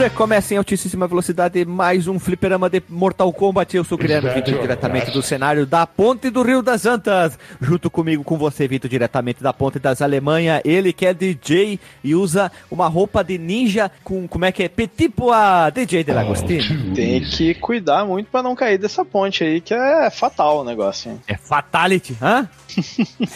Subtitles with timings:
[0.00, 3.76] Recomeça em altíssima velocidade mais um fliperama de Mortal Kombat.
[3.76, 7.38] Eu sou o Guilherme, vindo diretamente do cenário da Ponte do Rio das Antas.
[7.60, 10.62] Junto comigo, com você, Vitor, diretamente da Ponte das Alemanha.
[10.64, 14.70] Ele que é DJ e usa uma roupa de ninja com, como é que é?
[14.70, 15.36] Petit Pois,
[15.74, 16.94] DJ de Lagostino.
[16.94, 21.10] Tem que cuidar muito pra não cair dessa ponte aí, que é fatal o negócio.
[21.10, 21.20] Hein?
[21.28, 22.48] É fatality, hã?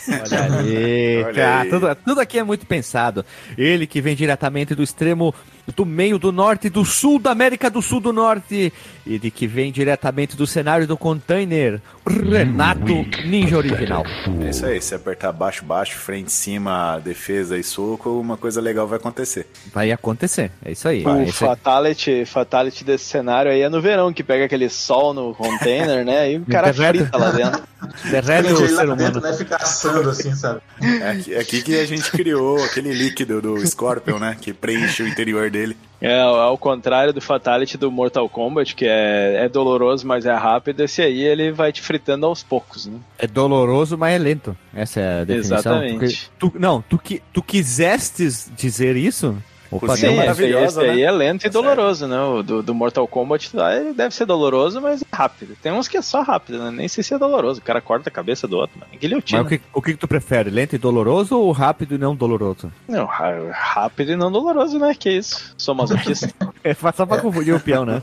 [0.09, 1.69] Olha aí, Olha cara, aí.
[1.69, 3.23] tudo, tudo aqui é muito pensado.
[3.59, 5.35] Ele que vem diretamente do extremo
[5.75, 8.73] do meio do norte e do sul da América do Sul do Norte.
[9.07, 12.95] Ele que vem diretamente do cenário do container, Renato
[13.27, 14.03] Ninja Original.
[14.41, 18.87] É isso aí, se apertar baixo, baixo, frente, cima, defesa e soco, uma coisa legal
[18.87, 19.47] vai acontecer.
[19.73, 21.05] Vai acontecer, é isso aí.
[21.05, 21.51] O É isso aí.
[21.51, 26.33] fatality, fatality desse cenário aí é no verão, que pega aquele sol no container, né?
[26.33, 26.99] E o cara Derrete.
[27.01, 27.63] frita lá dentro.
[28.11, 29.21] Derrete o ser dentro, humano.
[29.21, 29.33] né?
[29.35, 30.61] Fica assando assim, sabe?
[30.81, 34.37] É aqui, é aqui que a gente criou aquele líquido do Scorpion, né?
[34.41, 35.77] Que preenche o interior dele.
[36.01, 40.81] É, ao contrário do Fatality do Mortal Kombat, que é, é doloroso, mas é rápido,
[40.81, 42.99] esse aí ele vai te fritando aos poucos, né?
[43.17, 44.55] É doloroso, mas é lento.
[44.75, 45.83] Essa é a definição.
[45.83, 46.31] Exatamente.
[46.39, 49.35] Tu, não, tu, que, tu quisestes dizer isso?
[49.75, 51.03] Opa, Sim, esse aí, maravilhosa, esse aí né?
[51.03, 52.21] é lento e Tá doloroso, né?
[52.21, 55.57] O do, do Mortal Kombat lá, ele deve ser doloroso, mas é rápido.
[55.61, 56.71] Tem uns que é só rápido, né?
[56.71, 57.61] Nem sei se é doloroso.
[57.61, 58.89] O cara corta a cabeça do outro, mano.
[58.93, 59.43] mas Guilhotina.
[59.43, 60.49] o que, o que que tu prefere?
[60.49, 62.71] Lento e doloroso ou rápido e não doloroso?
[62.87, 64.95] Não, rápido e não doloroso, né?
[64.95, 65.55] Que isso?
[65.57, 66.33] Sou masoquista.
[66.65, 68.01] É só pra confundir o peão, né?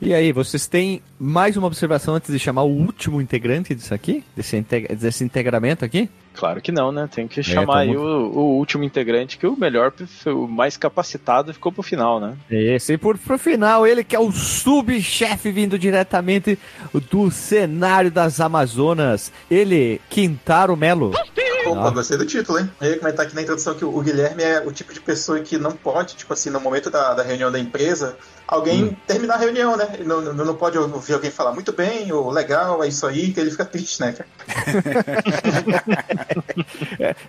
[0.00, 4.22] E aí, vocês têm mais uma observação antes de chamar o último integrante disso aqui?
[4.36, 6.08] Desse, integ- desse integramento aqui?
[6.34, 7.08] claro que não, né?
[7.12, 9.92] Tem que chamar aí muito- o, o último integrante, que o melhor,
[10.26, 12.36] o mais capacitado ficou pro final, né?
[12.48, 16.56] Esse, e por pro final, ele que é o subchefe vindo diretamente
[17.10, 19.32] do cenário das Amazonas.
[19.50, 21.10] Ele, Quintaro Melo.
[21.66, 22.70] Opa, gostei do título, hein?
[22.80, 25.40] Eu ia comentar aqui na introdução que o o Guilherme é o tipo de pessoa
[25.40, 28.16] que não pode, tipo assim, no momento da, da reunião da empresa,
[28.48, 28.96] alguém Hum.
[29.06, 29.86] terminar a reunião, né?
[30.04, 33.38] Não, não, não pode ouvir alguém falar muito bem, ou legal, é isso aí, que
[33.40, 34.28] ele fica triste, né, cara?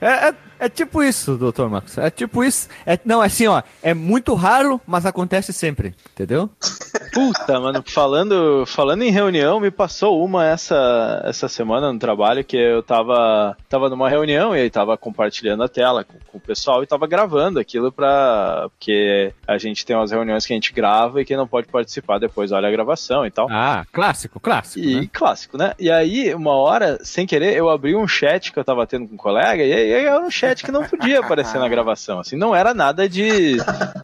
[0.01, 1.97] É, é- é tipo isso, doutor Marcos.
[1.97, 2.67] É tipo isso.
[2.85, 3.61] É, não, é assim, ó.
[3.81, 5.95] É muito raro, mas acontece sempre.
[6.13, 6.49] Entendeu?
[7.13, 12.57] Puta, mano, falando, falando em reunião, me passou uma essa, essa semana no trabalho que
[12.57, 16.83] eu tava, tava numa reunião e aí tava compartilhando a tela com, com o pessoal
[16.83, 18.67] e tava gravando aquilo pra.
[18.77, 22.19] Porque a gente tem umas reuniões que a gente grava e quem não pode participar
[22.19, 23.47] depois olha a gravação e tal.
[23.49, 24.85] Ah, clássico, clássico.
[24.85, 25.07] E né?
[25.11, 25.73] clássico, né?
[25.79, 29.13] E aí, uma hora, sem querer, eu abri um chat que eu tava tendo com
[29.15, 32.19] um colega, e aí era um chat que não podia aparecer na gravação.
[32.19, 33.57] Assim, não era nada de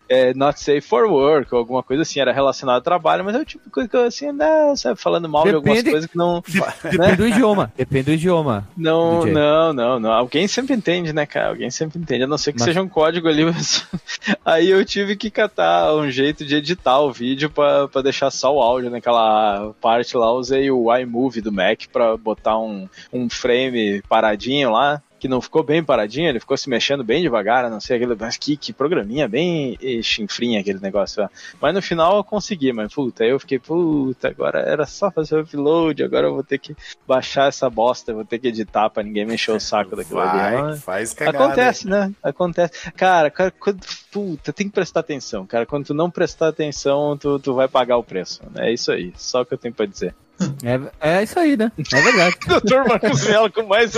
[0.08, 3.44] é, not safe for work ou alguma coisa assim, era relacionado ao trabalho, mas eu
[3.46, 6.42] tipo coisa que eu, assim, né, sabe, falando mal de algumas Depende- coisas que não.
[6.84, 7.16] Depende né?
[7.16, 7.72] do idioma.
[7.76, 8.68] Depende do idioma.
[8.78, 9.34] Não, DJ.
[9.34, 10.12] não, não, não.
[10.12, 11.50] Alguém sempre entende, né, cara?
[11.50, 12.24] Alguém sempre entende.
[12.24, 13.44] A não ser que Mas- seja um código ali.
[13.46, 13.86] mas-
[14.46, 18.62] Aí eu tive que catar um jeito de editar o vídeo pra deixar só o
[18.62, 20.32] áudio naquela parte lá.
[20.32, 25.02] Usei o iMovie do Mac pra botar um, um frame paradinho lá.
[25.25, 28.13] Que não ficou bem paradinho, ele ficou se mexendo bem devagar, a não sei aquele.
[28.13, 31.31] Mas que, que programinha bem eh, chinfrinha aquele negócio lá.
[31.59, 35.35] Mas no final eu consegui, mas puta, aí eu fiquei, puta, agora era só fazer
[35.35, 36.75] o upload, agora eu vou ter que
[37.08, 40.38] baixar essa bosta, vou ter que editar pra ninguém mexer o saco daquilo ali.
[40.38, 41.44] Vai, Mas faz cagada.
[41.44, 42.12] Acontece, né?
[42.22, 42.91] Acontece.
[42.91, 43.80] Cara, cara, quando,
[44.12, 45.66] puta, tem que prestar atenção, cara.
[45.66, 48.44] Quando tu não prestar atenção, tu, tu vai pagar o preço.
[48.58, 50.14] É isso aí, só o que eu tenho pra dizer.
[50.63, 51.72] É, é isso aí, né?
[51.78, 52.35] É verdade.
[52.47, 53.94] Doutor Marcos Mello com mais.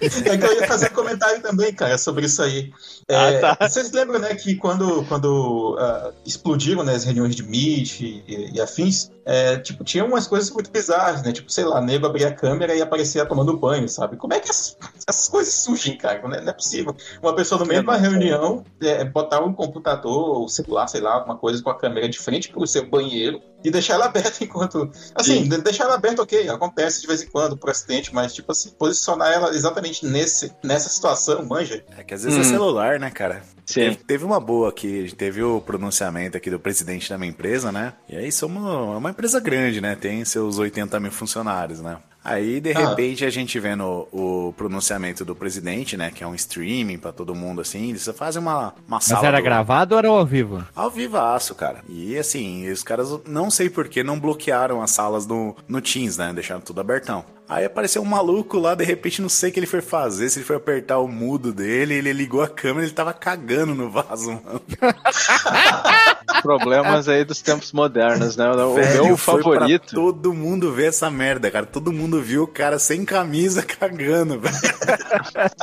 [0.00, 2.70] É que eu ia fazer comentário também, cara, sobre isso aí.
[3.08, 3.68] É, Ah, tá.
[3.68, 8.60] Vocês lembram, né, que quando, quando ah, explodiram né, as reuniões de Meet e, e
[8.60, 11.32] afins, é, tipo, tinha umas coisas muito bizarras, né?
[11.32, 14.16] Tipo, sei lá, nego abria a câmera e aparecia tomando banho, sabe?
[14.16, 14.76] Como é que essas,
[15.08, 16.20] essas coisas surgem, cara?
[16.22, 16.94] Não é, não é possível.
[17.20, 21.14] Uma pessoa no meio de uma reunião é, botar um computador ou celular, sei lá,
[21.14, 24.90] alguma coisa com a câmera de frente pro seu banheiro e deixar ela aberta enquanto.
[25.14, 28.52] Assim, de- deixar ela aberta, ok, acontece de vez em quando por acidente, mas, tipo
[28.52, 31.84] assim, posicionar ela exatamente nesse, nessa situação, manja.
[31.98, 32.44] É que às vezes é Hum.
[32.50, 33.42] celular, né, cara?
[33.66, 33.94] Sim.
[34.06, 37.94] Teve, uma boa aqui, teve o pronunciamento aqui do presidente da minha empresa, né?
[38.08, 39.96] E aí somos é uma empresa grande, né?
[39.96, 41.96] Tem seus 80 mil funcionários, né?
[42.28, 42.88] Aí, de Ah.
[42.90, 46.10] repente, a gente vendo o pronunciamento do presidente, né?
[46.12, 47.90] Que é um streaming pra todo mundo, assim.
[47.90, 50.64] Eles fazem uma, uma Mas era do- gravado ou era ao vivo?
[50.74, 51.82] Ao vivaço, cara.
[51.88, 56.32] E assim, os caras, não sei porquê, não bloquearam as salas no, no Teams, né?
[56.32, 57.24] Deixaram tudo abertão.
[57.48, 60.38] Aí apareceu um maluco lá, de repente, não sei o que ele foi fazer, se
[60.38, 64.40] ele foi apertar o mudo dele, ele ligou a câmera ele tava cagando no vaso,
[64.44, 64.60] mano.
[66.42, 68.48] Problemas aí dos tempos modernos, né?
[68.50, 69.86] O Velho, meu foi favorito.
[69.86, 71.66] Pra todo mundo ver essa merda, cara.
[71.66, 74.56] Todo mundo viu o cara sem camisa cagando, velho.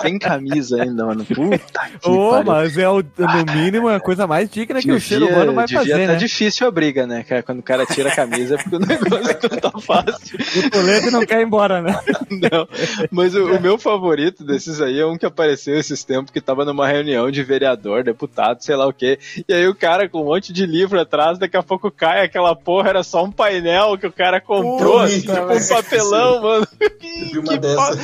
[0.02, 1.26] Sem camisa ainda, mano.
[1.26, 2.46] Puta que Ô, pariu.
[2.46, 5.66] mas é o, no mínimo é a coisa mais digna que o ser humano vai
[5.66, 6.16] devia fazer, tá né?
[6.16, 7.44] difícil a briga, né, cara?
[7.44, 10.38] Quando o cara tira a camisa, é porque o negócio não tá fácil.
[10.66, 12.00] O Toledo não quer ir embora, né?
[12.30, 12.68] Não.
[13.12, 16.66] Mas o, o meu favorito desses aí é um que apareceu esses tempos que tava
[16.66, 19.18] numa reunião de vereador, deputado, sei lá o quê.
[19.48, 22.56] E aí o cara com um monte de livro atrás, daqui a pouco cai aquela
[22.56, 25.68] porra, era só um painel que o cara comprou, Puta, assim, tipo um velho.
[25.70, 26.68] papelão, mano.
[27.02, 28.00] vi uma que dessa.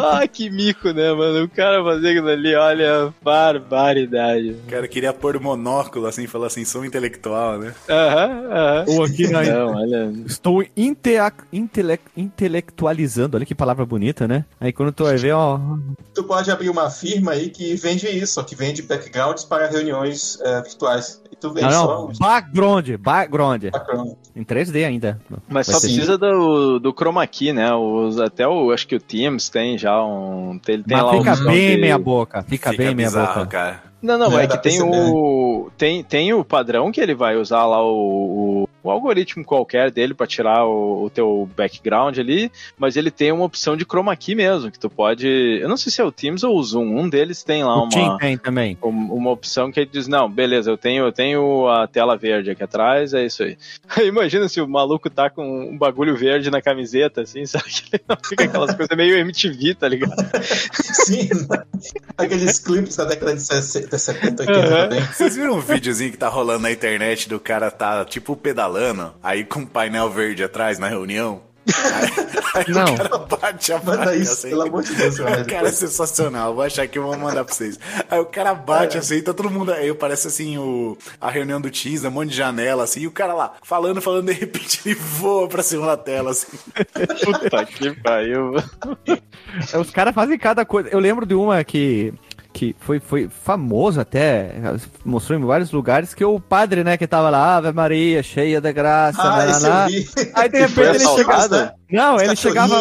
[0.00, 1.44] Ah, que mico, né, mano?
[1.44, 4.56] O cara fazer aquilo ali, olha, barbaridade.
[4.66, 7.74] O cara queria pôr monóculo, assim, falar assim, sou intelectual, né?
[7.88, 8.84] Aham, aham.
[8.88, 10.12] Ou aqui na, Não, olha.
[10.26, 13.01] Estou intele- intelectualizando.
[13.36, 14.44] Olha que palavra bonita, né?
[14.60, 15.58] Aí quando tu vai ver, ó.
[16.14, 20.38] Tu pode abrir uma firma aí que vende isso, ó, que vende backgrounds para reuniões
[20.40, 21.20] é, virtuais.
[21.30, 22.08] E tu vende Não, só não.
[22.08, 23.64] os Background, background.
[23.70, 24.12] background.
[24.36, 25.20] Em 3D ainda.
[25.48, 27.72] Mas Vai só precisa do, do chroma key, né?
[27.74, 30.58] Os, até o, acho que o Teams tem já um.
[30.58, 32.42] Tem, ele tem lá Mas fica opção bem de- meia boca.
[32.42, 33.46] Fica, bem meia boca.
[33.46, 33.82] cara.
[34.02, 35.10] Não, não, É, é que tem perceber.
[35.12, 35.70] o.
[35.78, 40.14] Tem, tem o padrão que ele vai usar lá o, o, o algoritmo qualquer dele
[40.14, 44.34] pra tirar o, o teu background ali, mas ele tem uma opção de chroma key
[44.34, 45.26] mesmo, que tu pode.
[45.60, 47.84] Eu não sei se é o Teams ou o Zoom, um deles tem lá O
[47.84, 48.18] uma.
[48.18, 48.76] tem também.
[48.82, 52.50] um- uma opção que ele diz, não, beleza, eu tenho, eu tenho a tela verde
[52.50, 53.56] aqui atrás, é isso aí.
[54.06, 57.64] Imagina se o maluco tá com um bagulho verde na camiseta, assim, sabe?
[57.70, 60.12] Que ele não fica aquelas coisas meio MTV, tá ligado?
[60.72, 61.28] Sim,
[62.16, 64.88] aqueles clipes da década de 60, 70, 80 Aham.
[64.88, 65.00] também.
[65.06, 68.71] Vocês viram um videozinho que tá rolando na internet do cara tá, tipo, pedalando,
[69.22, 71.42] aí com um painel verde atrás na reunião?
[72.54, 72.84] Aí, aí Não.
[72.92, 74.48] o cara bate a Manda máquina, isso, assim.
[74.48, 77.54] pelo amor de Deus, O cara é sensacional, vou achar que eu vou mandar pra
[77.54, 77.78] vocês.
[78.10, 79.00] Aí o cara bate É.
[79.00, 82.36] assim, tá todo mundo aí, parece assim o, a reunião do Teams, um monte de
[82.36, 85.96] janela assim, e o cara lá, falando, falando, de repente ele voa pra cima da
[85.96, 86.48] tela assim.
[87.24, 88.56] Puta que pariu.
[89.72, 90.88] É, Os caras fazem cada coisa.
[90.88, 92.12] Eu lembro de uma que.
[92.52, 94.52] Que foi, foi famoso até,
[95.04, 98.72] mostrou em vários lugares, que o padre, né, que tava lá, Ave Maria, cheia de
[98.72, 100.06] graça, Ah, vi.
[100.34, 101.74] Aí de repente ele chegava.
[101.90, 102.80] Não, Os ele chegava.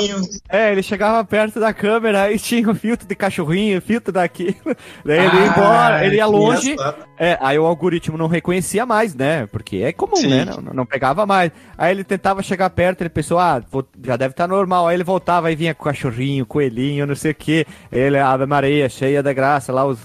[0.50, 4.56] É, ele chegava perto da câmera e tinha o filtro de cachorrinho, filtro daquilo.
[5.06, 6.72] Daí ele ia Ah, embora, ele ia longe.
[6.74, 7.06] engraçado.
[7.24, 9.46] É, aí o algoritmo não reconhecia mais, né?
[9.52, 10.28] Porque é comum, Sim.
[10.30, 10.46] né?
[10.46, 11.52] Não, não pegava mais.
[11.78, 14.88] Aí ele tentava chegar perto, ele pensou, ah, vou- já deve estar normal.
[14.88, 17.68] Aí ele voltava, aí vinha com cachorrinho, coelhinho, não sei o quê.
[17.92, 20.00] Ele, Ave Maria, cheia da graça, lá os,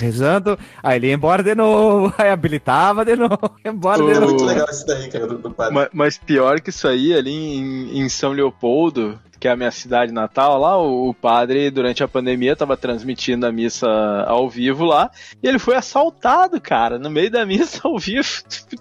[0.00, 0.58] rezando.
[0.82, 4.26] Aí ele ia embora de novo, aí habilitava de novo, ia embora de É novo.
[4.28, 5.74] muito legal isso daí, cara, do, do padre.
[5.74, 9.70] Ma- Mas pior que isso aí, ali em, em São Leopoldo, que é a minha
[9.70, 13.86] cidade natal, lá o, o padre, durante a pandemia, tava transmitindo a missa
[14.26, 15.10] ao vivo lá,
[15.42, 18.26] e ele foi assaltado, cara, no meio da missa ao vivo,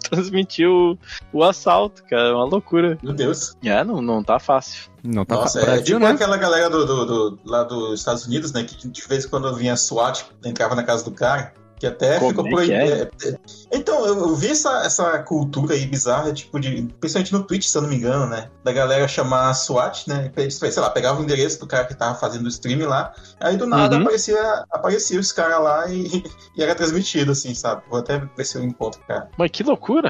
[0.09, 0.97] transmitiu
[1.33, 2.97] o, o assalto, cara, é uma loucura.
[3.03, 3.57] Meu Deus.
[3.61, 4.89] É, não, não tá fácil.
[5.03, 6.11] Não tá Nossa, é tipo né?
[6.11, 8.63] aquela galera do, do- do- lá dos Estados Unidos, né?
[8.63, 11.53] Que de vez em quando vinha SWAT, entrava na casa do cara,
[11.83, 12.67] que até Como ficou é por aí.
[12.67, 12.87] que é?
[13.01, 13.37] é, é.
[13.73, 16.87] Então, eu, eu vi essa, essa cultura aí bizarra, tipo, de.
[16.97, 18.49] Principalmente no Twitch, se eu não me engano, né?
[18.63, 20.31] Da galera chamar SWAT, né?
[20.49, 23.65] Sei lá, pegava o endereço do cara que tava fazendo o stream lá, aí do
[23.67, 24.03] nada Uhum.
[24.03, 26.23] aparecia, aparecia os caras lá e,
[26.55, 27.81] e era transmitido, assim, sabe?
[27.89, 29.29] Vou até ver se eu encontro, cara.
[29.37, 30.09] Mas que loucura.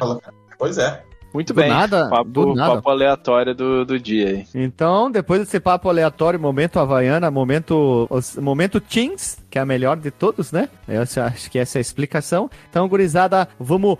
[0.59, 1.03] Pois é.
[1.33, 1.69] Muito Do bem.
[1.69, 2.75] nada, papo, do nada.
[2.75, 4.45] papo aleatório do, do dia aí.
[4.53, 8.07] Então, depois desse papo aleatório, momento Havaiana, momento,
[8.39, 10.69] momento Teams, que é a melhor de todos, né?
[10.87, 12.49] Eu acho que essa é a explicação.
[12.69, 13.97] Então, gurizada, vamos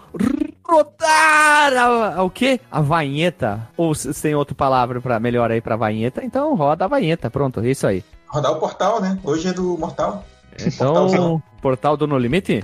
[0.64, 2.60] rodar a, a- o quê?
[2.72, 3.68] A vainheta.
[3.76, 7.30] Ou se tem outra palavra para melhor aí pra vainheta, então roda a vaineta.
[7.30, 8.04] Pronto, é isso aí.
[8.28, 9.18] Rodar o portal, né?
[9.24, 10.24] Hoje é do Mortal.
[10.60, 11.44] Então, Portalzão.
[11.62, 12.64] portal do No Limite?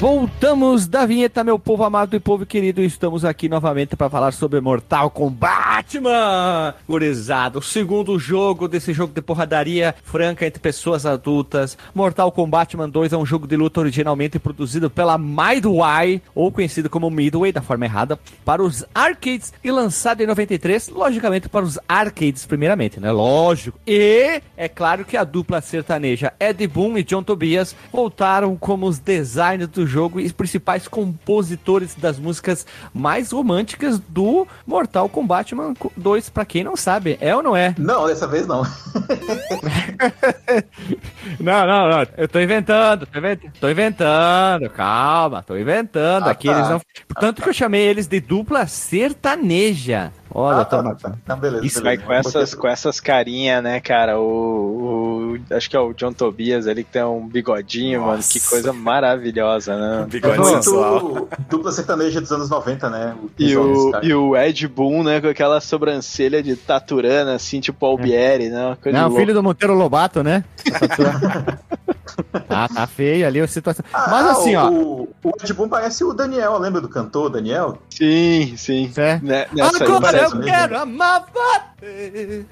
[0.00, 2.80] Voltamos da vinheta, meu povo amado e povo querido.
[2.80, 6.72] Estamos aqui novamente para falar sobre Mortal Kombat, mano.
[6.88, 11.76] Gurizada, o segundo jogo desse jogo de porradaria franca entre pessoas adultas.
[11.94, 17.10] Mortal Kombat 2 é um jogo de luta originalmente produzido pela Midway, ou conhecido como
[17.10, 22.46] Midway, da forma errada, para os arcades e lançado em 93, logicamente para os arcades
[22.46, 23.12] primeiramente, né?
[23.12, 23.78] Lógico.
[23.86, 28.98] E é claro que a dupla sertaneja Ed Boon e John Tobias voltaram como os
[28.98, 35.54] designers do jogo e os principais compositores das músicas mais românticas do Mortal Kombat
[35.96, 37.18] 2, pra quem não sabe.
[37.20, 37.74] É ou não é?
[37.78, 38.62] Não, dessa vez não.
[41.40, 42.06] não, não, não.
[42.16, 46.28] Eu tô inventando, tô inventando, tô inventando calma, tô inventando.
[46.28, 46.58] Ah, Aqui tá.
[46.58, 46.80] eles não.
[47.18, 50.12] Tanto ah, que eu chamei eles de dupla sertaneja.
[50.32, 51.12] Olha, ah, tá, tá, tá.
[51.22, 51.66] Então, beleza.
[51.66, 52.04] Isso beleza.
[52.04, 54.18] vai com essas, com essas carinhas, né, cara?
[54.18, 58.10] O, o, Acho que é o John Tobias ali que tem um bigodinho, Nossa.
[58.12, 58.22] mano.
[58.22, 60.06] Que coisa maravilhosa, né?
[60.08, 63.16] Bigode é muito dupla sertaneja dos anos 90, né?
[63.38, 68.48] E o, e o Ed Boon, né, com aquela sobrancelha de taturana, assim, tipo Albieri,
[68.48, 68.76] né?
[68.92, 70.44] Não, o filho do Monteiro Lobato, né?
[72.48, 73.84] Ah, tá feio ali a situação.
[73.92, 74.70] Ah, Mas assim, o, ó.
[75.28, 77.78] O, Ed Boon parece o Daniel, lembra do cantor Daniel?
[77.88, 78.92] Sim, sim.
[78.96, 79.18] É.
[79.20, 82.44] Né, Agora eu quero amar você.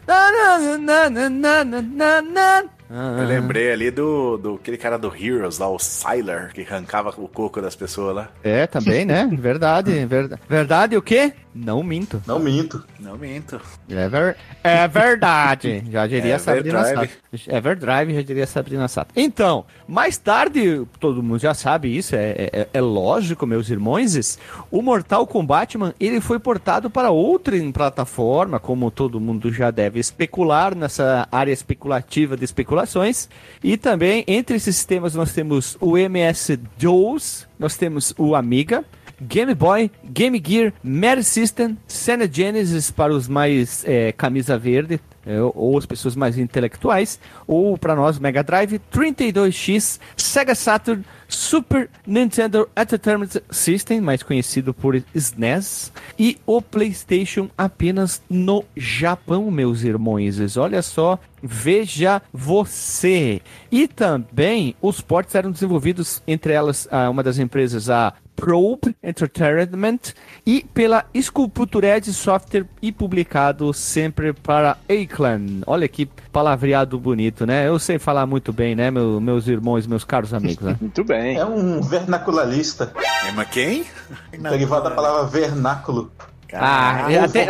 [2.91, 7.29] Eu lembrei ali do, do aquele cara do Heroes lá, o Sylar, que arrancava o
[7.29, 8.29] coco das pessoas lá.
[8.43, 9.29] É, também, né?
[9.31, 10.43] Verdade, verdade.
[10.49, 11.35] Verdade o quê?
[11.59, 12.23] Não minto.
[12.27, 12.85] Não minto.
[13.01, 13.61] Não minto.
[13.89, 14.37] É, ver...
[14.63, 15.83] é verdade.
[15.91, 17.09] Já diria é Sabrina Sato.
[17.49, 19.13] Everdrive, já diria Sabrina Sato.
[19.15, 24.39] Então, mais tarde, todo mundo já sabe isso, é, é, é lógico, meus irmãos,
[24.71, 30.01] o Mortal Kombat, man, ele foi portado para outra plataforma, como todo mundo já deve
[30.01, 33.29] especular, nessa área especulativa de especulações.
[33.63, 38.85] E também, entre esses sistemas, nós temos o MS-DOS, nós temos o Amiga,
[39.21, 45.41] Game Boy, Game Gear, Master System, Sega Genesis para os mais é, camisa verde, é,
[45.43, 52.69] ou as pessoas mais intelectuais, ou para nós Mega Drive, 32X, Sega Saturn, Super Nintendo
[52.77, 60.57] Entertainment System, mais conhecido por SNES, e o PlayStation apenas no Japão, meus irmãos.
[60.57, 63.43] Olha só, veja você.
[63.71, 69.99] E também os ports eram desenvolvidos entre elas uma das empresas a Probe Entertainment
[70.47, 75.61] e pela Sculptured Software e publicado sempre para Aclan.
[75.67, 77.67] Olha que palavreado bonito, né?
[77.67, 80.65] Eu sei falar muito bem, né, meu, meus irmãos, meus caros amigos.
[80.65, 80.77] Né?
[80.81, 81.37] muito bem.
[81.37, 82.93] É um vernacularista.
[83.27, 83.85] É, mas quem?
[84.41, 86.13] Derivado da palavra vernáculo.
[86.53, 87.47] Ah, até,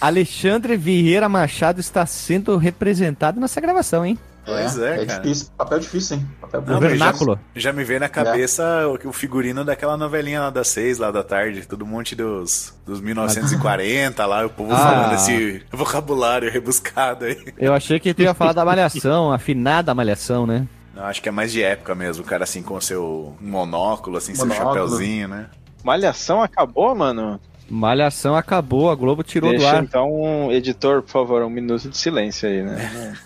[0.00, 4.18] Alexandre Vieira Machado está sendo representado nessa gravação, hein?
[4.46, 5.48] Pois é, é, é difícil.
[5.58, 6.26] Papel difícil, hein?
[6.40, 7.38] Papel Não, vernáculo.
[7.52, 8.86] Já, já, me veio na cabeça é.
[8.86, 11.66] o, o, figurino daquela novelinha lá das seis, lá da tarde.
[11.66, 14.78] Todo monte dos, dos 1940 lá, o povo ah.
[14.78, 17.52] falando esse vocabulário rebuscado aí.
[17.58, 20.68] Eu achei que tu ia falar da malhação, afinada malhação, né?
[20.94, 24.32] Não, acho que é mais de época mesmo, o cara assim com seu monóculo, assim,
[24.32, 24.54] monóculo.
[24.54, 25.46] seu chapéuzinho, né?
[25.82, 27.40] Malhação acabou, mano?
[27.68, 29.82] Malhação acabou, a Globo tirou Deixa, do ar.
[29.82, 33.16] Então, um editor, por favor, um minuto de silêncio aí, né?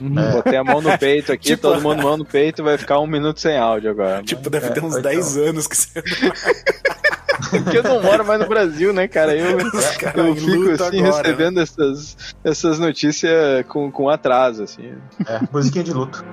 [0.00, 0.18] Uhum.
[0.18, 0.32] É.
[0.32, 1.62] Botei a mão no peito aqui, tipo...
[1.62, 4.22] todo mundo mão no peito, vai ficar um minuto sem áudio agora.
[4.22, 5.48] Tipo, deve é, ter uns 10 então.
[5.48, 6.02] anos que você
[7.50, 9.36] Porque eu não moro mais no Brasil, né, cara?
[9.36, 9.58] Eu,
[10.00, 14.94] cara, eu fico assim, agora, recebendo essas, essas notícias com, com atraso, assim.
[15.26, 16.24] É, musiquinha de luto.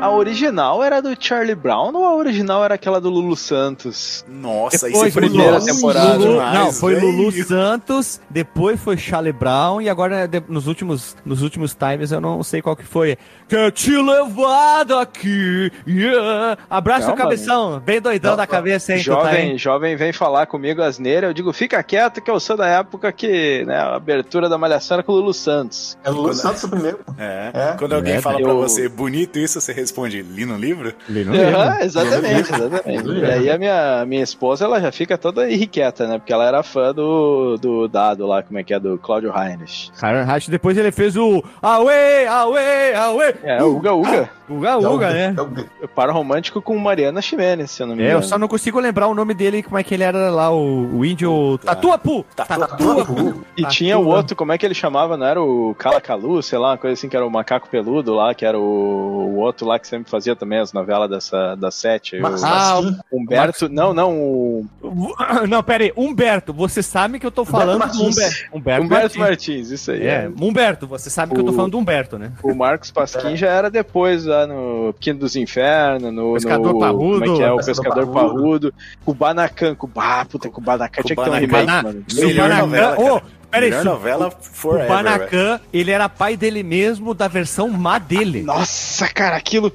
[0.00, 4.24] A, original era do Charlie Brown ou a original era aquela do Lulu Santos?
[4.28, 6.18] Nossa, depois isso é primeira temporada.
[6.18, 7.10] Lulu, não, foi véio.
[7.10, 12.42] Lulu Santos, depois foi Charlie Brown e agora nos últimos nos últimos times eu não
[12.42, 13.18] sei qual que foi.
[13.48, 15.72] Quer te levar daqui.
[15.86, 16.58] Yeah.
[16.68, 18.98] Abraço o cabeção, bem doidão não, da cabeça, hein?
[18.98, 22.66] Jovem, tá, jovem vem falar comigo asneira, eu digo, fica quieto que eu sou da
[22.66, 25.98] época que, né, a abertura da malhação era com o Lulu Santos.
[26.04, 26.98] É o Lulu Santos o primeiro.
[27.16, 27.50] É.
[27.54, 27.76] é.
[27.78, 28.44] Quando alguém é, fala eu...
[28.44, 30.92] pra você, bonito isso, você responde, li no livro?
[31.08, 31.58] Li no livro.
[31.58, 33.08] Uhum, exatamente, exatamente.
[33.08, 36.18] e aí a minha, minha esposa, ela já fica toda irrequieta, né?
[36.18, 39.90] Porque ela era fã do, do dado lá, como é que é, do Claudio Heinrich.
[40.02, 43.34] Heinrich, depois ele fez o Away, Away, Away.
[43.42, 44.37] É, o Uga Uga.
[44.48, 45.34] Uga É o- Uga, né?
[45.36, 48.18] é o- Par romântico com Mariana Ximenes, se eu não me É, engano.
[48.20, 50.98] eu só não consigo lembrar o nome dele, como é que ele era lá, o,
[50.98, 52.24] o índio Tatuapu!
[52.36, 53.44] Tatuapu.
[53.56, 53.68] E Tatua.
[53.70, 55.16] tinha o outro, como é que ele chamava?
[55.16, 58.34] Não era o Calacalu, sei lá, uma coisa assim, que era o macaco peludo lá,
[58.34, 62.18] que era o, o outro lá que sempre fazia também as novelas dessa, da Sete.
[62.20, 63.68] Mas, o Ah, assim, Humberto.
[63.68, 64.66] Não, não, o
[65.48, 68.16] Não, pera aí, Humberto, você sabe que eu tô falando do Martins.
[68.16, 68.36] Humberto.
[68.52, 69.18] Humberto, Humberto Martins.
[69.18, 70.06] Martins, isso aí.
[70.06, 72.32] É, Humberto, você sabe que eu tô O- falando do Humberto, né?
[72.42, 76.32] O Marcos Pasquim já era depois, lá no Pequeno dos Infernos, no.
[76.34, 77.20] Pescador no, Parrudo.
[77.20, 77.52] Como é que é?
[77.52, 78.34] O Pescador Pescador Parrudo.
[78.34, 78.74] Parrudo.
[79.04, 79.74] Kubanacan.
[79.74, 81.02] Kubá, puta, Kubanacan.
[81.02, 82.04] Tinha que ter um remake, mano.
[82.14, 83.14] Melhor Kubanacan- novela, cara.
[83.14, 84.88] Ô, peraí, Melhor novela O forever.
[84.88, 88.42] Banacan, ele era pai dele mesmo da versão má dele.
[88.42, 89.72] Nossa, cara, aquilo.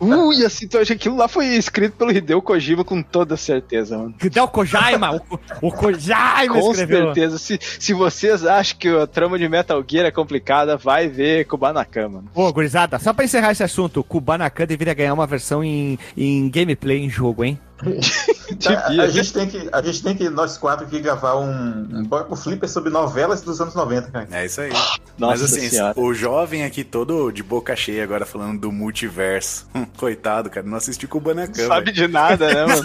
[0.00, 4.14] Ui, assim, então, aquilo lá foi escrito pelo Hideo Kojima com toda certeza, mano.
[4.22, 5.16] Hideo Kojaima,
[5.60, 7.04] o, o Kojaima Com escreveu.
[7.06, 7.38] certeza.
[7.38, 12.08] Se, se vocês acham que a trama de Metal Gear é complicada, vai ver Kubanacan,
[12.08, 12.30] mano.
[12.34, 16.48] Ô, gurizada, só pra encerrar esse assunto, o Kubanacan deveria ganhar uma versão em, em
[16.48, 17.58] gameplay em jogo, hein?
[18.62, 19.02] Tá, Devia.
[19.02, 22.24] a, gente tem que, a gente tem que, nós quatro aqui, gravar um, um Bora
[22.24, 24.28] pro Flipper sobre novelas dos anos 90, cara.
[24.30, 24.70] É isso aí.
[25.18, 25.94] Nossa Mas assim, Senhora.
[25.98, 29.66] o jovem aqui todo de boca cheia agora falando do multiverso.
[29.96, 31.66] Coitado, cara, não assistiu com o Banacan.
[31.66, 32.84] Sabe de nada, né, mano?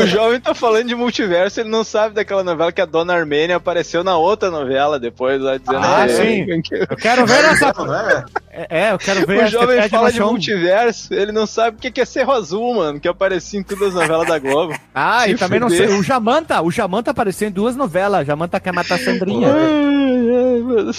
[0.00, 3.14] O, o jovem tá falando de multiverso, ele não sabe daquela novela que a Dona
[3.14, 6.46] Armênia apareceu na outra novela depois, lá dizendo Ah, sim.
[6.62, 7.72] que- Eu quero ver essa.
[7.76, 8.24] Não é?
[8.68, 10.30] É, eu quero ver O jovem fala de chão.
[10.30, 13.94] multiverso, ele não sabe o que é Cerro Azul, mano, que aparecia em todas as
[13.94, 14.74] novelas da Globo.
[14.94, 15.88] Ah, Se e também não fuder.
[15.90, 15.98] sei.
[15.98, 18.26] O Jamanta, o Jamanta apareceu em duas novelas.
[18.26, 19.48] Jamanta quer matar a Sandrinha.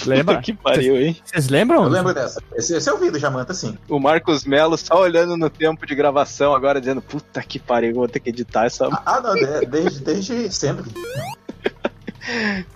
[0.06, 0.37] Lembra?
[0.40, 1.16] Puta que pariu, hein?
[1.24, 1.82] Vocês lembram?
[1.84, 2.42] Eu lembro dessa.
[2.54, 3.76] Esse, esse é o vídeo, Jamanta, sim.
[3.88, 8.08] O Marcos Melo só olhando no tempo de gravação agora, dizendo, puta que pariu, vou
[8.08, 8.86] ter que editar essa...
[9.06, 10.90] Ah, não, de- desde, desde sempre.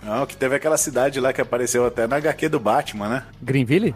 [0.01, 3.23] Não, que teve aquela cidade lá que apareceu até na HQ do Batman, né?
[3.41, 3.93] Greenville?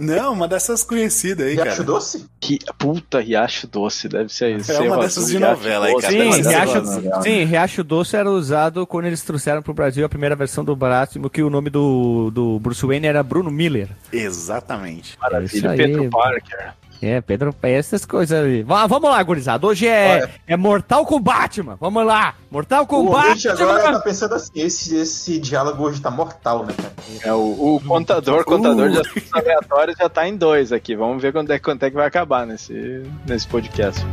[0.00, 1.72] Não, uma dessas conhecidas aí, E cara.
[1.72, 2.26] acho doce?
[2.42, 4.70] Ri- Puta, Riacho Doce, deve ser isso.
[4.72, 6.12] É uma Cerro dessas de Riacho novela aí, cara.
[6.12, 7.22] Sim, ser Riacho, novela.
[7.22, 11.28] sim, Riacho Doce era usado quando eles trouxeram pro Brasil a primeira versão do Batman,
[11.28, 13.88] que o nome do, do Bruce Wayne era Bruno Miller.
[14.12, 15.10] Exatamente.
[15.10, 15.76] Isso Maravilha, aí.
[15.76, 16.74] Pedro Parker.
[17.06, 18.62] É, Pedro, essas coisas aí.
[18.62, 19.66] Va- Vamos lá, gurizada.
[19.66, 20.30] Hoje é, Olha.
[20.46, 21.78] é Mortal Kombat, mano.
[21.80, 22.34] Vamos lá.
[22.50, 23.28] Mortal O Kombat.
[23.28, 26.92] ouvinte agora tá pensando assim, esse, esse diálogo hoje tá mortal, né, cara?
[27.22, 30.96] É, o, o contador, contador de assuntos aleatórios já tá em dois aqui.
[30.96, 34.04] Vamos ver quando é, quanto é que vai acabar nesse, nesse podcast.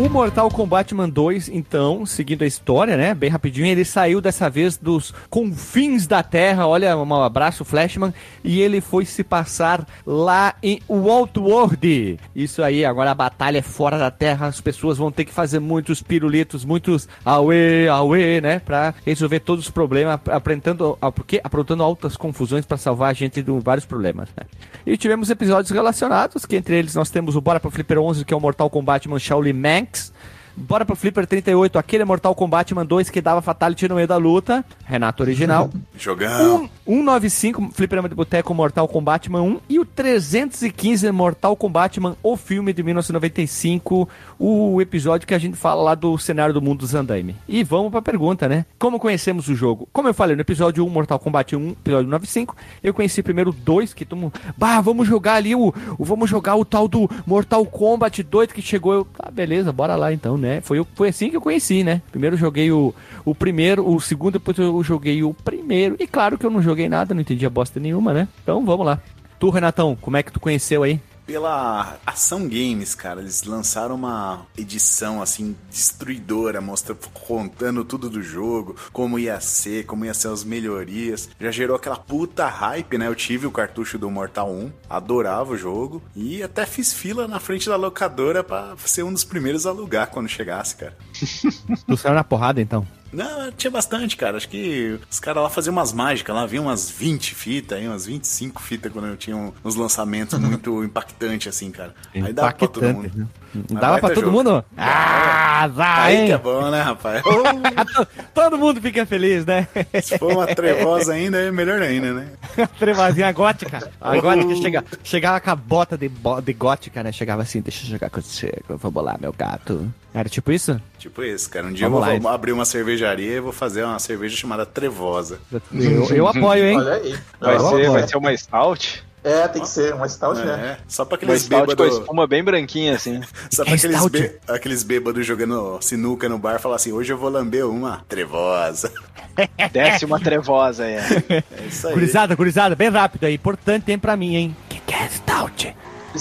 [0.00, 3.12] O Mortal Kombat Man 2, então, seguindo a história, né?
[3.12, 6.66] Bem rapidinho, ele saiu dessa vez dos confins da Terra.
[6.66, 8.14] Olha, um abraço, Flashman.
[8.42, 12.18] E ele foi se passar lá em Outworld.
[12.34, 14.46] Isso aí, agora a batalha é fora da Terra.
[14.46, 18.58] As pessoas vão ter que fazer muitos pirulitos, muitos auê, auê, né?
[18.58, 23.52] Pra resolver todos os problemas, aprontando, porque, aprontando altas confusões pra salvar a gente de
[23.60, 24.46] vários problemas, né?
[24.86, 28.32] E tivemos episódios relacionados, que entre eles nós temos o Bora pro Flipper 11, que
[28.32, 29.52] é o Mortal Kombat Man Shaolin
[29.90, 30.12] Manx.
[30.56, 34.16] Bora pro Flipper 38, aquele Mortal Kombat Man 2 que dava Fatality no meio da
[34.16, 34.64] luta.
[34.84, 35.70] Renato original.
[35.96, 36.64] Jogão.
[36.64, 42.36] Um, 195 Fliperama de Boteco Mortal Kombat Man 1 e o 315 Mortal Kombat o
[42.36, 46.92] filme de 1995, o episódio que a gente fala lá do cenário do mundo dos
[46.92, 47.36] andaime.
[47.46, 48.66] E vamos pra pergunta, né?
[48.76, 49.88] Como conhecemos o jogo?
[49.92, 53.94] Como eu falei no episódio 1, Mortal Kombat 1, episódio 95, eu conheci primeiro 2,
[53.94, 58.20] que mundo, bah, vamos jogar ali o, o vamos jogar o tal do Mortal Kombat
[58.24, 60.60] 2 que chegou, eu, tá, beleza, bora lá então, né?
[60.60, 62.02] Foi, foi assim que eu conheci, né?
[62.10, 62.92] Primeiro joguei o,
[63.24, 65.94] o primeiro, o segundo, depois eu joguei o primeiro.
[66.00, 68.28] E claro que eu não joguei nada, não entendia bosta nenhuma, né?
[68.42, 69.00] Então vamos lá.
[69.38, 71.00] Tu, Renatão, como é que tu conheceu aí?
[71.24, 78.74] Pela Ação Games, cara, eles lançaram uma edição assim destruidora, mostra contando tudo do jogo,
[78.92, 81.30] como ia ser, como ia ser as melhorias.
[81.40, 83.06] Já gerou aquela puta hype, né?
[83.06, 87.38] Eu tive o cartucho do Mortal 1, adorava o jogo e até fiz fila na
[87.38, 90.98] frente da locadora pra ser um dos primeiros a alugar quando chegasse, cara.
[91.86, 92.84] Tu saiu na porrada então?
[93.12, 94.36] Não, tinha bastante, cara.
[94.36, 98.06] Acho que os caras lá faziam umas mágicas lá, vinha umas 20 fitas aí, umas
[98.06, 101.94] 25 fitas quando eu tinha uns lançamentos muito impactantes, assim, cara.
[102.14, 103.10] Aí dava pra todo mundo.
[103.14, 103.26] né?
[103.70, 104.36] Dava pra todo jogo.
[104.36, 104.64] mundo?
[104.76, 106.26] Ah, vai, Aí hein?
[106.26, 107.22] que é bom, né, rapaz?
[108.34, 109.66] Todo mundo fica feliz, né?
[110.02, 112.28] Se for uma trevosa ainda, é melhor ainda, né?
[112.78, 113.90] Trevazinha gótica.
[114.00, 117.12] A gótica chega, chegava com a bota de, bo- de gótica, né?
[117.12, 119.88] Chegava assim, deixa eu jogar com você, vamos lá, meu gato.
[120.12, 120.80] Era tipo isso?
[120.98, 121.66] Tipo esse, cara.
[121.68, 124.66] Um dia Vamos eu lá, vou abrir uma cervejaria e vou fazer uma cerveja chamada
[124.66, 125.38] Trevosa.
[125.72, 126.76] Eu, eu apoio, hein?
[126.78, 127.16] Olha aí.
[127.40, 129.04] Vai, ser, vai ser uma stout?
[129.22, 130.78] É, tem que ser uma stout, né?
[130.78, 131.98] É, só pra Uma aqueles com bêbados.
[131.98, 133.20] espuma bem branquinha, assim.
[133.50, 137.18] Só pra É aqueles, bê- aqueles bêbados jogando sinuca no bar falar assim: hoje eu
[137.18, 138.90] vou lamber uma trevosa.
[139.72, 140.94] Desce uma trevosa aí.
[140.94, 141.94] É isso aí.
[141.94, 143.34] Gurizada, gurizada, bem rápido aí.
[143.34, 144.56] Importante tem pra mim, hein?
[144.68, 145.76] Que que é stout?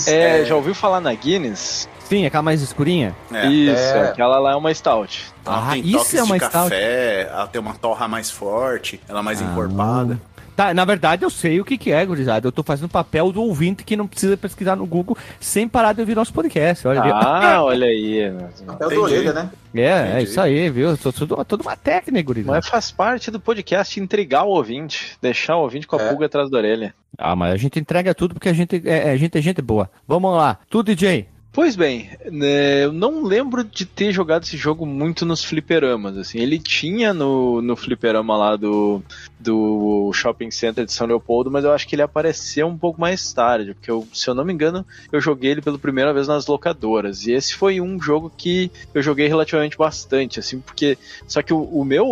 [0.08, 1.88] É, já ouviu falar na Guinness?
[2.08, 3.16] Sim, aquela mais escurinha.
[3.32, 3.48] É.
[3.48, 4.10] Isso, É.
[4.10, 5.26] aquela lá é uma stout.
[5.46, 6.70] Ela Ah, tem isso toques é uma de stout.
[6.70, 10.20] café, ela tem uma torra mais forte, ela é mais encorpada.
[10.60, 12.46] Tá, na verdade eu sei o que que é, gurizada.
[12.46, 15.94] Eu tô fazendo o papel do ouvinte que não precisa pesquisar no Google sem parar
[15.94, 16.86] de ouvir nosso podcast.
[16.86, 17.12] Olha ali.
[17.14, 18.30] Ah, olha aí.
[18.68, 19.50] Papel da orelha, né?
[19.74, 20.24] É, é entendi.
[20.26, 20.98] isso aí, viu?
[20.98, 22.58] Tô tudo, toda uma técnica, gurizada.
[22.58, 26.10] Mas faz parte do podcast intrigar o ouvinte, deixar o ouvinte com a É.
[26.10, 26.94] pulga atrás da orelha.
[27.18, 29.90] Ah, mas a gente entrega tudo porque a gente é, a gente é gente boa.
[30.06, 30.58] Vamos lá.
[30.70, 31.26] Tu, DJ.
[31.52, 36.38] Pois bem, né, eu não lembro de ter jogado esse jogo muito nos fliperamas, assim,
[36.38, 39.02] ele tinha no, no fliperama lá do,
[39.40, 43.34] do Shopping Center de São Leopoldo, mas eu acho que ele apareceu um pouco mais
[43.34, 46.46] tarde, porque eu, se eu não me engano, eu joguei ele pela primeira vez nas
[46.46, 51.52] locadoras, e esse foi um jogo que eu joguei relativamente bastante, assim, porque, só que
[51.52, 52.06] o, o meu,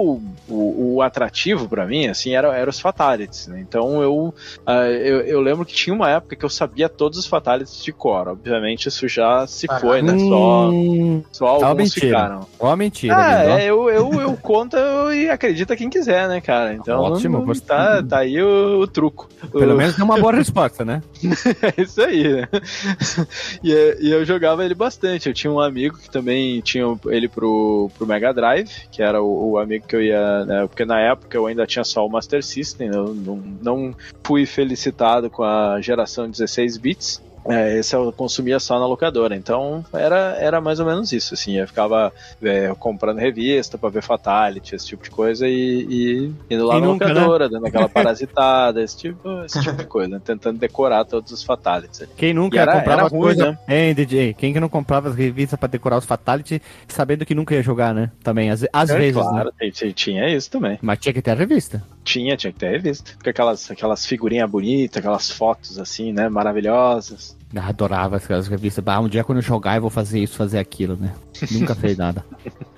[0.49, 4.33] o, o atrativo pra mim, assim, era, era os Fatalities, né, então eu,
[4.65, 7.93] ah, eu, eu lembro que tinha uma época que eu sabia todos os Fatalities de
[7.93, 12.07] cor, obviamente isso já se Ah, foi, né, só, Hum, só alguns mentira.
[12.07, 12.47] ficaram.
[12.59, 13.15] Ó, mentira.
[13.17, 14.75] Ah, é, eu, eu, eu conto
[15.13, 16.73] e acredita quem quiser, né, cara?
[16.73, 19.27] Então, Ótimo, você- tá, tá aí o, o truco.
[19.51, 21.01] Pelo O- menos deu uma boa resposta, né?
[21.77, 22.47] é isso aí, né?
[23.63, 25.27] E, e eu jogava ele bastante.
[25.27, 29.51] Eu tinha um amigo que também tinha ele pro, pro Mega Drive, que era o,
[29.51, 30.45] o amigo que eu ia.
[30.45, 34.45] Né, porque na época eu ainda tinha só o Master System, eu não, não fui
[34.45, 37.21] felicitado com a geração 16 bits.
[37.47, 41.57] É, esse eu consumia só na locadora, então era, era mais ou menos isso, assim,
[41.57, 46.65] eu ficava é, comprando revista pra ver Fatality, esse tipo de coisa, e, e indo
[46.65, 47.13] lá Quem na nunca, né?
[47.13, 52.01] locadora, dando aquela parasitada, esse tipo, esse tipo de coisa, tentando decorar todos os Fatalities.
[52.01, 52.11] ali.
[52.17, 53.51] Quem nunca E era- comprava era ruim, coisa.
[53.51, 53.59] né?
[53.67, 54.33] Hein, DJ?
[54.33, 57.93] Quem que não comprava as revistas pra decorar os Fatality sabendo que nunca ia jogar,
[57.93, 58.11] né?
[58.23, 59.15] Também, às, às É, vezes.
[59.15, 59.21] Né?
[59.29, 60.77] claro, tem- tinha isso também.
[60.81, 61.83] Mas tinha que ter a revista.
[62.03, 63.11] Tinha, tinha que ter revista.
[63.15, 67.36] Porque aquelas, aquelas figurinhas bonitas, aquelas fotos assim, né, maravilhosas.
[67.55, 68.83] Ah, adorava aquelas revistas.
[68.87, 71.13] Ah, um dia quando eu jogar eu vou fazer isso, fazer aquilo, né?
[71.51, 72.25] Nunca fez nada.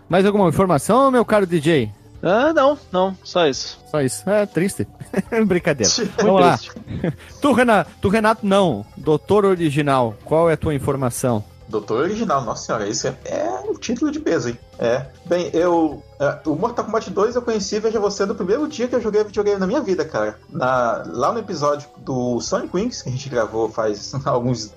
[0.07, 1.91] Mais alguma informação, meu caro DJ?
[2.21, 3.79] Ah, não, não, só isso.
[3.89, 4.29] Só isso.
[4.29, 4.85] É triste.
[5.47, 5.91] Brincadeira.
[5.97, 6.57] Muito Vamos lá.
[6.57, 6.71] triste.
[7.41, 8.85] Tu, Renato, tu, Renato, não.
[8.97, 11.43] Doutor Original, qual é a tua informação?
[11.69, 13.48] Doutor Original, nossa senhora, isso é, é
[13.79, 14.59] título de peso, hein?
[14.77, 15.05] É.
[15.25, 16.03] Bem, eu.
[16.19, 19.23] é, o Mortal Kombat 2 eu conheci, veja você, do primeiro dia que eu joguei
[19.23, 20.37] videogame na minha vida, cara.
[20.49, 24.73] Na, lá no episódio do Sonic Wings, que a gente gravou faz alguns.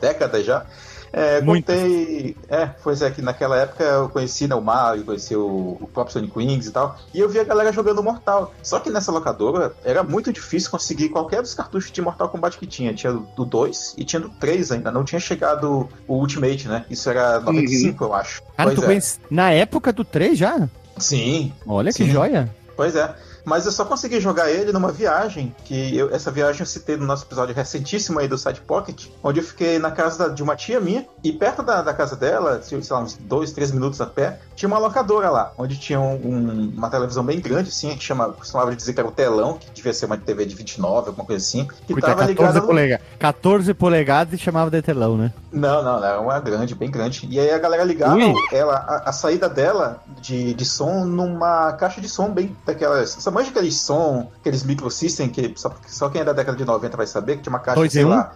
[0.00, 0.66] décadas já.
[1.12, 2.36] É, contei.
[2.48, 6.14] É, pois é, que naquela época eu conheci né, o Mario, conheci o, o próprio
[6.14, 6.98] Sonic Wings e tal.
[7.12, 8.54] E eu vi a galera jogando Mortal.
[8.62, 12.66] Só que nessa locadora era muito difícil conseguir qualquer dos cartuchos de Mortal Kombat que
[12.66, 12.94] tinha.
[12.94, 14.90] Tinha do 2 e tinha do 3 ainda.
[14.90, 16.86] Não tinha chegado o Ultimate, né?
[16.88, 18.42] Isso era 95, eu acho.
[18.56, 18.86] Cara, pois tu é.
[18.86, 20.68] conhece na época do 3 já?
[20.98, 22.10] Sim, Olha que Sim.
[22.10, 22.50] joia.
[22.76, 23.14] Pois é.
[23.44, 27.04] Mas eu só consegui jogar ele numa viagem, que eu- essa viagem eu citei no
[27.06, 30.80] nosso episódio recentíssimo aí do Side Pocket, onde eu fiquei na casa de uma tia
[30.80, 34.38] minha, e perto da, da casa dela, sei lá, uns dois, três minutos a pé,
[34.54, 38.28] tinha uma locadora lá, onde tinha um- um- uma televisão bem grande, assim, que chama,
[38.32, 41.44] costumava dizer que era o telão, que devia ser uma TV de 29, alguma coisa
[41.44, 42.66] assim, que Porque tava 14 ligada no...
[42.66, 43.06] polegadas.
[43.18, 45.32] 14 polegadas e chamava de telão, né?
[45.52, 47.26] Não, não, era uma grande, bem grande.
[47.30, 48.34] E aí a galera ligava Ui.
[48.52, 53.14] ela, a, a saída dela de, de som numa caixa de som bem daquelas.
[53.14, 56.96] Você manja aqueles som, aqueles microsystem que só, só quem é da década de 90
[56.96, 58.32] vai saber, que tinha uma caixa, Dois sei lá.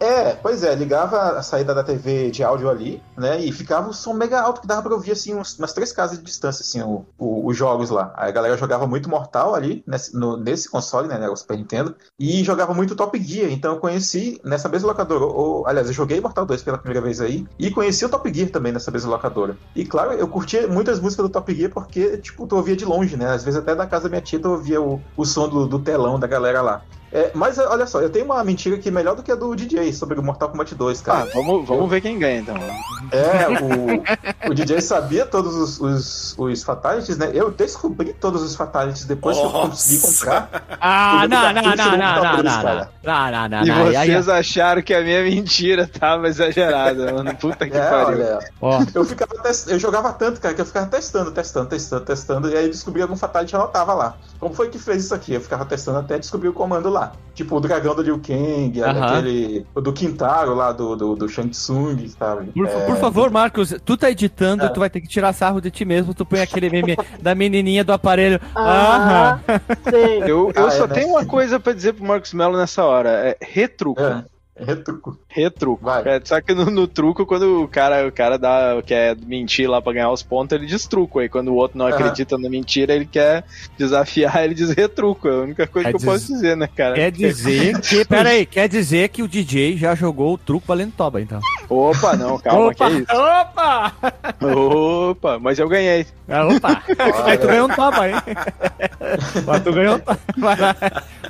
[0.00, 3.40] É, pois é, ligava a saída da TV de áudio ali, né?
[3.40, 6.18] E ficava um som mega alto que dava pra ouvir assim uns- umas três casas
[6.18, 8.12] de distância, assim, o- o- os jogos lá.
[8.16, 11.28] Aí a galera jogava muito Mortal ali, nesse, no- nesse console, né?
[11.28, 13.50] O Super Nintendo, e jogava muito Top Gear.
[13.50, 15.24] Então eu conheci nessa mesma locadora.
[15.24, 18.50] Ou, aliás, eu joguei Mortal 2 pela primeira vez aí, e conheci o Top Gear
[18.50, 19.56] também nessa mesma locadora.
[19.76, 23.16] E claro, eu curtia muitas músicas do Top Gear porque, tipo, tu ouvia de longe,
[23.16, 23.28] né?
[23.30, 25.78] Às vezes até da casa da minha tia tu ouvia o, o som do, do
[25.78, 26.82] telão da galera lá.
[27.12, 29.92] É, mas olha só, eu tenho uma mentira aqui melhor do que a do DJ
[29.92, 31.30] sobre o Mortal Kombat 2, Ah, cara.
[31.34, 32.56] vamos, vamos ver quem ganha então.
[33.10, 33.48] É,
[34.48, 37.30] o, o DJ sabia todos os, os, os Fatalities, né?
[37.34, 39.68] Eu descobri todos os Fatalities depois que eu Nossa.
[39.68, 40.48] consegui comprar.
[40.80, 42.88] Ah, não, não, não, não, não, não, não.
[43.02, 43.86] Não, não, não, e não.
[43.86, 47.34] Aí, aí, vocês acharam que a minha mentira tava exagerada, mano.
[47.36, 48.24] Puta que É, pariu.
[48.24, 49.68] olha, ó, eu ficava test...
[49.68, 53.16] eu jogava tanto, cara, que eu ficava testando, testando, testando, testando, e aí descobri algum
[53.16, 54.14] Fatality e anotava lá.
[54.38, 55.34] Como foi que fez isso aqui?
[55.34, 57.01] Eu ficava testando até descobrir o comando lá.
[57.02, 57.12] Lá.
[57.34, 59.06] Tipo o dragão do Liu Kang, Aham.
[59.06, 59.66] aquele.
[59.74, 62.52] O do Quintaro lá do, do, do Shang Tsung, sabe?
[62.52, 64.68] Por, É, por favor, Marcos, tu tá editando, É.
[64.68, 67.82] tu vai ter que tirar sarro de ti mesmo, tu põe aquele meme da menininha
[67.82, 68.38] do aparelho.
[68.54, 69.60] Ah, Aham.
[69.90, 70.22] sei.
[70.24, 70.92] Eu, eu Ah, é, só né?
[70.94, 73.08] tenho uma coisa pra dizer pro Marcos Mello nessa hora.
[73.10, 74.00] É retruco.
[74.66, 75.18] É, é retruco.
[75.28, 75.84] Retruco.
[75.84, 76.02] Vai.
[76.08, 79.80] É, só que no, no truco, quando o cara, o cara dá, quer mentir lá
[79.82, 81.18] pra ganhar os pontos, ele diz truco.
[81.18, 81.94] Aí quando o outro não Aham.
[81.96, 83.44] acredita na mentira, ele quer
[83.78, 85.28] desafiar, ele diz retruco.
[85.28, 86.94] É a única coisa Quer que eu posso diz- dizer, né, cara?
[86.94, 88.04] Quer dizer que.
[88.04, 91.40] Pera aí, quer dizer que o DJ já jogou o truco valendo toba, então.
[91.68, 92.74] Opa, não, calma, opa!
[92.74, 93.06] que é isso.
[93.12, 93.92] Opa!
[94.54, 96.06] Opa, mas eu ganhei.
[96.28, 96.82] Ah, opa!
[97.26, 98.14] Aí tu ganhou um toba, hein?
[99.46, 100.18] Mas tu ganhou um toba.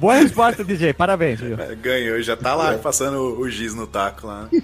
[0.00, 0.92] Boa resposta, DJ.
[0.92, 1.56] Parabéns, viu?
[1.60, 4.48] É, Ganhou, já tá lá passando o, o giz no taco lá.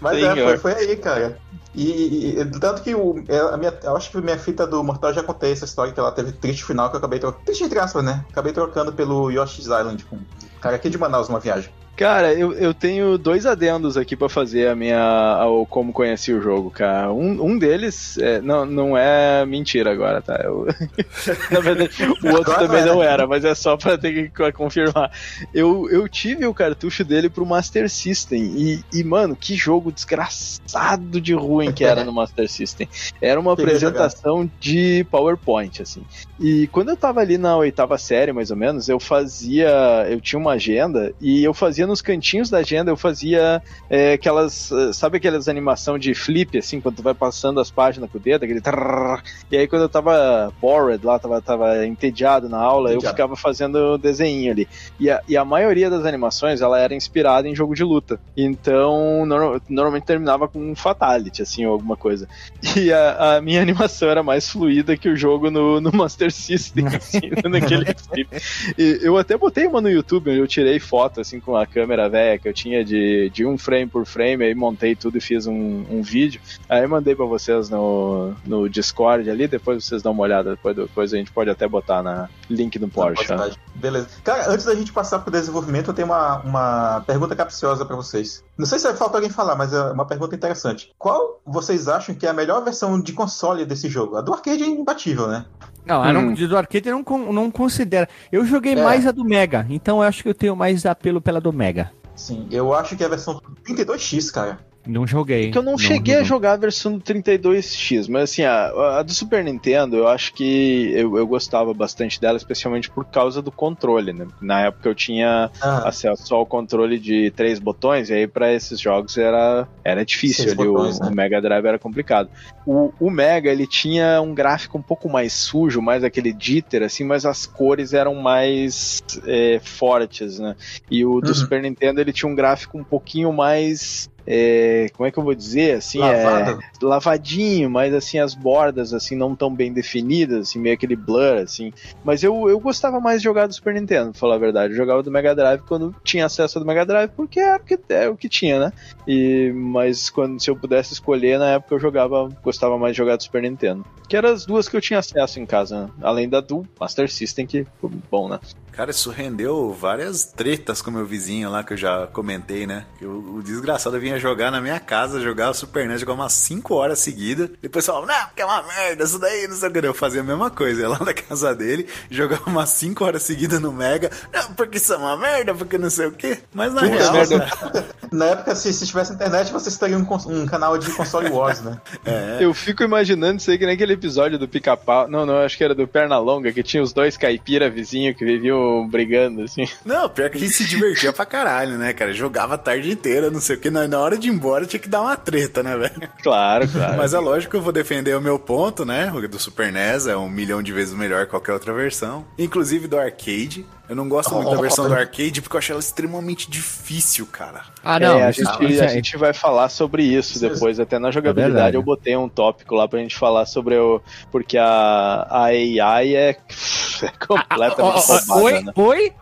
[0.00, 1.38] Mas é, foi, foi aí, cara.
[1.74, 4.82] E, e- e- tanto que o, é, a minha, eu acho que minha fita do
[4.82, 7.44] Mortal já contei essa história que ela teve triste final que eu acabei trocando.
[7.44, 8.24] Triste entre aspas, né?
[8.30, 10.24] Acabei trocando pelo Yoshi's Island com um
[10.60, 11.70] cara aqui de Manaus uma viagem.
[11.96, 14.98] Cara, eu, eu tenho dois adendos aqui pra fazer a minha.
[14.98, 17.12] ao como conheci o jogo, cara.
[17.12, 20.40] Um, um deles é, não, não é mentira agora, tá?
[20.42, 20.66] Eu-
[21.52, 24.52] Na verdade, o outro Agora também não era, mas é só pra ter que co-
[24.52, 25.10] confirmar.
[25.52, 28.42] Eu, eu tive o cartucho dele pro Master System.
[28.56, 32.88] E, e, mano, que jogo desgraçado de ruim que era no Master System.
[33.20, 36.02] Era uma Queria apresentação de PowerPoint, assim.
[36.40, 39.68] E quando eu tava ali na oitava série, mais ou menos, eu fazia.
[40.10, 44.70] Eu tinha uma agenda e eu fazia nos cantinhos da agenda, eu fazia é, aquelas.
[44.72, 48.20] eh, Sabe aquelas animação de flip, assim, quando tu vai passando as páginas com o
[48.20, 48.60] dedo, aquele.
[48.60, 49.22] trrr.
[49.50, 53.14] E aí quando eu tava bored lá, tava, tava entediado na aula, eu Entediado.
[53.16, 54.68] ficava fazendo desenho ali.
[54.98, 58.18] E a, e a maioria das animações, ela era inspirada em jogo de luta.
[58.36, 62.28] Então, nor- normalmente terminava com um fatality, assim, ou alguma coisa.
[62.76, 66.86] E a, a minha animação era mais fluida que o jogo no, no Master System,
[66.96, 68.28] assim, naquele flip.
[68.76, 72.08] E eu até botei uma no YouTube, onde eu tirei foto, assim, com a câmera
[72.08, 75.48] velha que eu tinha de, de um frame por frame, aí montei tudo e fiz
[75.48, 76.40] um, um vídeo.
[76.68, 81.12] Aí mandei pra vocês no, no Discord ali, depois vocês dão uma olhada, depois, depois
[81.12, 83.26] a gente pode até botar na link no Porsche.
[83.26, 83.58] Postagem.
[83.74, 84.06] Beleza.
[84.22, 88.44] Cara, antes da gente passar pro desenvolvimento, eu tenho uma, uma pergunta capciosa pra vocês.
[88.56, 90.92] Não sei se falta alguém falar, mas é uma pergunta interessante.
[90.96, 94.16] Qual vocês acham que é a melhor versão de console desse jogo?
[94.16, 95.44] A do arcade é imbatível, né?
[95.84, 96.34] Não, não, Hum.
[96.34, 98.06] do arcade eu não, não considero.
[98.32, 98.82] Eu joguei É.
[98.82, 101.92] mais a do Mega, então eu acho que eu tenho mais apelo pela do Mega.
[102.14, 104.58] Sim, eu acho que é a versão 32X, cara.
[104.86, 105.50] Não joguei.
[105.50, 109.12] Que eu não, cheguei a jogar a versão do 32X, mas assim, a, a do
[109.12, 114.12] Super Nintendo, eu acho que eu, eu gostava bastante dela, especialmente por causa do controle,
[114.12, 114.26] né?
[114.40, 118.52] Na época eu tinha Ah, acesso só ao controle de três botões, e aí pra
[118.52, 121.10] esses jogos era, era difícil ali, botões, o, né?
[121.10, 122.28] o Mega Drive era complicado.
[122.66, 127.04] O, o Mega, ele tinha um gráfico um pouco mais sujo, mais aquele jitter, assim,
[127.04, 130.56] mas as cores eram mais é, fortes, né?
[130.90, 131.34] E o do Uhum.
[131.34, 134.08] Super Nintendo, ele tinha um gráfico um pouquinho mais...
[134.26, 135.76] é, como é que eu vou dizer?
[135.76, 140.96] Assim, é, lavadinho, mas assim, as bordas assim não tão bem definidas, assim, meio aquele
[140.96, 141.72] blur, assim.
[142.02, 144.72] Mas eu, eu gostava mais de jogar do Super Nintendo, pra falar a verdade.
[144.72, 147.64] Eu jogava do Mega Drive quando tinha acesso ao do Mega Drive, porque era o
[147.64, 148.72] que, é o que tinha, né?
[149.06, 153.16] E, mas quando se eu pudesse escolher, na época eu jogava, gostava mais de jogar
[153.16, 153.84] do Super Nintendo.
[154.08, 155.90] Que eram as duas que eu tinha acesso em casa, né?
[156.02, 158.38] Além da do Master System, que foi bom, né?
[158.72, 162.84] Cara, isso rendeu várias tretas com meu vizinho lá, que eu já comentei, né?
[163.00, 166.98] O desgraçado vinha jogar na minha casa, jogar o Super NES, jogar umas 5 horas
[166.98, 167.50] seguidas.
[167.62, 169.86] Depois falava, não, porque é uma merda, isso daí, não sei o que.
[169.86, 173.60] Eu fazia a mesma coisa, ia lá na casa dele, jogava umas 5 horas seguidas
[173.60, 174.10] no Mega.
[174.32, 176.38] Não, porque isso é uma merda, porque não sei o que.
[176.52, 177.48] Mas na Puta real, merda.
[178.12, 181.80] Na época, se, se tivesse internet, vocês teriam um, um canal de console wars, né?
[182.06, 182.38] é.
[182.40, 185.08] Eu fico imaginando isso aí que nem aquele episódio do pica-pau.
[185.08, 188.86] Não, não, acho que era do Pernalonga, que tinha os dois caipira vizinhos que viviam
[188.88, 189.66] brigando, assim.
[189.84, 192.12] Não, pior que a gente se divertia pra caralho, né, cara?
[192.12, 193.70] Jogava a tarde inteira, não sei o que.
[193.70, 196.08] Na na hora de ir embora tinha que dar uma treta, né, velho?
[196.22, 196.96] Claro, claro.
[196.96, 199.12] Mas é lógico que eu vou defender o meu ponto, né?
[199.12, 202.24] O do Super NES é um milhão de vezes melhor que qualquer outra versão.
[202.38, 203.66] Inclusive do arcade.
[203.86, 207.64] Eu não gosto muito da versão do arcade porque eu acho ela extremamente difícil, cara.
[207.84, 208.18] Ah, não.
[208.18, 208.48] é, a gente,
[208.80, 211.76] a é- gente vai falar sobre isso é- depois, até na É jogabilidade verdade.
[211.76, 214.00] eu botei um tópico lá pra gente falar sobre o.
[214.32, 216.36] Porque a, a AI é, é
[217.26, 218.72] completamente ó, roubada, Oi, né?
[218.74, 219.12] oi, oi,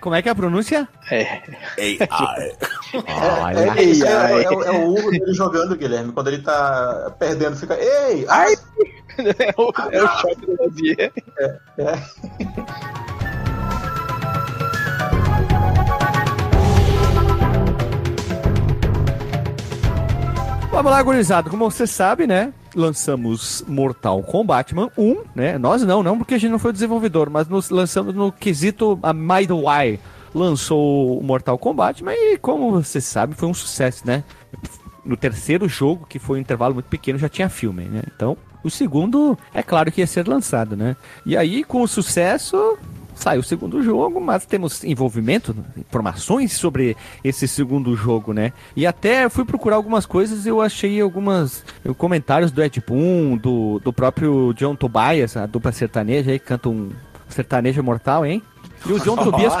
[0.00, 0.86] como é que é a pronúncia?
[1.10, 1.40] É,
[2.10, 2.48] ah, é.
[2.48, 2.50] É,
[3.60, 4.44] é, ai.
[4.44, 6.12] é, o- é o urro dele jogando, Guilherme.
[6.12, 7.74] Quando ele tá perdendo, fica.
[7.80, 8.26] Ei!
[8.28, 8.52] Ai!
[9.18, 11.12] é o, é o choque do Lazier.
[20.74, 21.48] Vamos lá, gurizada.
[21.48, 22.52] Como você sabe, né?
[22.74, 25.56] lançamos Mortal Kombat 1, né?
[25.56, 29.12] Nós não, não porque a gente não foi desenvolvedor, mas nos lançamos no quesito a
[29.12, 30.00] Midway
[30.34, 34.24] lançou o Mortal Kombat, mas como você sabe, foi um sucesso, né?
[35.04, 38.02] No terceiro jogo, que foi um intervalo muito pequeno, já tinha filme, né?
[38.12, 40.96] Então, o segundo, é claro que ia ser lançado, né?
[41.24, 42.76] E aí, com o sucesso,
[43.14, 48.52] saiu o segundo jogo, mas temos envolvimento, informações sobre esse segundo jogo, né?
[48.76, 51.64] E até fui procurar algumas coisas eu achei algumas
[51.96, 56.68] comentários do Ed Boon, do, do próprio John Tobias, a dupla sertaneja aí, que canta
[56.68, 56.90] um
[57.28, 58.42] sertanejo mortal, hein?
[58.86, 59.54] E o John Tobias,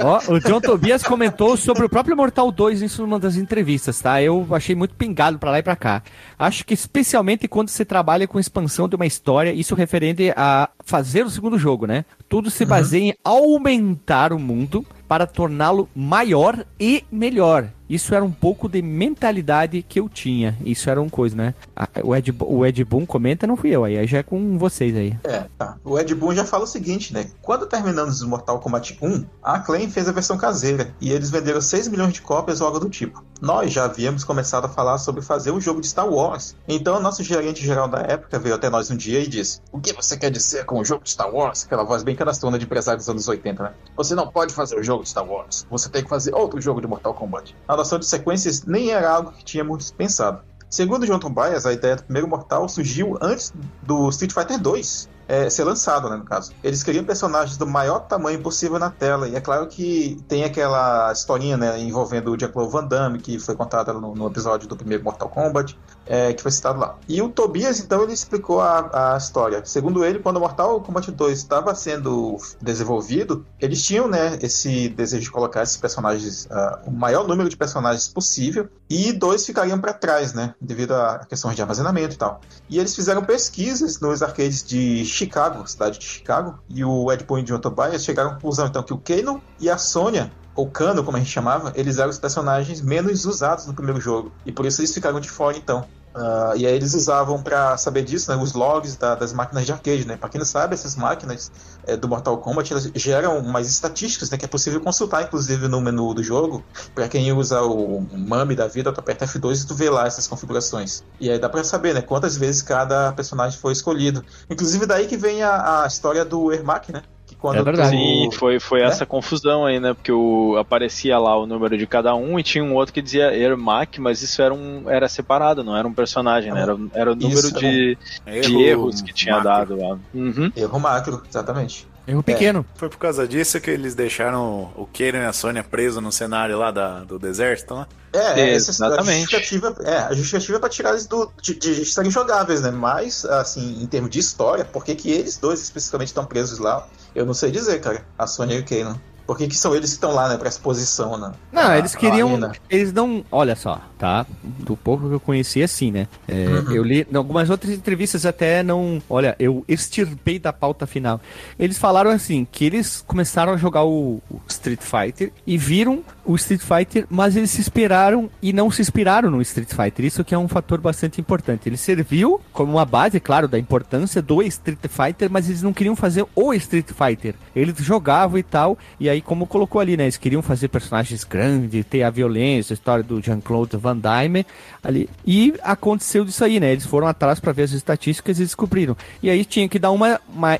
[0.00, 4.20] ó, o John Tobias comentou sobre o próprio Mortal 2 em uma das entrevistas, tá?
[4.22, 6.02] Eu achei muito pingado para lá e para cá.
[6.38, 11.24] Acho que especialmente quando você trabalha com expansão de uma história, isso referente a fazer
[11.24, 12.04] o segundo jogo, né?
[12.28, 13.08] Tudo se baseia uhum.
[13.10, 17.68] em aumentar o mundo para torná-lo maior e melhor.
[17.88, 20.56] Isso era um pouco de mentalidade que eu tinha.
[20.64, 21.54] Isso era uma coisa, né?
[22.02, 23.84] O Ed, o Ed Boon comenta, não fui eu.
[23.84, 25.16] Aí já é com vocês aí.
[25.24, 25.76] É, tá.
[25.84, 27.30] O Ed Boon já fala o seguinte, né?
[27.42, 31.88] Quando terminamos Mortal Kombat 1, a Acclaim fez a versão caseira e eles venderam 6
[31.88, 33.24] milhões de cópias ou algo do tipo.
[33.40, 36.56] Nós já havíamos começado a falar sobre fazer um jogo de Star Wars.
[36.66, 39.92] Então, nosso gerente geral da época veio até nós um dia e disse: O que
[39.92, 41.64] você quer dizer com o jogo de Star Wars?
[41.64, 43.72] Aquela voz bem canastrona de empresário dos anos 80, né?
[43.96, 45.66] Você não pode fazer o jogo de Star Wars.
[45.70, 47.54] Você tem que fazer outro jogo de Mortal Kombat.
[47.68, 50.40] A noção de sequências nem era algo que tínhamos pensado.
[50.68, 55.50] Segundo John Tobias, a ideia do primeiro Mortal surgiu antes do Street Fighter 2 é,
[55.50, 56.52] ser lançado, né, no caso.
[56.62, 61.12] Eles queriam personagens do maior tamanho possível na tela, e é claro que tem aquela
[61.12, 65.02] historinha, né, envolvendo o Jean-Claude Van Damme, que foi contada no, no, episódio do primeiro
[65.02, 66.96] Mortal Kombat, é, que foi citado lá.
[67.08, 69.62] E o Tobias, então, ele explicou a, a história.
[69.64, 75.24] Segundo ele, quando o Mortal Kombat 2 estava sendo desenvolvido, eles tinham, né, esse desejo
[75.24, 79.92] de colocar esses personagens, uh, o maior número de personagens possível, e dois ficariam para
[79.92, 82.40] trás, né, devido a questões de armazenamento e tal.
[82.68, 87.38] E eles fizeram pesquisas nos arcades de Chicago, cidade de Chicago, e o Ed Boon
[87.38, 91.04] e John Tobias chegaram à conclusão então que o Kano e a Sonya ou Kano,
[91.04, 94.32] como a gente chamava, eles eram os personagens menos usados no primeiro jogo.
[94.44, 95.86] E por isso eles ficaram de fora, então.
[96.16, 99.72] Uh, e aí eles usavam para saber disso, né, os logs da, das máquinas de
[99.72, 100.16] arcade, né?
[100.16, 101.52] Para quem não sabe, essas máquinas
[101.86, 105.78] é, do Mortal Kombat elas geram umas estatísticas, né, que é possível consultar, inclusive no
[105.78, 106.64] menu do jogo.
[106.94, 110.26] Para quem usa o MAME da vida, tu aperta F2 e tu vê lá essas
[110.26, 111.04] configurações.
[111.20, 114.24] E aí dá para saber, né, quantas vezes cada personagem foi escolhido.
[114.48, 117.02] Inclusive daí que vem a, a história do Ermac, né?
[117.38, 117.90] Quando é verdade.
[117.90, 117.98] Tu...
[117.98, 118.86] Sim, foi, foi né?
[118.86, 119.94] essa confusão aí, né?
[119.94, 123.36] Porque o, aparecia lá o número de cada um e tinha um outro que dizia
[123.36, 126.62] Ermac, mas isso era, um, era separado, não era um personagem, né?
[126.62, 127.98] Era, era o número de,
[128.42, 129.76] de erros que tinha macro.
[129.76, 129.98] dado lá.
[130.14, 130.50] Uhum.
[130.56, 131.86] Erro macro, exatamente.
[132.06, 132.64] Erro pequeno.
[132.74, 132.78] É.
[132.78, 136.56] Foi por causa disso que eles deixaram o Karen e a Sônia presos no cenário
[136.56, 137.86] lá da, do deserto, né?
[138.12, 139.34] É, é exatamente.
[139.34, 142.70] A justificativa, é, a justificativa é pra tirar eles do, de, de estarem jogáveis, né?
[142.70, 146.86] Mas, assim, em termos de história, por que, que eles dois especificamente estão presos lá?
[147.14, 148.04] Eu não sei dizer, cara.
[148.16, 149.00] A Sony e o Kanan.
[149.26, 151.32] Por que, são eles que estão lá, né, pra exposição, né?
[151.52, 152.52] Não, eles queriam.
[152.70, 153.24] Eles não.
[153.30, 154.24] Olha só, tá?
[154.42, 156.06] Do pouco que eu conheci, assim, né?
[156.28, 156.72] É, uhum.
[156.72, 157.06] Eu li.
[157.12, 159.02] Algumas outras entrevistas até não.
[159.10, 161.20] Olha, eu extirpei da pauta final.
[161.58, 166.34] Eles falaram assim: que eles começaram a jogar o, o Street Fighter e viram o
[166.36, 170.04] Street Fighter, mas eles se inspiraram e não se inspiraram no Street Fighter.
[170.04, 171.68] Isso que é um fator bastante importante.
[171.68, 175.96] Ele serviu como uma base, claro, da importância do Street Fighter, mas eles não queriam
[175.96, 177.34] fazer o Street Fighter.
[177.54, 181.84] Eles jogavam e tal, e aí como colocou ali, né, eles queriam fazer personagens grandes,
[181.86, 184.46] ter a violência, a história do Jean-Claude Van Damme
[184.82, 185.08] ali.
[185.26, 186.72] E aconteceu disso aí, né?
[186.72, 188.96] Eles foram atrás para ver as estatísticas e descobriram.
[189.22, 190.58] E aí tinha que dar uma, uma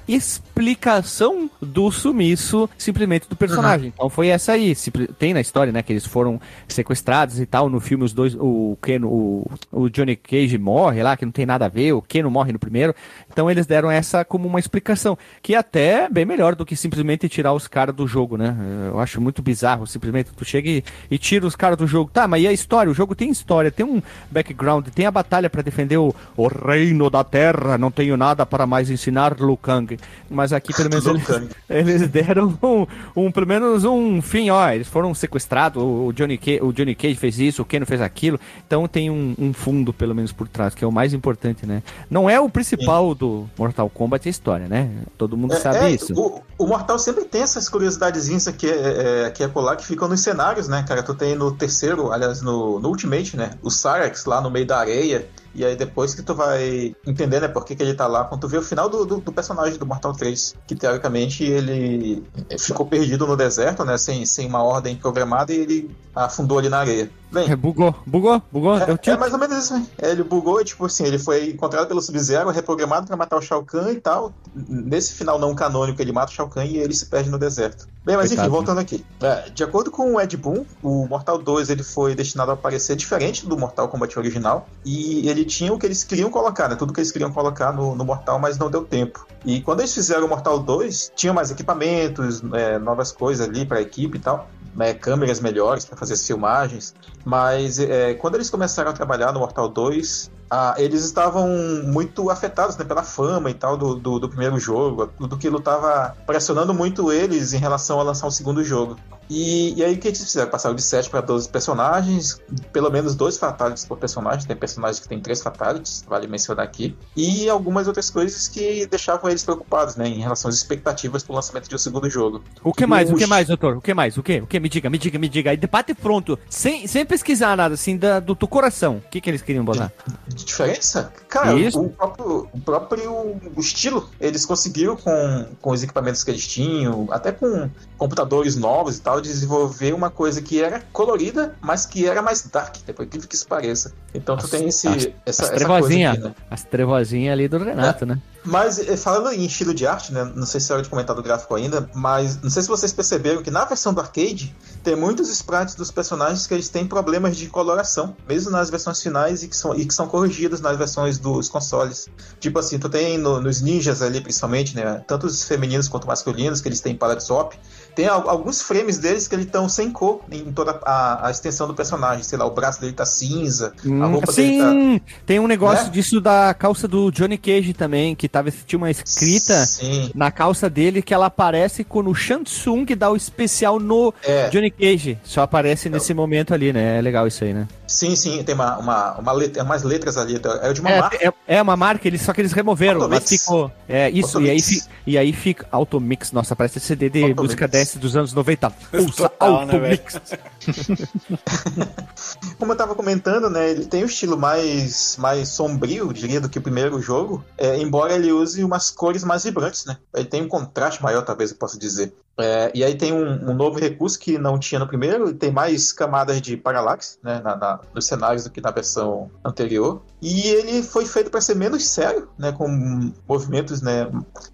[0.57, 3.89] explicação do sumiço simplesmente do personagem.
[3.89, 3.93] Uhum.
[3.95, 4.75] Então foi essa aí.
[5.19, 5.83] Tem na história né?
[5.83, 7.69] Que eles foram sequestrados e tal.
[7.69, 11.45] No filme, os dois, o Ken, o, o Johnny Cage morre lá, que não tem
[11.45, 12.95] nada a ver, o Ken morre no primeiro.
[13.31, 17.29] Então eles deram essa como uma explicação, que é até bem melhor do que simplesmente
[17.29, 18.57] tirar os caras do jogo, né?
[18.89, 22.11] Eu acho muito bizarro, simplesmente tu chega e, e tira os caras do jogo.
[22.11, 22.91] Tá, mas e a história?
[22.91, 27.11] O jogo tem história, tem um background, tem a batalha para defender o, o reino
[27.11, 29.99] da terra, não tenho nada para mais ensinar Liu Kang.
[30.31, 31.25] Mas aqui pelo menos eles,
[31.69, 36.37] eles, deram um, um, pelo menos um fim, ó, eles foram sequestrados sequestrado, o Johnny,
[36.37, 38.39] Cage, o Johnny Cage fez isso, o Ken fez aquilo.
[38.67, 41.83] Então tem um, um, fundo, pelo menos, por trás, que é o mais importante, né?
[42.11, 43.19] Não é o principal Sim.
[43.19, 44.91] do Mortal Kombat a história, né?
[45.17, 46.13] Todo mundo é, sabe é, isso.
[46.15, 50.21] O, o, Mortal sempre tem essas curiosidadezinhas aqui, é, aqui é colar que ficam nos
[50.21, 51.03] cenários, né, cara?
[51.03, 53.51] Tu tem no terceiro, aliás, no, no Ultimate, né?
[53.63, 57.49] O Cyrax lá no meio da areia E aí depois que tu vai entender, né,
[57.49, 59.79] por que, que ele tá lá, quando tu vê o final do, do, do personagem
[59.79, 62.23] do Mortal 3, que teoricamente ele
[62.59, 66.81] ficou perdido no deserto, né, sem, sem uma ordem programada e ele afundou ali na
[66.81, 67.11] areia.
[67.37, 68.77] Bem, É, bugou, bugou, bugou.
[68.79, 69.87] é, é mais ou menos isso, né?
[69.99, 73.63] Ele bugou e, tipo assim, ele foi encontrado pelo Sub-Zero, reprogramado pra matar o Shao
[73.63, 74.33] Kahn e tal.
[74.55, 77.87] Nesse final não canônico, ele mata o Shao Kahn e ele se perde no deserto.
[78.05, 79.05] Bem, mas Coitado, enfim, voltando aqui.
[79.21, 82.97] É, de acordo com o Ed Boon, o Mortal 2 ele foi destinado a aparecer
[82.97, 84.67] diferente do Mortal Kombat original.
[84.85, 86.77] E ele tinha o que eles queriam colocar, né?
[86.77, 89.27] Tudo que eles queriam colocar no, no Mortal, mas não deu tempo.
[89.45, 93.81] E quando eles fizeram o Mortal 2, tinha mais equipamentos, é, novas coisas ali pra
[93.81, 94.49] equipe e tal.
[94.77, 96.95] né, câmeras melhores para fazer as filmagens,
[97.27, 101.49] mas é, quando eles começaram a trabalhar no Mortal 2, ah, eles estavam
[101.85, 106.17] muito afetados né, pela fama e tal do, do, do primeiro jogo, tudo aquilo estava
[106.27, 108.97] pressionando muito eles em relação a lançar um segundo jogo.
[109.29, 110.49] E, e aí o que eles fizeram?
[110.51, 112.41] Passaram de 7 para 12 personagens,
[112.73, 116.97] pelo menos dois fatalities por personagem, tem personagens que tem três fatalities, vale mencionar aqui,
[117.17, 121.37] e algumas outras coisas que deixavam eles preocupados, né, em relação às expectativas para o
[121.37, 122.43] lançamento de um segundo jogo.
[122.63, 123.11] O que mais?
[123.11, 123.77] O que Os- mais, doutor?
[123.77, 124.17] O que mais?
[124.17, 124.41] O que?
[124.41, 124.61] O que?
[124.61, 125.51] Me diga, me diga, me diga.
[125.51, 126.39] Aí debate pronto.
[126.49, 129.03] Sem, sem pesquisar nada, assim, da, do teu coração.
[129.05, 129.93] O que, que eles queriam botar?
[130.37, 131.11] De diferença?
[131.29, 131.81] Cara, Isso.
[131.81, 137.33] o próprio, o próprio estilo, eles conseguiram com, com os equipamentos que eles tinham, até
[137.33, 142.43] com computadores novos e tal, desenvolver uma coisa que era colorida, mas que era mais
[142.43, 143.93] dark, né, por incrível que isso pareça.
[144.15, 146.13] Então tu As- tem esse, as- essa, As essa coisa trevozinhas.
[146.19, 146.35] aqui, né?
[146.51, 148.21] As trevozinhas ali do Renato, né?
[148.47, 150.25] Mas eh, falando em estilo de arte, né?
[150.35, 152.93] Não sei se é hora de comentar do gráfico ainda, mas não sei se vocês
[152.93, 157.37] perceberam que na versão do arcade tem muitos sprites dos personagens que eles têm problemas
[157.37, 161.19] de coloração, mesmo nas versões finais e que são, e que são corrigidos nas versões
[161.19, 162.09] dos consoles.
[162.39, 165.03] Tipo assim, tu tem no- nos ninjas ali, principalmente, né?
[165.09, 167.55] Tanto os femininos quanto masculinos, que eles têm palette swap.
[167.97, 171.67] Tem al- alguns frames deles que eles estão sem cor em toda a, a extensão
[171.67, 172.23] do personagem.
[172.23, 173.73] Sei lá, o braço dele tá cinza,
[174.03, 174.71] a roupa dele tá.
[174.71, 175.91] Sim, tem um negócio Né?
[175.93, 180.11] disso da calça do Johnny Cage também, que tava, tinha uma escrita Sim.
[180.15, 184.71] na calça dele que ela aparece quando o Shansung dá o especial no É, Johnny
[184.71, 185.19] Cage.
[185.25, 186.99] Só aparece nesse momento ali, né?
[186.99, 187.67] É legal isso aí, né?
[187.87, 190.41] Sim, sim, tem uma, uma, uma letra, umas letras ali.
[190.63, 191.17] É de uma É, marca.
[191.49, 193.43] é, é uma marca, eles, só que eles removeram, mas Automix.
[193.43, 193.71] ficou.
[193.89, 195.67] É, isso, e aí, fi- e aí fica.
[195.71, 197.43] Automix, nossa, parece CD de Automix.
[197.43, 198.71] música dance dos anos 90.
[198.71, 200.21] Pulsa Total, né, Automix.
[202.59, 206.59] Como eu tava comentando, né, ele tem um estilo mais, mais sombrio, diria, do que
[206.59, 209.97] o primeiro jogo, é, embora ele use umas cores mais vibrantes, né?
[210.15, 212.13] Ele tem um contraste maior, talvez eu possa dizer.
[212.39, 215.91] É, e aí tem um, um novo recurso que não tinha no primeiro, tem mais
[215.93, 220.03] camadas de paralaxe, né, na, na- nos cenários do que na versão anterior.
[220.21, 224.11] E ele foi feito para ser menos sério, né, com movimentos, né,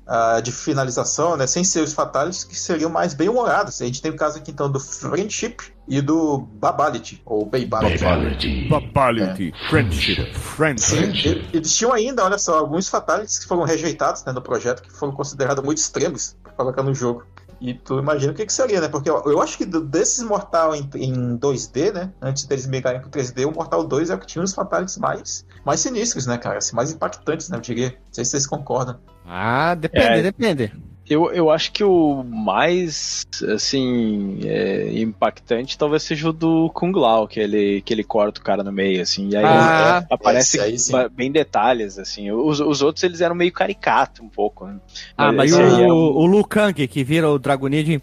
[0.06, 3.80] ah, de finalização, né, sem ser os fatalities, que seriam mais bem-humorados.
[3.82, 5.56] A gente tem o caso aqui, então, do Friendship
[5.88, 7.98] e do Babality, ou Babality.
[8.68, 10.96] Babality, friendship, friendship.
[11.22, 14.82] Sim, e- eles tinham ainda, olha só, alguns fatalities que foram rejeitados né, no projeto,
[14.82, 17.24] que foram considerados muito extremos para colocar no jogo.
[17.62, 18.88] E tu imagina o que, que seria, né?
[18.88, 22.12] Porque eu, eu acho que desses Mortal em, em 2D, né?
[22.20, 25.46] Antes deles migrarem pro 3D, o Mortal 2 é o que tinha os fatalities mais,
[25.64, 26.58] mais sinistros, né, cara?
[26.58, 27.56] Assim, mais impactantes, né?
[27.56, 27.90] Eu diria.
[27.90, 28.98] Não sei se vocês concordam.
[29.24, 30.22] Ah, depende, É.
[30.22, 30.72] depende.
[31.08, 37.26] Eu, eu acho que o mais, assim, é, impactante talvez seja o do Kung Lao,
[37.26, 40.60] que ele, que ele corta o cara no meio, assim, e aí Ah, é, aparece
[40.60, 40.76] aí
[41.08, 42.30] bem detalhes, assim.
[42.30, 44.76] Os, os outros, eles eram meio caricato um pouco, né?
[45.18, 48.00] Ah, mas o, aí é um- o Lu Kang, que vira o Dragonid.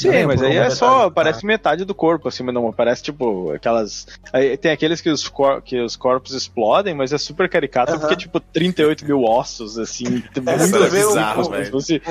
[0.00, 1.04] Sim, Não, mas aí é detalhe, só, tá.
[1.06, 4.06] aparece metade do corpo, assim, mas não aparece, tipo, aquelas...
[4.32, 5.60] Aí tem aqueles que os, cor...
[5.62, 8.00] que os corpos explodem, mas é super caricato, Aham.
[8.00, 10.04] porque é, tipo, 38 mil ossos, assim,
[10.36, 11.64] É, muito você vê o- bizarros, como velho.
[11.66, 12.02] se fosse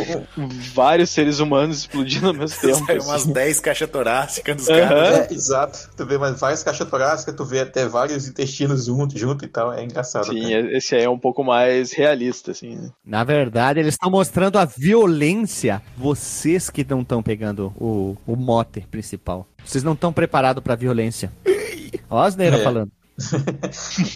[0.73, 2.85] vários seres humanos explodindo ao mesmo tempo.
[2.85, 3.33] Saiu umas assim.
[3.33, 4.79] 10 caixas torácicas dos Aham.
[4.88, 5.09] caras.
[5.19, 5.27] né?
[5.29, 5.89] É, exato.
[5.95, 9.73] Tu vê mais várias caixas torácicas, tu vê até vários intestinos junto, junto e tal.
[9.73, 10.25] É engraçado.
[10.27, 10.77] Sim, cara.
[10.77, 12.89] esse aí é um pouco mais realista, assim, né?
[13.05, 15.81] Na verdade, eles estão mostrando a violência.
[15.97, 19.47] Vocês que não estão pegando o, o mote principal.
[19.63, 21.32] Vocês não estão preparados pra violência.
[22.09, 22.63] Ó, as Asneira É.
[22.63, 22.91] falando.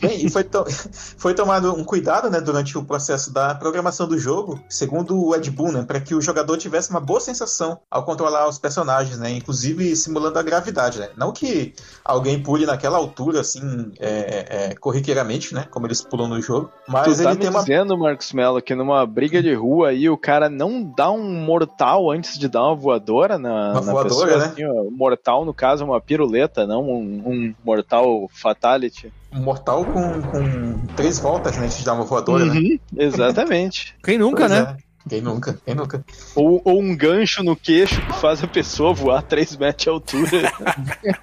[0.02, 0.66] Bem, e foi, to-
[1.18, 5.50] foi tomado um cuidado né, durante o processo da programação do jogo, segundo o Ed
[5.50, 9.32] Boon, né, para que o jogador tivesse uma boa sensação ao controlar os personagens, né,
[9.32, 11.00] inclusive simulando a gravidade.
[11.00, 11.10] Né?
[11.18, 11.74] Não que
[12.06, 17.18] alguém pule naquela altura, assim, é, é, corriqueiramente, né, como eles pulam no jogo, mas
[17.18, 17.60] tu tá ele me tem uma.
[17.62, 22.12] dizendo, Marcos Mello, que numa briga de rua aí o cara não dá um mortal
[22.12, 24.38] antes de dar uma voadora na, Uma na voadora, pessoa?
[24.38, 24.46] né?
[24.46, 28.91] assim, mortal, no caso, uma piruleta, não um, um mortal fatality.
[29.32, 32.60] Um mortal com, com três voltas né, antes de dar uma voadora, né?
[32.60, 33.96] Uhum, exatamente.
[34.04, 34.76] Quem nunca, Pois né?
[34.78, 34.91] é.
[35.08, 35.60] Quem nunca?
[35.66, 36.04] Quem nunca?
[36.36, 40.52] ou, ou um gancho no queixo que faz a pessoa voar 3 metros de altura.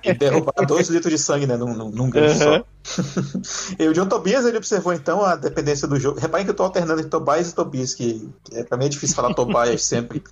[0.02, 1.56] E derrubar dois litros de sangue, né?
[1.56, 2.58] Num, num, num gancho Aham.
[2.58, 2.64] só.
[3.78, 6.18] e o John Tobias ele observou então a dependência do jogo.
[6.18, 9.14] Reparem que eu tô alternando entre Tobias e Tobias, que, é, pra mim é difícil
[9.14, 10.22] falar Tobias sempre.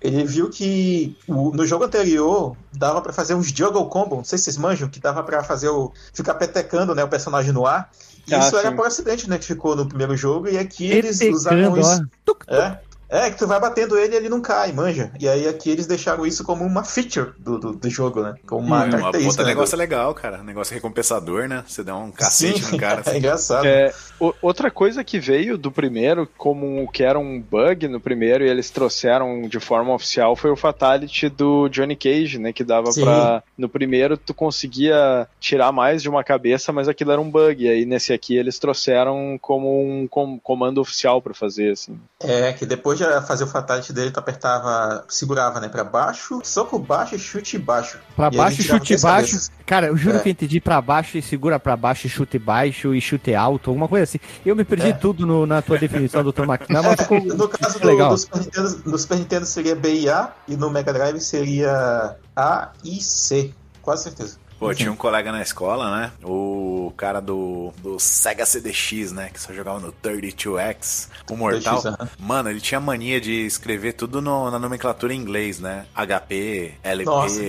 [0.00, 4.38] Ele viu que o, no jogo anterior dava para fazer uns juggle combo, não sei
[4.38, 5.92] se vocês manjam, que dava para fazer o.
[6.12, 7.90] ficar petecando né, o personagem no ar.
[8.30, 8.76] Ah, isso era sim.
[8.76, 9.38] por acidente, né?
[9.38, 12.02] Que ficou no primeiro jogo, e aqui eles usaram Petecando, isso.
[12.02, 12.16] ó.
[12.24, 12.54] Tuc, tuc.
[12.54, 12.80] É.
[13.12, 15.12] É, que tu vai batendo ele e ele não cai, manja.
[15.20, 18.34] E aí aqui eles deixaram isso como uma feature do, do, do jogo, né?
[18.46, 19.30] Como uma Uma característica.
[19.32, 20.42] puta né, negócio legal, cara.
[20.42, 21.62] Negócio recompensador, né?
[21.68, 23.02] Você dá um cacete Sim, no cara.
[23.04, 23.18] é assim.
[23.18, 23.66] engraçado.
[23.66, 28.44] É, o- outra coisa que veio do primeiro, como que era um bug no primeiro
[28.44, 32.52] e eles trouxeram de forma oficial, foi o Fatality do Johnny Cage, né?
[32.52, 33.02] Que dava Sim.
[33.02, 33.42] pra.
[33.58, 37.64] No primeiro tu conseguia tirar mais de uma cabeça, mas aquilo era um bug.
[37.64, 41.98] E aí nesse aqui eles trouxeram como um com- comando oficial pra fazer, assim.
[42.22, 47.14] É, que depois fazer o fatality dele, tu apertava, segurava, né, pra baixo, soco baixo
[47.14, 47.98] e chute baixo.
[48.16, 49.02] Pra E baixo, chute baixo.
[49.32, 49.50] cabeças.
[49.66, 50.20] Cara, eu juro É.
[50.20, 53.70] que eu entendi pra baixo e segura pra baixo e chute baixo e chute alto,
[53.70, 54.18] alguma coisa assim.
[54.44, 54.92] Eu me perdi É.
[54.92, 58.10] tudo no- na tua definição, doutor Maquina, mas ficou No caso do, legal.
[58.10, 62.70] do Super Nintendo, Super Nintendo seria B e A, e no Mega Drive seria A
[62.84, 63.52] e C.
[63.80, 64.36] Quase certeza.
[64.62, 66.12] Pô, tinha um colega na escola, né?
[66.22, 69.30] O cara do, do Sega CDX, né?
[69.32, 71.80] Que só jogava no 32X, o Mortal.
[71.80, 72.08] 32X, aham.
[72.18, 75.86] Mano, ele tinha mania de escrever tudo no- na nomenclatura em inglês, né?
[75.94, 77.42] HP, LP, Nossa.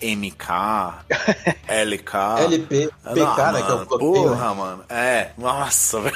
[0.00, 1.04] MK,
[1.68, 2.14] LK.
[2.44, 3.86] LP, PK, né, que é o né?
[3.86, 4.84] Porra, mano.
[4.88, 6.14] É, nossa, velho.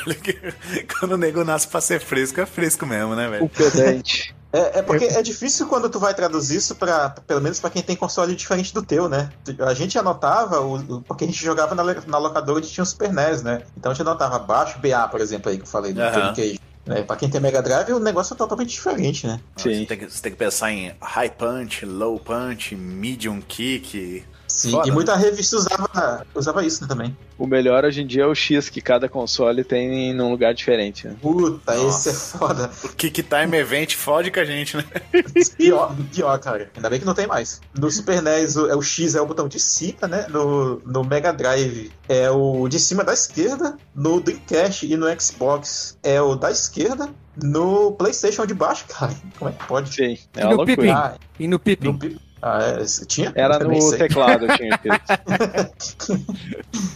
[0.98, 3.44] Quando o nego nasce pra ser fresco, é fresco mesmo, né, velho?
[3.44, 4.34] O pedante.
[4.52, 7.82] É, é porque é difícil quando tu vai traduzir isso para pelo menos pra quem
[7.82, 9.30] tem console diferente do teu, né?
[9.60, 12.86] A gente anotava, o, o- porque a gente jogava na, na locadora onde tinha o
[12.86, 13.62] Super NES, né?
[13.76, 16.00] Então a gente anotava baixo BA, por exemplo, aí que eu falei do.
[16.00, 16.60] Johnny Cage.
[16.86, 17.02] Né?
[17.02, 19.38] Pra quem tem Mega Drive, o negócio é totalmente diferente, né?
[19.58, 19.74] Sim.
[19.80, 24.24] Você tem, que, você tem que pensar em high punch, low punch, medium kick.
[24.58, 27.16] Sim, Foda, e muita revista usava, usava isso né, também.
[27.38, 31.06] O melhor hoje em dia é o X que cada console tem num lugar diferente.
[31.06, 31.14] Né?
[31.22, 32.10] Puta, Nossa.
[32.10, 32.68] esse é foda.
[32.82, 34.84] O Kick Time Event fode com a gente, né?
[35.56, 36.68] Pior, pior, cara.
[36.74, 37.60] Ainda bem que não tem mais.
[37.78, 40.26] No Super NES, o, é o X é o botão de cima, né?
[40.28, 43.76] No, no Mega Drive é o de cima da esquerda.
[43.94, 47.08] No Dreamcast e no Xbox é o da esquerda.
[47.40, 49.14] No PlayStation é o de baixo, cara.
[49.38, 49.94] Como é que pode?
[49.94, 50.88] Sim, é E no Pippin?
[50.90, 51.86] Ah, E no Pippin?
[51.86, 53.32] no Pi- ah, é, tinha?
[53.34, 53.98] Era no sei.
[53.98, 55.02] teclado, tinha escrito.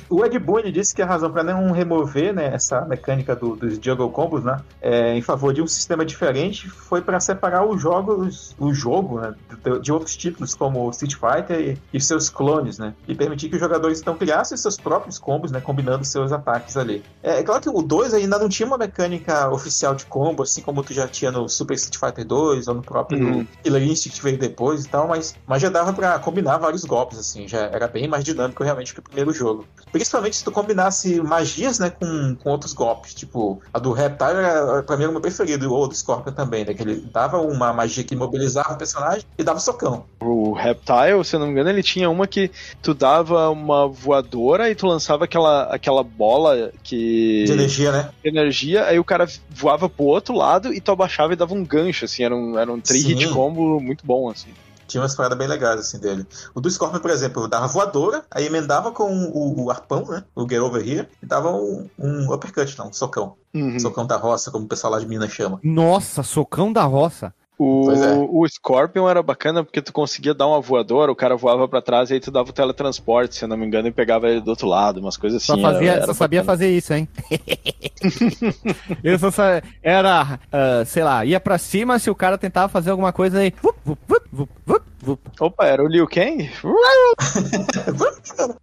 [0.09, 3.57] O Ed Boon ele disse que a razão para não remover né, essa mecânica do-
[3.57, 7.81] dos Juggle Combos né, é, em favor de um sistema diferente foi para separar os
[7.81, 9.35] jogos, o jogo né,
[9.65, 11.61] de, de outros títulos como Street Fighter
[11.93, 15.51] e, e seus clones, né, e permitir que os jogadores então criassem seus próprios combos,
[15.51, 17.03] né, combinando seus ataques ali.
[17.23, 20.61] É, é claro que o 2 ainda não tinha uma mecânica oficial de combo, assim
[20.61, 23.47] como tu já tinha no Super Street Fighter 2 ou no próprio Uhum.
[23.63, 27.19] Killer Instinct que veio depois e tal, mas, mas já dava pra combinar vários golpes,
[27.19, 29.67] assim, já era bem mais dinâmico realmente que o primeiro jogo.
[29.91, 34.83] Principalmente se tu combinasse magias, né, com, com outros golpes, tipo, a do Reptile era,
[34.83, 37.73] pra mim era o meu preferido, ou do Scorpion também, né, que ele dava uma
[37.73, 40.05] magia que imobilizava o personagem e dava socão.
[40.21, 42.51] O Reptile, se eu não me engano, ele tinha uma que
[42.83, 47.45] tu dava uma voadora e tu lançava aquela, aquela bola que.
[47.45, 48.11] De energia, né?
[48.23, 51.65] de energia, aí o cara voava pro outro lado e tu abaixava e dava um
[51.65, 54.51] gancho, assim, era um, era um tri-hit combo muito bom, assim.
[54.93, 56.27] Tinha umas paradas bem legais, assim, dele.
[56.55, 60.47] O do Scorpion, por exemplo, dava voadora, aí emendava com o, o arpão, né, o
[60.47, 63.37] Get Over Here, e dava um, um uppercut, não, um socão.
[63.55, 63.81] Uhum.
[63.81, 65.59] Socão da roça, como o pessoal lá de Minas chama.
[65.63, 67.33] Nossa, socão da roça.
[67.59, 68.13] O, Pois é.
[68.13, 72.11] o Scorpion era bacana porque tu conseguia dar uma voadora, o cara voava pra trás
[72.11, 74.49] e aí tu dava o teletransporte, se eu não me engano, e pegava ele do
[74.49, 75.63] outro lado, umas coisas Só, assim.
[75.63, 77.09] fazia, era, era só sabia fazer isso, hein?
[79.05, 79.63] eu só sa...
[79.83, 83.55] Era, ah, sei lá, ia pra cima se o cara tentava fazer alguma coisa aí.
[83.63, 85.21] Vup, vup, vup, vup, vup, vup.
[85.41, 86.51] Opa, era o Liu Kang?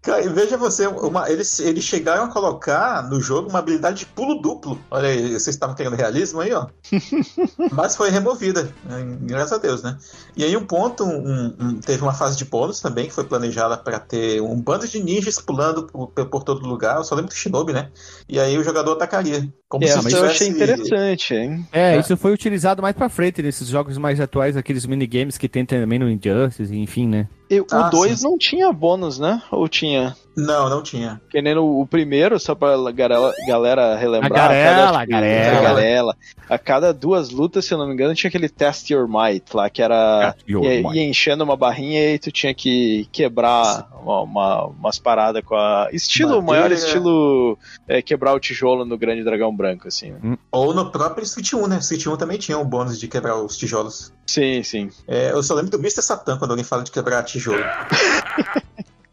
[0.02, 4.06] Cara, e veja você, uma, eles, eles chegaram a colocar no jogo uma habilidade de
[4.08, 4.80] pulo duplo.
[4.90, 6.68] Olha aí, vocês estavam querendo realismo aí, ó.
[7.72, 9.98] Mas foi removida, né, graças a Deus, né?
[10.36, 13.78] E aí um ponto, um- um- teve uma fase de bônus também, que foi planejada
[13.78, 16.98] para ter um bando de ninjas pulando por, por todo lugar.
[16.98, 17.90] Eu só lembro do Shinobi, né?
[18.28, 19.48] E aí o jogador atacaria.
[19.68, 21.68] Como É, se mas eu achei tivesse- interessante, hein?
[21.72, 22.00] É, É.
[22.00, 26.00] isso foi utilizado mais pra frente nesses jogos mais atuais, aqueles minigames que tem também
[26.00, 27.28] no Injustice, enfim, né?
[27.50, 28.26] E o Ah, 2 sim.
[28.26, 29.42] não tinha bônus, né?
[29.52, 30.16] Ou tinha?
[30.40, 31.20] Não, não tinha.
[31.30, 34.32] Que nem no, o primeiro, só pra galera, galera relembrar.
[34.32, 35.58] A garela, cada, a garela.
[35.60, 36.18] A garela.
[36.50, 39.70] A cada duas lutas, se eu não me engano, tinha aquele Test Your Might lá,
[39.70, 40.34] que era.
[40.48, 45.56] Ia, ia enchendo uma barrinha e tu tinha que quebrar uma, uma- umas paradas com
[45.56, 45.90] a.
[45.92, 46.70] Estilo, o Madeira.
[46.70, 50.12] maior estilo é, quebrar o tijolo no Grande Dragão Branco, assim.
[50.12, 50.38] né?
[50.52, 51.78] Ou no próprio Street 1, né?
[51.80, 54.12] Street 1 também tinha um bônus de quebrar os tijolos.
[54.26, 54.90] Sim, sim.
[55.08, 56.02] É, eu só lembro do Mr.
[56.02, 57.64] Satan quando alguém fala de quebrar tijolo.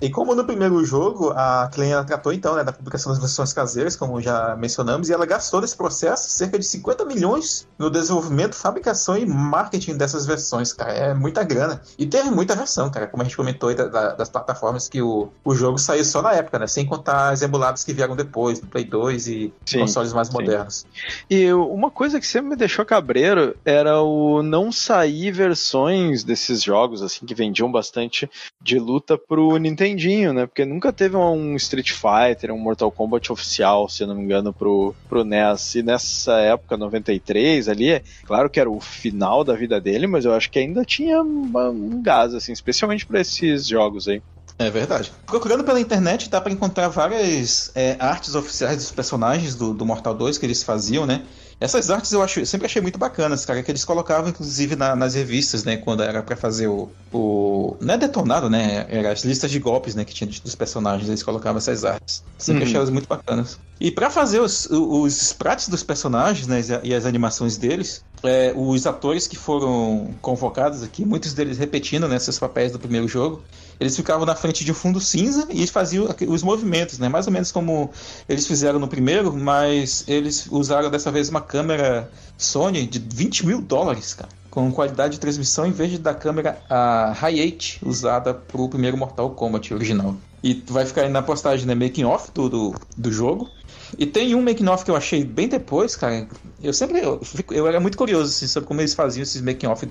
[0.01, 3.97] E como no primeiro jogo, a Klein tratou então né, da publicação das versões caseiras,
[3.97, 9.17] como já mencionamos, e ela gastou nesse processo cerca de 50 milhões no desenvolvimento, fabricação
[9.17, 10.93] e marketing dessas versões, cara.
[10.93, 11.81] É muita grana.
[11.99, 15.01] E teve muita versão, cara, como a gente comentou aí da, da, das plataformas que
[15.01, 16.67] o, o jogo saiu só na época, né?
[16.67, 20.35] Sem contar as emuladas que vieram depois, no Play 2 e sim, consoles mais sim.
[20.35, 20.87] modernos.
[21.31, 27.03] E uma coisa que sempre me deixou cabreiro era o não sair versões desses jogos,
[27.03, 28.29] assim, que vendiam bastante
[28.61, 30.47] de luta pro Nintendinho, né?
[30.47, 34.95] Porque nunca teve um Street Fighter, um Mortal Kombat oficial, se não me engano, pro,
[35.09, 35.76] pro NES.
[35.76, 40.34] E nessa época, 93 ali, claro que era o final da vida dele, mas eu
[40.34, 44.22] acho que ainda tinha um gás, assim, especialmente para esses jogos aí.
[44.59, 45.12] É verdade.
[45.26, 50.14] Procurando pela internet dá para encontrar várias é, artes oficiais dos personagens do, do Mortal
[50.14, 51.22] 2 que eles faziam, né?
[51.59, 54.95] Essas artes eu, acho, eu sempre achei muito bacanas, cara, que eles colocavam inclusive na,
[54.95, 57.77] nas revistas, né, quando era para fazer o, o.
[57.81, 58.85] Não é detonado, né?
[58.91, 62.23] Era as listas de golpes, né, que tinha dos personagens, eles colocavam essas artes.
[62.37, 62.67] Sempre uhum.
[62.67, 63.59] achei elas muito bacanas.
[63.81, 68.87] E para fazer os, os sprites dos personagens, né, e as animações deles, é, os
[68.87, 73.43] atores que foram convocados aqui, muitos deles repetindo né, seus papéis do primeiro jogo,
[73.79, 77.09] eles ficavam na frente de um fundo cinza e faziam os movimentos, né?
[77.09, 77.91] Mais ou menos como
[78.29, 83.61] eles fizeram no primeiro, mas eles usaram dessa vez uma câmera Sony de 20 mil
[83.61, 84.31] dólares, cara.
[84.51, 89.31] Com qualidade de transmissão em vez da câmera a Hi8 usada para o primeiro Mortal
[89.31, 90.16] Kombat original.
[90.43, 91.74] E vai ficar aí na postagem, né?
[91.74, 93.51] Making off do, do, do jogo.
[93.99, 96.29] E tem um making-off que eu achei bem depois, cara.
[96.63, 97.01] Eu sempre.
[97.01, 97.21] Eu,
[97.51, 99.87] eu era muito curioso assim, sobre como eles faziam esses making-off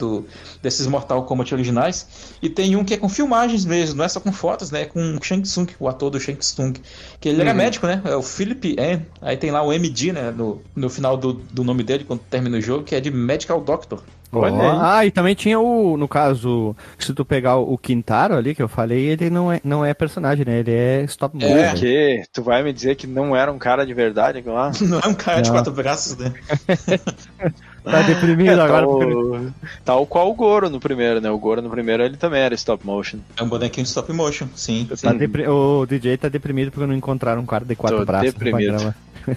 [0.62, 2.08] desses Mortal Kombat originais.
[2.41, 4.84] E tem um que é com filmagens mesmo, não é só com fotos, né?
[4.84, 6.74] É com o Shang Tsung, o ator do Shang Tsung.
[7.20, 7.41] Que ele uhum.
[7.43, 8.01] era médico, né?
[8.06, 9.06] É o Philip N.
[9.22, 10.32] Aí tem lá o MD, né?
[10.32, 13.62] No, no final do, do nome dele, quando termina o jogo, que é de Medical
[13.62, 14.03] Doctor.
[14.32, 14.43] Oh.
[14.82, 18.67] Ah, e também tinha o, no caso, se tu pegar o Quintaro ali que eu
[18.67, 20.59] falei, ele não é, não é personagem, né?
[20.59, 21.55] Ele é stop motion.
[21.55, 24.71] É, que tu vai me dizer que não era um cara de verdade lá?
[24.82, 25.43] não é um cara não.
[25.43, 26.34] de quatro braços, né?
[27.84, 28.86] tá deprimido é, agora.
[28.86, 29.53] Tal,
[29.86, 31.30] tal qual o Goro no primeiro, né?
[31.30, 33.19] O Goro no primeiro ele também era stop motion.
[33.38, 34.88] É um bonequinho de stop motion, sim.
[35.01, 35.47] Tá depri...
[35.47, 38.34] O DJ tá deprimido porque não encontraram um cara de quatro Tô braços.
[38.34, 38.93] Deprimido.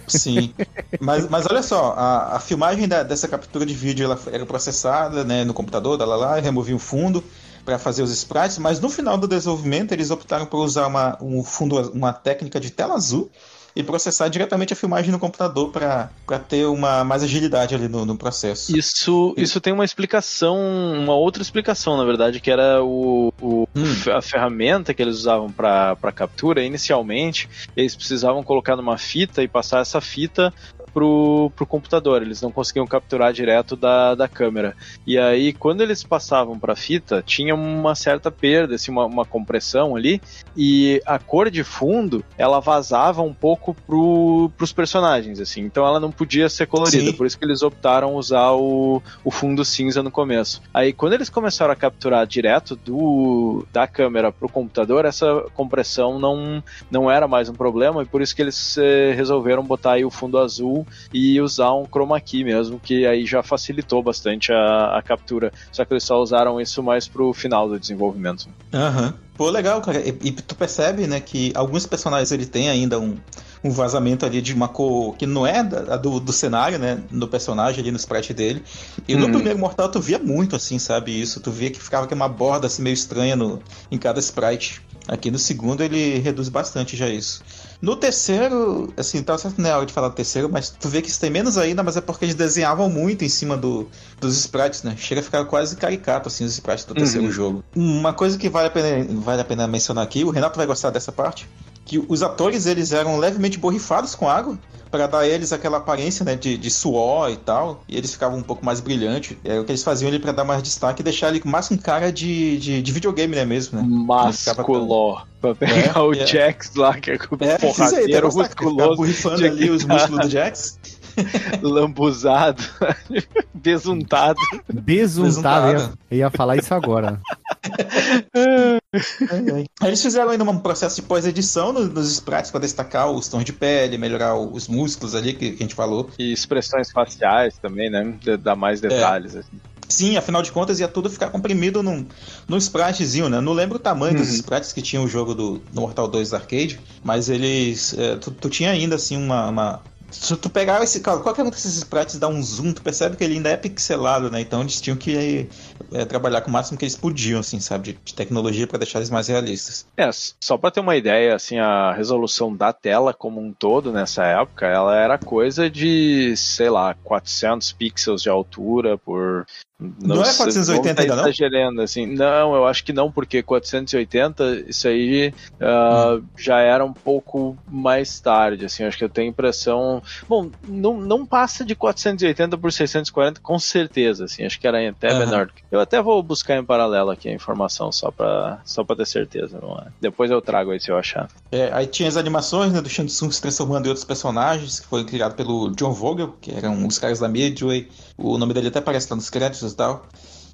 [0.06, 0.52] Sim.
[1.00, 5.24] Mas, mas olha só, a, a filmagem da, dessa captura de vídeo ela era processada
[5.24, 7.22] né, no computador, lá, lá, removia o fundo
[7.64, 11.44] para fazer os sprites, mas no final do desenvolvimento eles optaram por usar uma, um
[11.44, 13.30] fundo, uma técnica de tela azul
[13.78, 16.10] e processar diretamente a filmagem no computador para
[16.48, 18.76] ter uma mais agilidade ali no, no, processo.
[18.76, 20.58] Isso, isso tem uma explicação,
[20.98, 24.12] uma outra explicação, na verdade, que era o, o hum.
[24.12, 26.64] a ferramenta que eles usavam para captura.
[26.64, 30.52] Inicialmente, eles precisavam colocar numa fita e passar essa fita
[30.88, 34.74] pro, pro computador, eles não conseguiam capturar direto da, da câmera.
[35.06, 39.94] E aí, quando eles passavam para fita, tinha uma certa perda, assim, uma, uma compressão
[39.94, 40.20] ali,
[40.56, 46.00] e a cor de fundo, ela vazava um pouco pro, pros personagens, assim, então ela
[46.00, 47.16] não podia ser colorida, Sim.
[47.16, 50.62] por isso que eles optaram usar o, o fundo cinza no começo.
[50.72, 56.62] Aí, quando eles começaram a capturar direto do, da câmera pro computador, essa compressão não,
[56.90, 60.10] não era mais um problema, e por isso que eles eh, resolveram botar aí o
[60.10, 60.77] fundo azul
[61.12, 65.52] e usar um chroma key mesmo, que aí já facilitou bastante a, a captura.
[65.72, 68.48] Só que eles só usaram isso mais pro final do desenvolvimento.
[68.72, 69.06] Aham.
[69.06, 69.28] Uhum.
[69.38, 70.00] Pô, legal, cara.
[70.00, 73.16] E, e, tu percebe, né, que alguns personagens ele tem ainda um,
[73.62, 77.28] um vazamento ali de uma cor que não é da, do, do cenário, né, no
[77.28, 78.64] personagem ali no sprite dele.
[79.06, 79.32] E no uhum.
[79.32, 81.40] primeiro Mortal tu via muito assim, sabe, isso.
[81.40, 83.62] Tu via que ficava aqui uma borda assim meio estranha no,
[83.92, 84.82] em cada sprite.
[85.08, 87.42] Aqui no segundo ele reduz bastante já isso.
[87.80, 91.00] No terceiro, assim, tá certo não é hora de falar do terceiro, mas tu vê
[91.00, 93.88] que isso tem menos ainda, mas é porque eles desenhavam muito em cima do,
[94.20, 94.94] dos sprites, né?
[94.98, 97.32] Chega a ficar quase caricato, assim, os sprites do terceiro uhum.
[97.32, 97.64] jogo.
[97.74, 100.90] Uma coisa que vale a, pena, vale a pena mencionar aqui, o Renato vai gostar
[100.90, 101.48] dessa parte,
[101.88, 104.58] que os atores, eles eram levemente borrifados com água,
[104.90, 108.38] para dar a eles aquela aparência né, de, de suor e tal, e eles ficavam
[108.38, 109.36] um pouco mais brilhantes.
[109.42, 111.78] É o que eles faziam ali para dar mais destaque e deixar ele mais com
[111.78, 113.86] cara de, de, de videogame, né mesmo, né?
[113.88, 115.22] Masculó.
[115.40, 116.26] Pra pegar é, o é.
[116.26, 118.90] Jax lá, que é o é, porradeiro aí, tá musculoso.
[118.90, 120.78] Tá borrifando ali os músculos do Jax.
[121.62, 122.62] Lambuzado,
[123.52, 124.38] besuntado.
[124.72, 127.20] Besuntado, eu ia falar isso agora.
[129.84, 133.98] Eles fizeram ainda um processo de pós-edição nos sprites para destacar os tons de pele,
[133.98, 136.08] melhorar os músculos ali que, a gente falou.
[136.18, 138.14] E expressões faciais também, né?
[138.40, 139.36] Dar mais detalhes.
[139.36, 139.40] É.
[139.40, 139.60] Assim.
[139.88, 142.06] Sim, afinal de contas ia tudo ficar comprimido num,
[142.46, 143.40] num spritezinho, né?
[143.40, 144.20] Não lembro o tamanho uhum.
[144.20, 147.96] dos sprites que tinha o jogo do, do Mortal 2 Arcade, mas eles.
[147.96, 149.80] É, tu, tu, tinha ainda assim uma, uma
[150.10, 151.00] Se tu pegar esse.
[151.00, 154.42] Qualquer um desses sprites dá um zoom, tu percebe que ele ainda é pixelado, né?
[154.42, 155.48] Então eles tinham que
[155.92, 157.92] é, trabalhar com o máximo que eles podiam, assim, sabe?
[157.92, 159.86] De, de tecnologia para deixar eles mais realistas.
[159.96, 164.24] É, só para ter uma ideia, assim, a resolução da tela como um todo nessa
[164.24, 169.46] época, ela era coisa de, sei lá, 400 pixels de altura por
[169.80, 171.22] não, não é 480 tá ainda não?
[171.22, 172.04] Exagerando, assim.
[172.04, 176.24] Não, eu acho que não, porque 480, isso aí uh, hum.
[176.36, 180.02] já era um pouco mais tarde, assim, acho que eu tenho impressão...
[180.28, 185.12] Bom, não, não passa de 480 por 640 com certeza, assim, acho que era até
[185.12, 185.18] uhum.
[185.20, 185.50] menor.
[185.70, 189.58] Eu até vou buscar em paralelo aqui a informação, só pra, só pra ter certeza,
[189.60, 189.88] não é?
[190.00, 191.28] Depois eu trago aí se eu achar.
[191.52, 194.86] É, aí tinha as animações, né, do Shang Tsung se transformando em outros personagens, que
[194.86, 198.78] foi criado pelo John Vogel, que eram os caras da Midway, o nome dele até
[198.78, 200.06] aparece lá nos créditos e tal.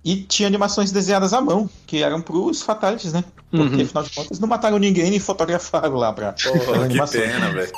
[0.05, 3.25] E tinha animações desenhadas à mão, que eram pros fatalities, né?
[3.51, 3.83] Porque, uhum.
[3.83, 7.73] afinal de contas, não mataram ninguém e fotografaram lá pra, Porra, que pena, velho.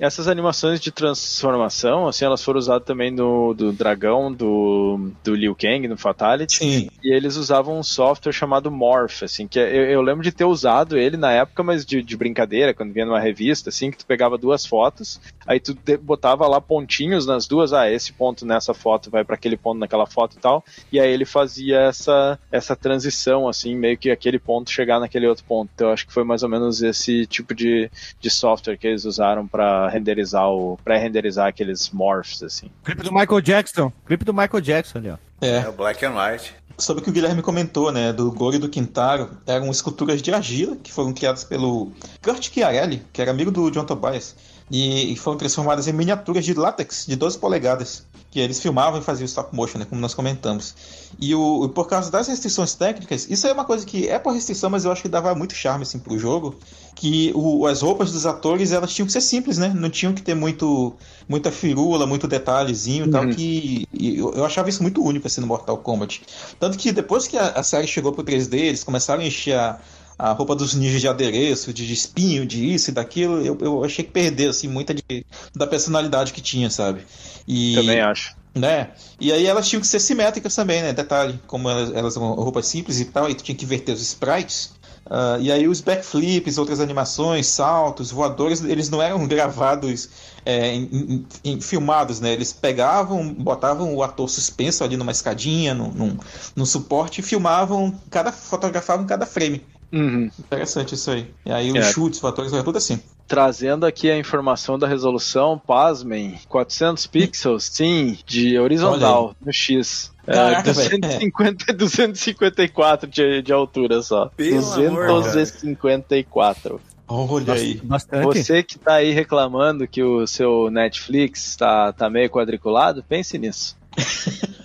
[0.00, 5.54] Essas animações de transformação, assim, elas foram usadas também no do dragão do, do Liu
[5.54, 6.56] Kang, no Fatality.
[6.56, 6.90] Sim.
[7.04, 10.46] E eles usavam um software chamado Morph, assim, que é, eu, eu lembro de ter
[10.46, 14.06] usado ele na época, mas de, de, brincadeira, quando vinha numa revista, assim, que tu
[14.06, 19.10] pegava duas fotos, aí tu botava lá pontinhos nas duas, ah, esse ponto nessa foto
[19.10, 23.46] vai para aquele ponto naquela foto e tal, e aí ele fazia essa, essa transição,
[23.46, 25.70] assim, meio que aquele ponto chegar naquele outro ponto.
[25.74, 29.04] Então eu acho que foi mais ou menos esse tipo de, de software que eles
[29.04, 32.70] usaram para renderizar o pré-renderizar aqueles morphs assim.
[32.84, 35.16] Clipe do Michael Jackson, clipe do Michael Jackson ali, ó.
[35.40, 35.58] É.
[35.58, 36.54] é o Black and White.
[36.78, 40.32] Sobre o que o Guilherme comentou, né, do Goro e do Quintaro, eram esculturas de
[40.32, 44.34] argila que foram criadas pelo Kurt Chiarelli, que era amigo do John Tobias,
[44.70, 49.24] e foram transformadas em miniaturas de látex de 12 polegadas que eles filmavam e faziam
[49.24, 50.74] stop motion, né, como nós comentamos.
[51.20, 54.70] E o, por causa das restrições técnicas, isso é uma coisa que é por restrição,
[54.70, 56.54] mas eu acho que dava muito charme assim pro jogo,
[56.94, 59.72] que o, as roupas dos atores, elas tinham que ser simples, né?
[59.74, 60.94] Não tinham que ter muito
[61.28, 63.10] muita firula, muito detalhezinho uhum.
[63.10, 66.22] tal, que eu, eu, achava isso muito único assim no Mortal Kombat.
[66.58, 69.78] Tanto que depois que a, a série chegou pro 3D, eles começaram a encher a,
[70.20, 74.04] a roupa dos ninjas de adereço, de espinho, de isso e daquilo, eu, eu achei
[74.04, 75.24] que perdeu assim muita de,
[75.56, 77.00] da personalidade que tinha, sabe?
[77.48, 78.36] E, Também acho.
[78.54, 78.90] Né?
[79.18, 80.92] E aí elas tinham que ser simétricas também, né?
[80.92, 84.02] Detalhe, como elas, elas eram roupas simples e tal, e tu tinha que inverter os
[84.02, 84.78] sprites.
[85.06, 90.10] Uh, e aí os backflips, outras animações, saltos, voadores, eles não eram gravados,
[90.44, 92.32] é, em, em, em, filmados, né?
[92.32, 96.18] Eles pegavam, botavam o ator suspenso ali numa escadinha, num, num,
[96.54, 99.64] num suporte e filmavam, cada, fotografavam cada frame.
[99.92, 100.30] Uhum.
[100.38, 101.26] Interessante isso aí.
[101.44, 101.92] E aí os é.
[101.92, 103.00] chutes, fatores, é tudo assim.
[103.26, 110.12] Trazendo aqui a informação da resolução, pasmem, 400 pixels, sim, de horizontal no X.
[110.26, 114.30] É, Caraca, 250, 254 de, de altura só.
[114.36, 116.80] Pelo 254.
[117.08, 117.80] Amor, Olha aí.
[117.82, 118.24] Bastante.
[118.24, 123.76] Você que tá aí reclamando que o seu Netflix tá, tá meio quadriculado, pense nisso.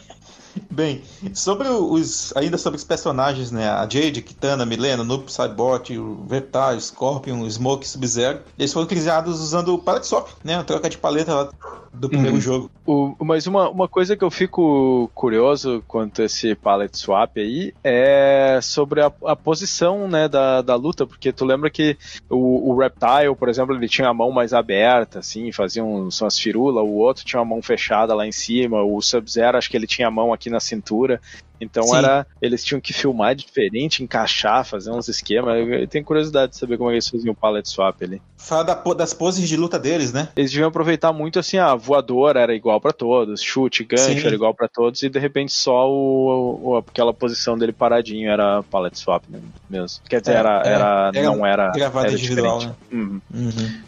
[0.75, 1.01] Bem,
[1.33, 2.35] sobre os.
[2.35, 3.69] Ainda sobre os personagens, né?
[3.69, 8.41] A Jade, Kitana, Milena, Noob, Cybot, o Vertage, Scorpion, Smoke, Sub-Zero.
[8.59, 10.55] Eles foram criados usando o Palette Swap, né?
[10.55, 11.49] A troca de paleta lá
[11.95, 12.41] do primeiro uhum.
[12.41, 12.71] jogo.
[12.85, 17.73] O, mas uma, uma coisa que eu fico curioso quanto a esse palette swap aí
[17.83, 21.97] é sobre a, a posição né, da, da luta, porque tu lembra que
[22.29, 26.37] o, o Reptile, por exemplo, ele tinha a mão mais aberta, assim, fazia uns, umas
[26.37, 29.87] firulas, o outro tinha a mão fechada lá em cima, o Sub-Zero acho que ele
[29.87, 31.21] tinha a mão aqui na cintura.
[31.59, 31.97] Então Sim.
[31.97, 32.27] era.
[32.41, 35.55] Eles tinham que filmar diferente, encaixar, fazer uns esquemas.
[35.67, 38.21] Eu tenho curiosidade de saber como eles faziam o palette swap ali.
[38.37, 40.29] Fala da, das poses de luta deles, né?
[40.35, 44.25] Eles deviam aproveitar muito assim, a voadora era igual para todos, chute, gancho Sim.
[44.25, 48.61] era igual para todos, e de repente só o, o, aquela posição dele paradinho era
[48.63, 49.23] palette swap
[49.69, 50.01] mesmo.
[50.09, 51.71] Quer dizer, é, era, é, era, era, não era.
[51.71, 52.79] Gravada individual, diferente.
[52.91, 52.99] né?
[52.99, 53.21] Uhum.
[53.33, 53.81] Uhum.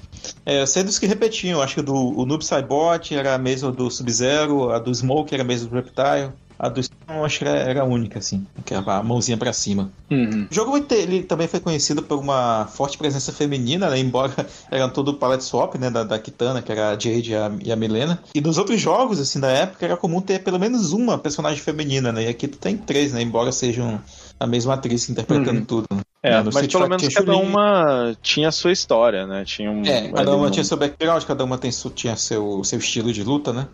[0.45, 3.71] É, eu sei dos que repetiam, acho que do, o Noob Saibot era a mesma
[3.71, 6.31] do Sub-Zero, a do Smoke era a mesma do Reptile.
[6.59, 9.91] A do Stone acho que era, única, assim, que era a mãozinha para cima.
[10.09, 10.47] Uhum.
[10.49, 13.99] O jogo ele também foi conhecido por uma forte presença feminina, né?
[13.99, 14.33] Embora
[14.71, 15.89] eram todo palette swap, né?
[15.89, 18.19] Da, da Kitana, que era a Jade e a, e a Milena.
[18.33, 22.11] E nos outros jogos, assim, da época, era comum ter pelo menos uma personagem feminina,
[22.11, 22.23] né?
[22.23, 23.21] E aqui tu tem três, né?
[23.21, 24.01] Embora sejam
[24.39, 25.65] a mesma atriz interpretando uhum.
[25.65, 25.87] tudo.
[25.91, 26.01] Né?
[26.23, 29.45] É, no mas pelo menos cada uma tinha a sua história, né?
[29.45, 33.13] Tinha um, é, cada uma tinha seu background, cada uma tem, tinha seu, seu estilo
[33.13, 33.67] de luta, né?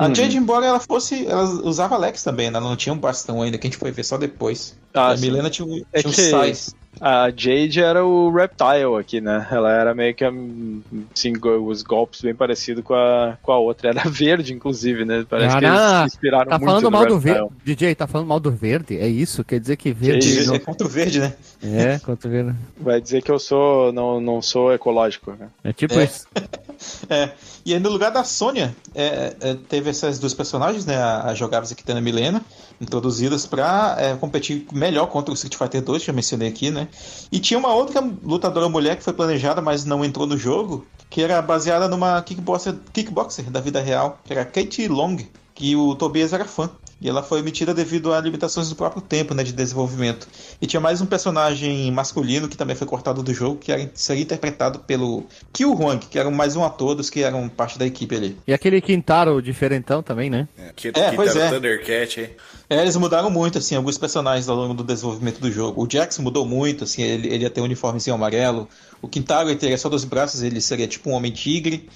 [0.00, 0.14] A uhum.
[0.14, 1.26] Jade, embora ela fosse.
[1.26, 2.56] Ela usava Alex também, né?
[2.56, 4.74] Ela não tinha um bastão ainda, que a gente foi ver só depois.
[4.94, 6.22] Ah, a Milena tinha, tinha é um que...
[6.22, 6.74] sais.
[6.98, 9.46] A Jade era o Reptile aqui, né?
[9.50, 13.90] Ela era meio que assim, os golpes bem parecidos com a, com a outra.
[13.90, 15.24] Era verde, inclusive, né?
[15.28, 17.48] Parece que eles se inspiraram tá muito falando mal do verde.
[17.62, 18.98] DJ, tá falando mal do verde?
[18.98, 19.44] É isso?
[19.44, 20.42] Quer dizer que verde.
[20.42, 20.56] Jade...
[20.56, 21.34] É contra o verde, né?
[21.62, 22.54] É, contra o verde.
[22.78, 23.92] Vai dizer que eu sou.
[23.92, 25.48] não, não sou ecológico, né?
[25.62, 26.04] É tipo é.
[26.04, 26.26] isso.
[27.08, 27.30] é,
[27.64, 30.96] e aí no lugar da Sônia, é, é, teve essas duas personagens, né?
[30.96, 32.44] A, a jogáveis aqui e Milena,
[32.80, 36.88] introduzidas para é, competir melhor contra o Street Fighter 2, que eu mencionei aqui, né?
[37.30, 41.22] E tinha uma outra lutadora mulher que foi planejada, mas não entrou no jogo, que
[41.22, 45.18] era baseada numa kickboxer, kickboxer da vida real, que era Kate Long,
[45.60, 46.70] que o Tobias era fã.
[47.02, 50.26] E ela foi emitida devido a limitações do próprio tempo né, de desenvolvimento.
[50.60, 54.22] E tinha mais um personagem masculino que também foi cortado do jogo, que era, seria
[54.22, 58.14] interpretado pelo Kyu Huang, que era mais um ator dos que eram parte da equipe
[58.14, 58.36] ali.
[58.46, 60.48] E aquele Quintaro diferentão também, né?
[60.58, 61.50] É, que, É, pois é.
[61.50, 62.30] Thundercat, hein?
[62.68, 65.82] É, eles mudaram muito, assim, alguns personagens ao longo do desenvolvimento do jogo.
[65.82, 68.68] O Jax mudou muito, assim, ele, ele ia ter um uniformezinho amarelo.
[69.00, 71.88] O Quintaro, ele teria só dois braços, ele seria tipo um homem-tigre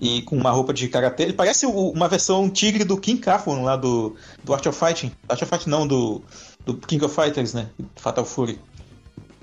[0.00, 1.24] e com uma roupa de karatê.
[1.24, 5.12] Ele parece o- uma versão tigre do King Kafun lá do, do Art of Fighting.
[5.28, 6.22] Art of Fighting não, do,
[6.64, 7.66] do King of Fighters, né?
[7.96, 8.58] Fatal Fury.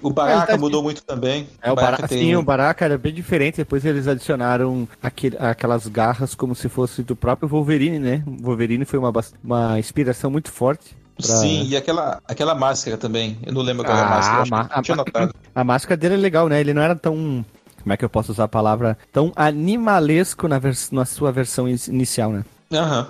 [0.01, 1.47] O Baraka É, tá- mudou muito também.
[1.62, 3.58] É, o Baraka, tem- sim, o Baraka era bem diferente.
[3.58, 8.24] Depois eles adicionaram aquele- aquelas garras como se fosse do próprio Wolverine, né?
[8.28, 9.12] O Wolverine foi uma,
[9.43, 10.95] uma inspiração muito forte.
[11.18, 13.39] pra- Sim, e aquela, aquela máscara também.
[13.43, 14.45] Eu não lembro qual era a Ah, máscara.
[14.51, 15.34] ma- eu tinha a- notado.
[15.55, 16.60] A máscara dele é legal, né?
[16.60, 17.43] Ele não era tão.
[17.88, 18.98] Como é que eu posso usar a palavra?
[19.14, 20.60] Tão animalesco na,
[20.92, 22.44] na sua versão in- inicial, né?
[22.74, 23.08] Aham.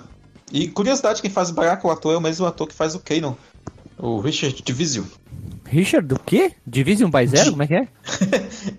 [0.52, 3.00] E curiosidade, quem faz o Baraka, o ator, é o mesmo ator que faz o
[3.00, 3.34] Kanon.
[3.98, 5.04] O Richard Divisio.
[5.66, 6.52] Richard, do quê?
[6.64, 7.50] Division by Zero?
[7.50, 7.88] Como é que é?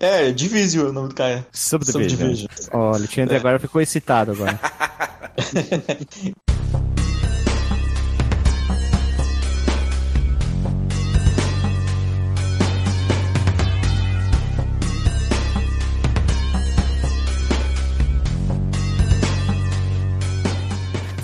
[0.00, 1.46] É, Divisio é o nome do cara.
[1.52, 2.18] Subdivision.
[2.18, 2.48] Subdivision.
[2.72, 4.58] Olha, o Alexandre agora ficou excitado agora.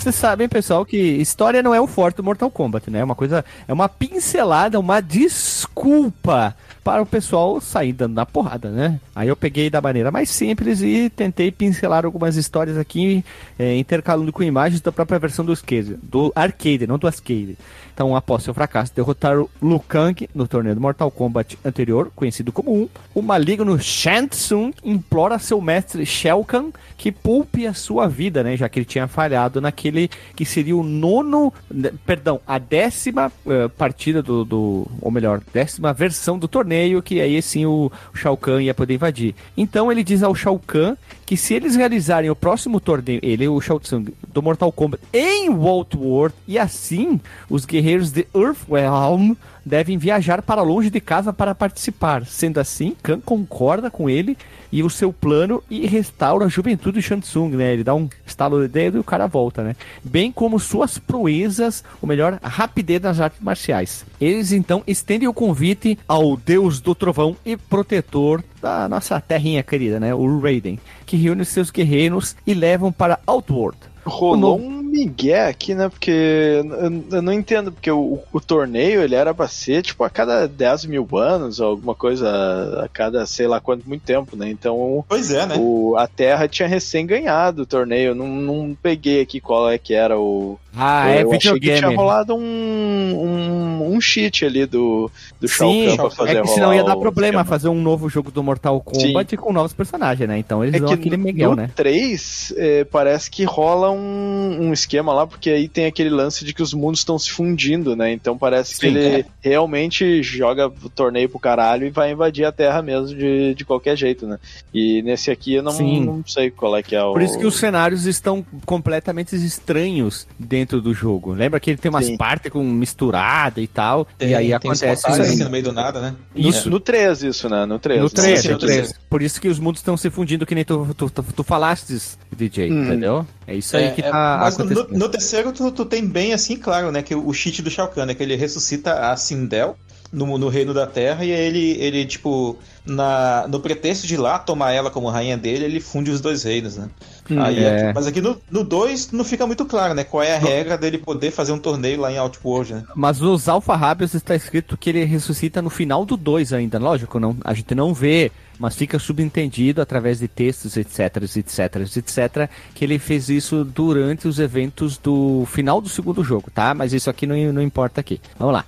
[0.07, 3.01] Vocês sabem, pessoal, que história não é o forte do Mortal Kombat, né?
[3.01, 6.55] É uma coisa, é uma pincelada, uma desculpa
[6.85, 9.01] para o pessoal sair dando na porrada, né?
[9.13, 13.25] Aí eu peguei da maneira mais simples e tentei pincelar algumas histórias aqui,
[13.59, 17.59] eh, intercalando com imagens da própria versão do arcade, do arcade, não do arcade.
[17.97, 22.53] Então, após seu fracasso, derrotar o Liu Kang no torneio do Mortal Kombat anterior, conhecido
[22.53, 28.07] como 1, o maligno Shang Tsung implora seu mestre Shao Kahn que poupe a sua
[28.07, 28.55] vida, né?
[28.55, 33.69] Já que ele tinha falhado naquele que seria o nono, né, perdão, a décima eh,
[33.69, 38.37] partida do, do, ou melhor, décima versão do torneio, que aí sim o, o Shao
[38.37, 39.35] Kahn ia poder invadir.
[39.57, 40.97] Então ele diz ao Shao Kahn
[41.27, 45.51] que se eles realizarem o próximo torneio, ele, o Shao Tsung, do Mortal Kombat em
[45.51, 47.21] Walt World, e assim
[47.51, 49.35] os guerreiros de Earthrealm
[49.67, 52.25] devem viajar para longe de casa para participar.
[52.25, 54.39] Sendo assim, Khan concorda com ele
[54.71, 57.73] e o seu plano e restaura a juventude de Shang Tsung, né?
[57.73, 59.75] Ele dá um estalo de dedo e o cara volta, né?
[60.05, 64.07] Bem como suas proezas, ou melhor, a rapidez nas artes marciais.
[64.21, 69.99] Eles então estendem o convite ao deus do trovão e protetor da nossa terrinha querida,
[69.99, 70.15] né?
[70.15, 73.79] O Raiden, que reúne seus guerreiros e levam para Outworld.
[74.05, 75.89] Rolou um migué aqui, né?
[75.89, 80.11] Porque eu, eu não entendo, porque o, o torneio ele era pra ser tipo a
[80.11, 84.49] cada 10 mil anos, ou alguma coisa a cada sei lá quanto, muito tempo, né?
[84.49, 85.57] Então Pois é, né?
[85.59, 88.09] o, a Terra tinha recém ganhado o torneio.
[88.09, 90.59] Eu não, não peguei aqui qual é que era o.
[90.75, 93.66] Ah, eu é achei que tinha rolado um, um,
[93.97, 96.97] um cheat ali do, do Shao Sim, Kahn pra fazer é que senão ia dar
[96.97, 100.39] problema fazer um novo jogo do Mortal Kombat com novos personagens, né?
[100.39, 101.71] Então eles É dão que aquele Miguel, né?
[101.75, 106.53] 3, é, parece que rola um, um esquema lá, porque aí tem aquele lance de
[106.53, 108.13] que os mundos estão se fundindo, né?
[108.13, 109.25] Então parece que Sim, ele é.
[109.41, 113.97] realmente joga o torneio pro caralho e vai invadir a Terra mesmo de, de qualquer
[113.97, 114.39] jeito, né?
[114.73, 116.05] E nesse aqui eu não, Sim.
[116.05, 117.13] não sei qual é que é o.
[117.13, 121.33] Por isso que os cenários estão completamente estranhos dentro do jogo.
[121.33, 122.17] Lembra que ele tem umas Sim.
[122.17, 123.86] partes com misturada e tal,
[124.21, 125.29] e aí tem os acontece isso aí.
[125.29, 126.15] assim no meio do nada, né?
[126.35, 126.69] Isso.
[126.71, 127.65] no 3, isso, né?
[127.67, 128.01] No 3.
[128.03, 128.95] No 3, sim, no no 3.
[129.09, 131.97] Por isso que os mundos estão se fundindo, que nem tu, tu, tu, tu falaste,
[132.35, 132.85] DJ, Hum.
[132.85, 133.27] entendeu?
[133.47, 134.99] É isso aí É, que é, tá mas no, acontecendo.
[134.99, 137.03] no terceiro tu, tu tem bem assim, claro, né?
[137.03, 138.15] Que o cheat do Shao Kahn, né?
[138.15, 139.77] Que ele ressuscita a Sindel
[140.13, 144.19] no, no reino da Terra e aí ele, ele tipo, na, no pretexto de ir
[144.19, 146.89] lá tomar ela como rainha dele, ele funde os dois reinos, né?
[147.31, 147.85] Aí, é.
[147.87, 150.05] aqui- mas aqui no 2 não fica muito claro, né?
[150.05, 152.85] Qual é a regra dele poder fazer um torneio lá em Outworld, né?
[152.95, 156.79] Mas nos alfarrábios está escrito que ele ressuscita no final do 2 ainda.
[156.79, 162.51] Lógico, não, a gente não vê, mas fica subentendido através de textos, etc, etc, etc,
[162.75, 166.75] que ele fez isso durante os eventos do final do segundo jogo, tá?
[166.75, 168.21] Mas isso aqui não, não importa aqui.
[168.39, 168.65] Vamos lá.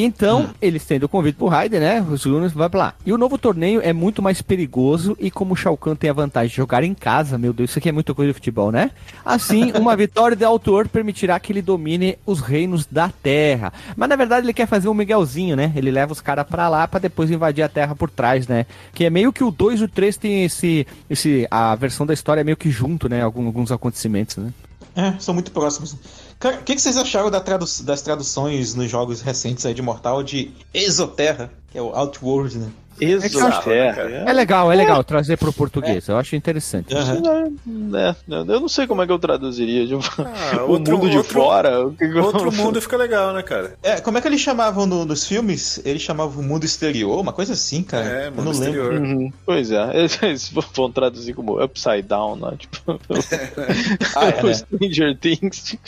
[0.00, 0.48] Então, hum.
[0.62, 2.06] eles tendo o convite pro Raiden, né?
[2.08, 2.94] Os Gunners vai pra lá.
[3.04, 6.12] E o novo torneio é muito mais perigoso e como o Shao Kahn tem a
[6.12, 8.92] vantagem de jogar em casa, meu Deus, isso aqui é muita coisa de futebol, né?
[9.24, 13.72] Assim, uma vitória de autor permitirá que ele domine os reinos da Terra.
[13.96, 15.72] Mas na verdade ele quer fazer um Miguelzinho, né?
[15.74, 18.66] Ele leva os caras pra lá pra depois invadir a Terra por trás, né?
[18.94, 21.44] Que é meio que o 2 e o 3 tem esse, esse.
[21.50, 23.22] A versão da história é meio que junto, né?
[23.22, 24.52] Alguns, alguns acontecimentos, né?
[24.94, 25.96] É, são muito próximos.
[26.38, 29.82] Cara, o que, que, vocês acharam da tradu das traduções nos jogos recentes aí de
[29.82, 32.70] Mortal de Exoterra, que é o Outworld, né?
[33.00, 34.02] Exoterra.
[34.02, 36.08] É, é legal, é legal trazer pro português.
[36.08, 36.12] É.
[36.12, 36.94] Eu acho interessante.
[36.94, 37.96] Uhum.
[37.96, 39.86] É, eu não sei como é que eu traduziria.
[39.86, 41.80] Tipo, ah, o outro, mundo de outro, fora.
[41.80, 43.74] Outro mundo fica legal, né, cara?
[43.82, 45.80] É, como é que eles chamavam no, nos filmes?
[45.84, 48.04] Eles chamavam o mundo exterior, uma coisa assim, cara.
[48.04, 48.92] É, mundo eu não exterior.
[48.92, 49.08] lembro.
[49.08, 49.32] Uhum.
[49.44, 49.90] Pois é,
[50.22, 52.56] eles vão traduzir como upside down, né?
[52.58, 53.00] Tipo,
[54.16, 54.54] ah, é, né?
[54.54, 55.78] Stranger Things.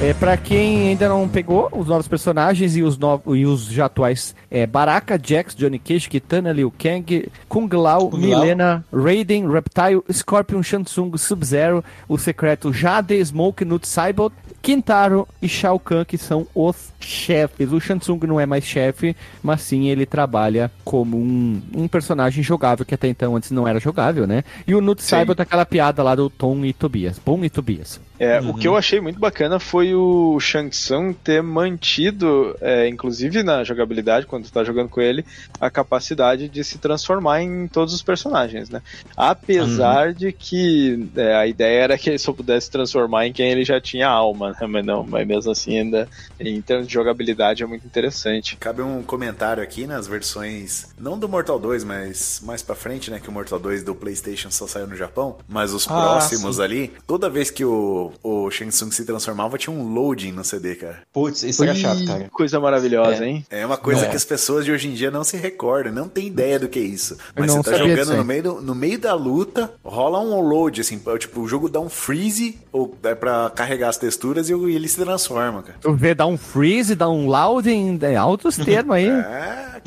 [0.00, 3.86] É, para quem ainda não pegou os novos personagens e os, novos, e os já
[3.86, 9.04] atuais é, Baraka, Jax, Johnny Cage, Kitana, Liu Kang, Kung Lao, Kung Milena, Lao.
[9.04, 14.32] Raiden, Reptile, Scorpion, Shansung, Sub-Zero, o secreto Jade, Smoke, Nut Saibot,
[14.62, 17.72] Kintaro e Shao Kahn, que são os chefes.
[17.72, 22.86] O Shansung não é mais chefe, mas sim ele trabalha como um, um personagem jogável,
[22.86, 24.44] que até então antes não era jogável, né?
[24.64, 27.18] E o Nut Saibot, aquela piada lá do Tom e Tobias.
[27.18, 28.00] Bom e Tobias.
[28.18, 28.50] É, uhum.
[28.50, 33.62] O que eu achei muito bacana foi o Shang Tsung ter mantido, é, inclusive na
[33.62, 35.24] jogabilidade, quando tu tá jogando com ele,
[35.60, 38.82] a capacidade de se transformar em todos os personagens, né?
[39.16, 40.14] Apesar uhum.
[40.14, 43.80] de que é, a ideia era que ele só pudesse transformar em quem ele já
[43.80, 44.66] tinha alma, né?
[44.66, 46.08] Mas não, mas mesmo assim ainda,
[46.40, 48.56] em termos de jogabilidade, é muito interessante.
[48.56, 53.20] Cabe um comentário aqui nas versões, não do Mortal 2, mas mais pra frente, né?
[53.20, 56.62] Que o Mortal 2 do Playstation só saiu no Japão, mas os ah, próximos sim.
[56.62, 60.74] ali, toda vez que o o, Shang Tsung se transformava, tinha um loading no CD,
[60.74, 61.02] cara.
[61.12, 62.28] Putz, isso era chato, cara.
[62.30, 63.28] Coisa maravilhosa, é.
[63.28, 63.46] hein?
[63.50, 64.08] É uma coisa é.
[64.08, 66.78] que as pessoas de hoje em dia não se recordam, não tem ideia do que
[66.78, 67.16] é isso.
[67.34, 71.00] Mas você tá jogando no meio, do, no meio da luta, rola um load, assim,
[71.18, 74.96] tipo, o jogo dá um freeze ou é pra carregar as texturas e, ele se
[75.02, 75.78] transforma, cara.
[75.80, 79.08] Tu vê, dá um freeze, dá um loading, é altos termos aí.
[79.08, 79.80] é.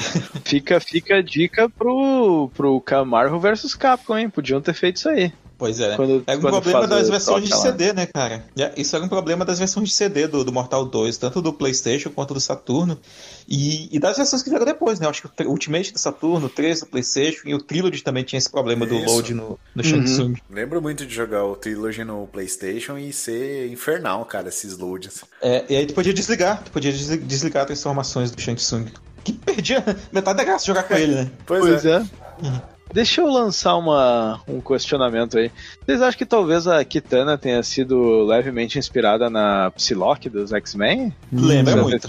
[0.43, 4.29] fica, fica a dica pro, pro Marvel vs Capcom, hein?
[4.29, 5.31] Podiam ter feito isso aí.
[5.61, 5.95] Pois é.
[5.95, 8.43] Quando, é um problema das versões de CD, né, cara?
[8.75, 12.09] Isso era um problema das versões de CD do, do Mortal 2, tanto do PlayStation
[12.09, 12.97] quanto do Saturno.
[13.47, 15.05] E, e das versões que vieram depois, né?
[15.05, 18.23] Eu acho que o Ultimate do Saturno, o 3 do PlayStation e o Trilogy também
[18.23, 20.29] tinha esse problema do load no, no Shang Tsung.
[20.29, 20.35] Uhum.
[20.49, 25.23] Lembro muito de jogar o Trilogy no PlayStation e ser infernal, cara, esses loads.
[25.43, 28.87] É, e aí tu podia desligar, tu podia desligar as transformações do Shang Tsung.
[29.23, 31.31] Que perdia metade da graça jogar com ele, né?
[31.45, 31.97] Pois, pois é.
[31.97, 31.99] é.
[32.47, 32.61] Uhum.
[32.93, 35.51] Deixa eu lançar uma, um questionamento aí.
[35.85, 41.13] Vocês acham que talvez a Kitana tenha sido levemente inspirada na Psylocke dos X-Men?
[41.31, 42.07] Lembra Essa muito.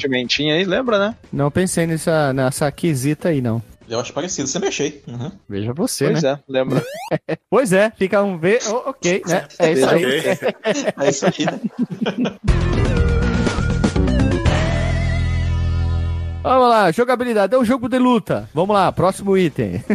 [0.50, 1.16] aí, lembra, né?
[1.32, 3.62] Não pensei nessa, nessa quesita aí, não.
[3.88, 5.02] Eu acho parecido, sempre achei.
[5.06, 5.30] Uhum.
[5.48, 6.38] Veja você, pois né?
[6.46, 6.84] Pois é, lembra.
[7.50, 9.46] pois é, fica um V, oh, ok, né?
[9.58, 10.04] É isso aí.
[10.98, 11.60] é isso aí, né?
[16.43, 17.55] Vamos lá, jogabilidade.
[17.55, 18.49] É um jogo de luta.
[18.53, 19.82] Vamos lá, próximo item.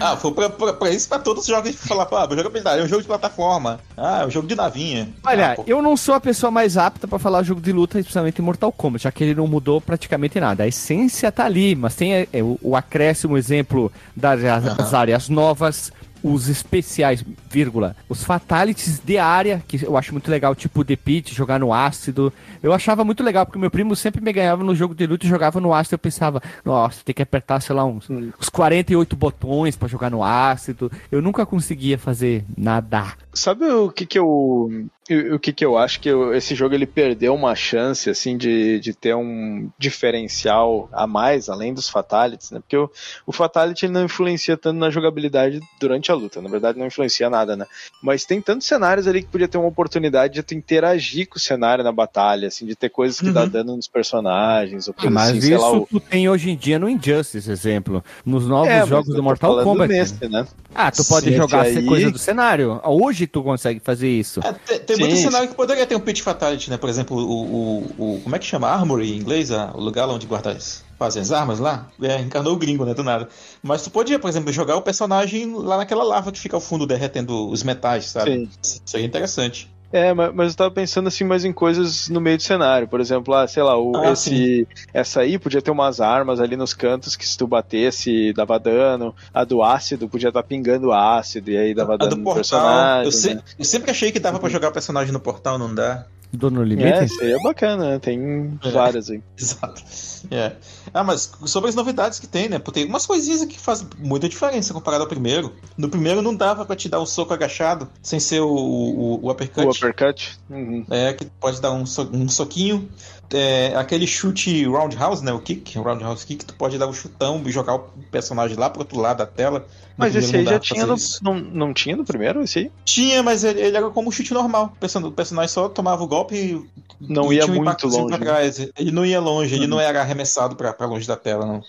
[0.00, 2.88] ah, foi pra, pra, pra isso pra todos os jogos falar, ah, jogabilidade, é um
[2.88, 3.80] jogo de plataforma.
[3.96, 5.08] Ah, é um jogo de navinha.
[5.24, 8.40] Olha, ah, eu não sou a pessoa mais apta para falar jogo de luta, especialmente
[8.40, 10.62] em Mortal Kombat, já que ele não mudou praticamente nada.
[10.62, 15.90] A essência tá ali, mas tem é, o, o acréscimo exemplo das, das áreas novas,
[16.22, 21.34] os especiais, vírgula, os fatalities de área, que eu acho muito legal, tipo The Pit,
[21.34, 22.32] jogar no ácido.
[22.62, 25.28] Eu achava muito legal, porque meu primo sempre me ganhava no jogo de luta e
[25.28, 25.94] jogava no ácido.
[25.94, 30.22] Eu pensava, nossa, tem que apertar, sei lá, uns, uns 48 botões para jogar no
[30.22, 30.90] ácido.
[31.10, 33.14] Eu nunca conseguia fazer nada.
[33.32, 34.88] Sabe o que que eu
[35.34, 38.78] o que, que eu acho que eu, esse jogo ele perdeu uma chance assim de,
[38.80, 42.60] de ter um diferencial a mais além dos fatalities, né?
[42.60, 42.90] Porque o,
[43.26, 47.30] o fatality ele não influencia tanto na jogabilidade durante a luta, na verdade não influencia
[47.30, 47.66] nada, né?
[48.02, 51.40] Mas tem tantos cenários ali que podia ter uma oportunidade de tu interagir com o
[51.40, 53.32] cenário na batalha, assim, de ter coisas que uhum.
[53.32, 55.86] dá dano nos personagens, ou coisa Mas assim, isso lá, o...
[55.86, 59.92] tu tem hoje em dia no Injustice, exemplo, nos novos é, jogos do Mortal Kombat.
[59.92, 60.46] Nesse, né?
[60.74, 61.84] Ah, tu pode Sim, jogar aí...
[61.84, 62.80] coisa do cenário.
[62.84, 64.40] Hoje tu consegue fazer isso.
[64.44, 66.76] É, tem, tem muito cenário que poderia ter um pitch fatality, né?
[66.76, 68.68] Por exemplo, o, o, o como é que chama?
[68.68, 71.88] Armory em inglês, o lugar onde guarda as, fazem as armas lá.
[72.02, 72.94] É, encarnou o gringo, né?
[72.94, 73.28] Do nada.
[73.62, 76.86] Mas tu podia, por exemplo, jogar o personagem lá naquela lava que fica ao fundo
[76.86, 78.48] derretendo os metais, sabe?
[78.60, 78.80] Sim.
[78.84, 79.70] Isso aí é interessante.
[79.90, 82.86] É, mas, mas eu tava pensando assim mais em coisas no meio do cenário.
[82.86, 86.56] Por exemplo, ah, sei lá, o, Ah, esse, essa aí podia ter umas armas ali
[86.56, 89.14] nos cantos que se tu batesse dava dano.
[89.32, 92.34] A do ácido podia estar pingando ácido e aí dava A dano do no portal.
[92.36, 93.04] personagem.
[93.06, 93.42] Eu, se- né?
[93.58, 96.06] eu sempre achei que dava pra jogar personagem no portal, não dá.
[96.32, 97.04] Do No É, Limite?
[97.04, 97.98] isso aí é bacana, né?
[97.98, 98.70] tem É.
[98.70, 99.22] várias aí.
[99.38, 99.82] Exato.
[100.30, 100.52] É.
[100.92, 102.58] Ah, mas sobre as novidades que tem, né?
[102.58, 105.52] Pô, Tem algumas coisinhas que fazem muita diferença comparado ao primeiro.
[105.76, 109.30] No primeiro não dava pra te dar um soco agachado sem ser o, o, o
[109.30, 109.66] uppercut.
[109.66, 110.38] O uppercut.
[110.50, 110.84] Uhum.
[110.90, 112.88] É, que pode dar um, so- um soquinho.
[113.32, 115.32] É, aquele chute roundhouse, né?
[115.32, 118.68] O kick, o roundhouse kick, tu pode dar um chutão e jogar o personagem lá
[118.70, 119.66] pro outro lado da tela.
[119.98, 122.72] Mas esse aí já tinha no, não, não tinha no primeiro, esse aí?
[122.84, 124.72] Tinha, mas ele, ele era como um chute normal.
[124.76, 126.64] O person- o personagem só tomava o golpe e.
[127.00, 128.18] Não ia um muito longe.
[128.18, 128.58] Trás.
[128.78, 129.70] Ele não ia longe, ele Uhum.
[129.70, 131.60] não era arremessado pra, pra longe da tela, não.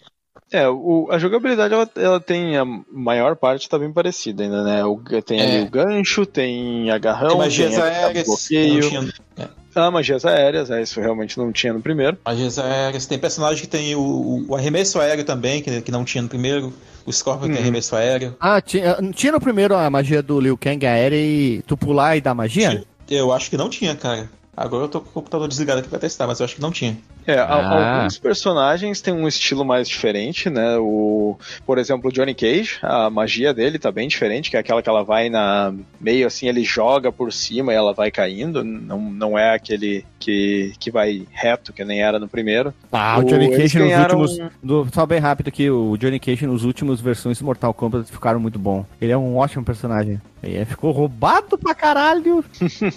[0.51, 4.83] É, o, a jogabilidade ela, ela tem a maior parte tá bem parecida ainda, né?
[4.83, 5.61] O, tem ali É.
[5.61, 8.25] o gancho, tem agarrão, Tem magias tem a- aéreas.
[8.25, 8.89] bloqueio.
[8.89, 9.49] tinha-
[9.79, 12.17] Ah, magias aéreas, é, isso realmente não tinha no primeiro.
[12.25, 13.05] Magias aéreas.
[13.05, 16.73] Tem personagem que tem o, o- arremesso aéreo também, que, que não tinha no primeiro.
[17.05, 17.61] O Scorpion tem Uhum.
[17.61, 18.35] arremesso aéreo.
[18.39, 22.21] Ah, tinha, tinha no primeiro a magia do Liu Kang aérea e tu pular e
[22.21, 22.83] dar magia?
[23.09, 24.29] Eu acho que não tinha, cara.
[24.55, 26.71] Agora eu tô com o computador desligado aqui pra testar, mas eu acho que não
[26.71, 26.97] tinha.
[27.29, 27.97] É, Ah.
[27.97, 30.77] alguns personagens têm um estilo mais diferente, né?
[30.77, 34.81] O, por exemplo, o Johnny Cage, a magia dele tá bem diferente, que é aquela
[34.81, 38.99] que ela vai na meio assim, ele joga por cima e ela vai caindo, não,
[38.99, 42.73] não é aquele que, que vai reto, que nem era no primeiro.
[42.91, 44.39] Ah, o O- Johnny Cage nos últimos.
[44.61, 48.39] do- só bem rápido aqui, o Johnny Cage nos últimos versões de Mortal Kombat ficaram
[48.39, 48.85] muito bom.
[49.01, 50.19] Ele é um ótimo personagem.
[50.41, 52.43] E aí ficou roubado pra caralho.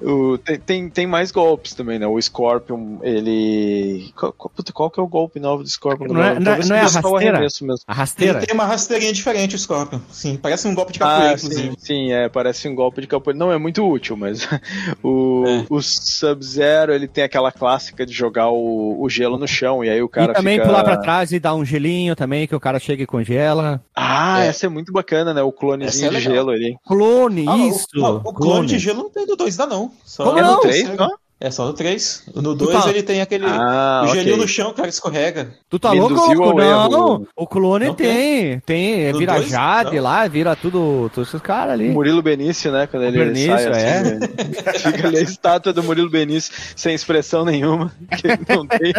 [0.00, 2.06] O, tem, tem, tem mais golpes também, né?
[2.06, 3.49] O Scorpion, ele.
[4.16, 4.32] Qual,
[4.72, 6.06] qual, que é o golpe novo do Scorpion?
[6.12, 7.36] Não é- Talvez não é- não é a o rasteira?
[7.36, 7.84] arremesso mesmo.
[7.86, 8.40] A Ele rasteira.
[8.46, 10.00] tem uma rasteirinha diferente, o Scorpion.
[10.10, 11.76] Sim, parece um golpe de capoeira, Ah, sim, inclusive.
[11.78, 13.38] sim, é, parece um golpe de capoeira.
[13.38, 14.40] Não é muito útil, mas
[15.02, 15.64] o, É.
[15.70, 20.02] o Sub-Zero, ele tem aquela clássica de jogar o, o gelo no chão, e aí
[20.02, 20.66] o cara e também fica...
[20.66, 23.82] pular pra trás e dar um gelinho também, que o cara chega e congela.
[23.94, 24.48] Ah, É.
[24.48, 25.42] essa é muito bacana, né?
[25.42, 26.76] O clonezinho é de gelo ali.
[26.86, 27.86] Clone, Ah, o- isso.
[27.94, 29.90] não, o, clone de gelo não tem no 2 ainda não.
[30.04, 30.54] Só Como é não?
[30.56, 30.96] no 3, terceiro.
[31.02, 31.10] não?
[31.42, 32.24] É só no 3.
[32.34, 33.46] No 2 fala- ele tem aquele.
[33.46, 34.42] Ah, o gelinho ok.
[34.44, 35.54] no chão, o cara escorrega.
[35.70, 36.14] Tu tá louco?
[36.20, 37.28] ao Não, erro.
[37.34, 38.60] o clone Não tem.
[38.60, 39.48] Tem, é No vira dois?
[39.48, 40.02] Jade Não.
[40.02, 41.88] lá, vira tudo, todos esses caras ali.
[41.88, 42.86] O Murilo Benício, né?
[42.86, 44.02] Quando ele Benício, sai assim, é.
[44.02, 44.28] né?
[44.92, 47.90] Fica ali a estátua do Murilo Benício sem expressão nenhuma.
[48.20, 48.92] Que não tem.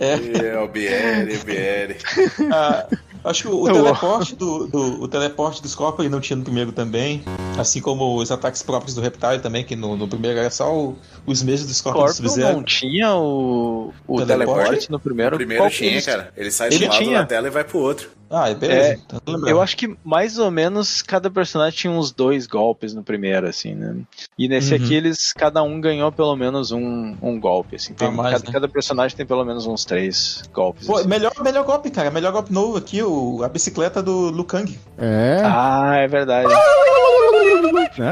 [0.00, 2.50] É, o BR, o BR.
[2.52, 2.86] Ah,
[3.24, 6.42] acho que o, o teleporte do, do- o teleporte do Scorpion ele não tinha no
[6.44, 7.22] primeiro também.
[7.58, 10.96] Assim como os ataques próprios do Reptile também, que no, no primeiro era só o-
[11.26, 12.56] os mesmos do Scorpion do Scorpion Sub-Zero.
[12.56, 14.60] não tinha o, o Teleporte?
[14.62, 15.34] teleporte no primeiro.
[15.34, 16.32] O primeiro Qual tinha, cara.
[16.36, 17.18] Ele sai Ele de um lado tinha.
[17.20, 18.10] da tela e vai pro outro.
[18.30, 18.88] Ah, é, beleza.
[18.90, 23.02] É, Então, eu acho que mais ou menos cada personagem tinha uns dois golpes no
[23.02, 23.96] primeiro, assim, né?
[24.38, 24.84] E nesse Uhum.
[24.84, 27.92] aqui eles, cada um ganhou pelo menos um, um golpe, assim.
[27.92, 28.52] Tem, Ah, mais, cada, né?
[28.52, 30.86] cada personagem tem pelo menos uns três golpes.
[30.86, 31.08] Pô, assim.
[31.08, 32.10] melhor, melhor golpe, cara.
[32.10, 34.78] Melhor golpe novo aqui, o, a bicicleta do Lukang.
[34.96, 35.42] É.
[35.44, 36.52] Ah, é verdade.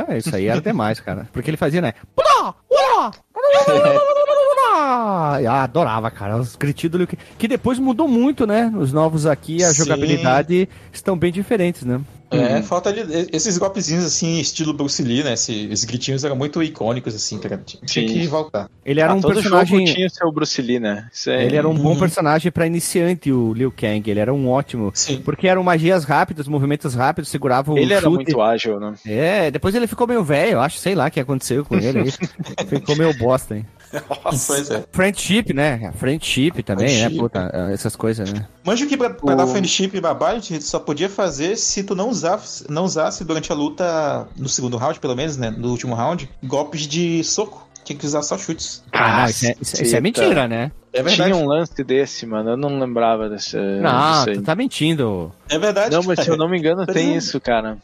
[0.08, 1.28] É, isso aí era demais, cara.
[1.32, 1.92] Porque ele fazia, né?
[4.80, 6.36] Ah, adorava, cara.
[6.36, 7.18] Os gritinhos do Liu Kang.
[7.38, 8.72] Que depois mudou muito, né?
[8.76, 9.74] Os novos aqui, a Sim.
[9.84, 10.07] jogabilidade
[10.92, 12.00] estão bem diferentes, né?
[12.30, 12.62] É, Uhum.
[12.62, 13.00] falta ali.
[13.32, 15.32] Esses golpezinhos assim, estilo Bruce Lee, né?
[15.32, 17.58] Esses, esses gritinhos eram muito icônicos, assim, cara.
[17.86, 18.68] Tinha que voltar.
[18.84, 19.78] Ele era Ah, um todo personagem.
[19.86, 21.08] jogo tinha o seu Bruce Lee, né?
[21.10, 21.98] Isso é- Ele era um bom Uhum.
[21.98, 24.10] personagem pra iniciante, o Liu Kang.
[24.10, 24.90] Ele era um ótimo.
[24.94, 25.22] Sim.
[25.24, 28.14] Porque eram magias rápidas, movimentos rápidos, segurava o Ele era chute.
[28.16, 28.92] muito ágil, né?
[29.06, 31.98] É, depois ele ficou meio velho, eu acho, sei lá o que aconteceu com ele
[32.00, 32.10] aí.
[32.68, 33.64] ficou meio bosta, hein?
[34.46, 34.84] Pois é.
[34.92, 35.92] Friendship, né?
[35.96, 37.14] Friendship também, Friendship.
[37.14, 37.20] né?
[37.20, 38.46] Puta, essas coisas, né?
[38.64, 41.82] Manja que pra, pra O- dar friendship e babá, a gente só podia fazer se
[41.82, 45.50] tu não usasse, não usasse durante a luta, no segundo round, pelo menos, né?
[45.50, 47.66] No último round, golpes de soco.
[47.84, 48.82] Tinha que usar só chutes.
[48.92, 50.70] Ah, isso é, isso- isso é mentira, né?
[50.92, 51.32] É verdade.
[51.32, 52.50] Tinha um lance desse, mano.
[52.50, 53.56] Eu não lembrava desse.
[53.56, 55.32] Não, disso tu tá mentindo.
[55.48, 55.94] É verdade.
[55.94, 57.16] Não, mas se eu não me engano, tem é.
[57.16, 57.78] isso, cara.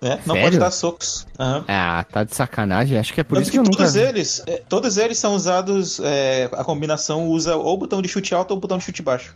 [0.00, 1.26] É, não pode dar socos.
[1.38, 1.64] Aham.
[1.66, 2.96] Ah, tá de sacanagem.
[2.98, 3.78] Acho que é por Tanto isso que, que eu nunca.
[3.78, 8.08] todos eles, é, todos eles são usados, é, a combinação usa ou o botão de
[8.08, 9.34] chute alto ou o botão de chute baixo.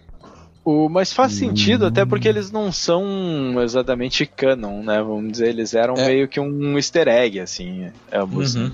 [0.64, 1.14] O, mas Hum.
[1.16, 5.02] faz sentido, até porque eles não são exatamente canon, né?
[5.02, 6.06] Vamos dizer, eles eram É.
[6.06, 8.54] meio que um easter egg, assim, ambos.
[8.54, 8.70] Uhum.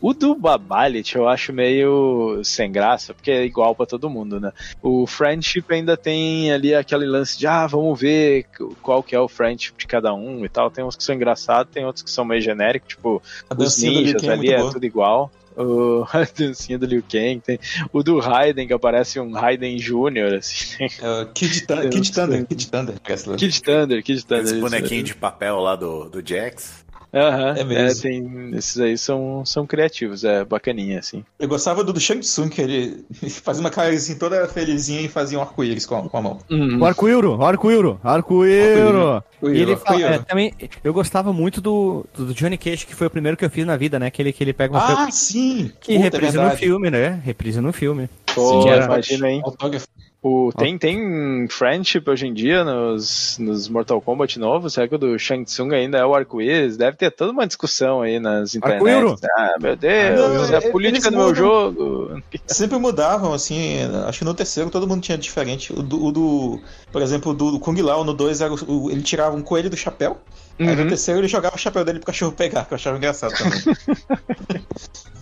[0.00, 4.50] O do Babalit eu acho meio sem graça, porque é igual pra todo mundo, né?
[4.82, 8.46] O Friendship ainda tem ali aquele lance de, ah, vamos ver
[8.82, 10.70] qual que é o Friendship de cada um e tal.
[10.72, 14.24] Tem uns que são engraçados, tem outros que são meio genéricos, tipo, A os ninjas
[14.24, 14.72] é ali é boa.
[14.72, 15.30] tudo igual.
[15.58, 17.58] O, a dancinha do Liu Kang, tem
[17.92, 20.86] o do Raiden, que aparece um Raiden Júnior, assim.
[20.86, 21.66] O Kid, Kid.
[21.66, 22.46] Thunder, Kid Thunder.
[22.46, 24.44] Kid Thunder, Kid Thunder.
[24.44, 26.86] Esse bonequinho de papel lá do, do Jax.
[27.12, 28.02] Aham, É é mesmo.
[28.02, 31.24] tem, esses aí são, são criativos, é bacaninha, assim.
[31.38, 33.04] Eu gostava do, do Shang Tsung, que ele
[33.42, 36.38] fazia uma cara assim toda felizinha e fazia um arco-íris com, a- com a mão.
[36.80, 39.06] O arco-íro, o arco-íro, arco-íro.
[39.08, 39.24] Arco-íro,
[39.56, 40.52] E ele fala, é, também,
[40.84, 43.76] eu gostava muito do, do Johnny Cage, que foi o primeiro que eu fiz na
[43.76, 44.06] vida, né?
[44.06, 45.72] Aquele que ele pega uma Ah, sim!
[45.80, 46.60] que Puta, é reprisa no verdade.
[46.60, 47.20] filme, né?
[47.24, 48.08] Reprisa no filme.
[48.34, 49.40] Pô, Sim, era- imagina, hein?
[49.44, 49.86] Autógrafo.
[50.20, 54.74] O, tem, tem friendship hoje em dia nos, nos Mortal Kombat novos?
[54.74, 56.76] Será que o do Shang Tsung ainda é o arco-íris?
[56.76, 59.12] Deve ter toda uma discussão aí nas Arco-íro?
[59.12, 59.20] internets.
[59.36, 60.18] Ah, meu Deus,
[60.50, 62.20] Não, é a política do meu jogo.
[62.48, 63.78] Sempre mudavam, assim,
[64.08, 65.72] acho que no terceiro todo mundo tinha diferente.
[65.72, 68.90] O do, o do- por exemplo, o do Kung Lao no 2 era o- o-
[68.90, 70.18] ele tirava um coelho do chapéu.
[70.58, 70.88] Aí no Uhum.
[70.88, 74.64] terceiro ele jogava o chapéu dele pro cachorro pegar, que eu achava engraçado também.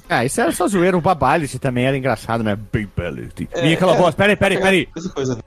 [0.08, 0.96] Ah, isso era só zoeira.
[0.96, 2.54] O Babality também era engraçado, né?
[2.56, 3.48] Babality.
[3.50, 3.96] É, Vinha aquela é.
[3.98, 4.88] voz, peraí, peraí, peraí.
[4.96, 5.38] Essa coisa.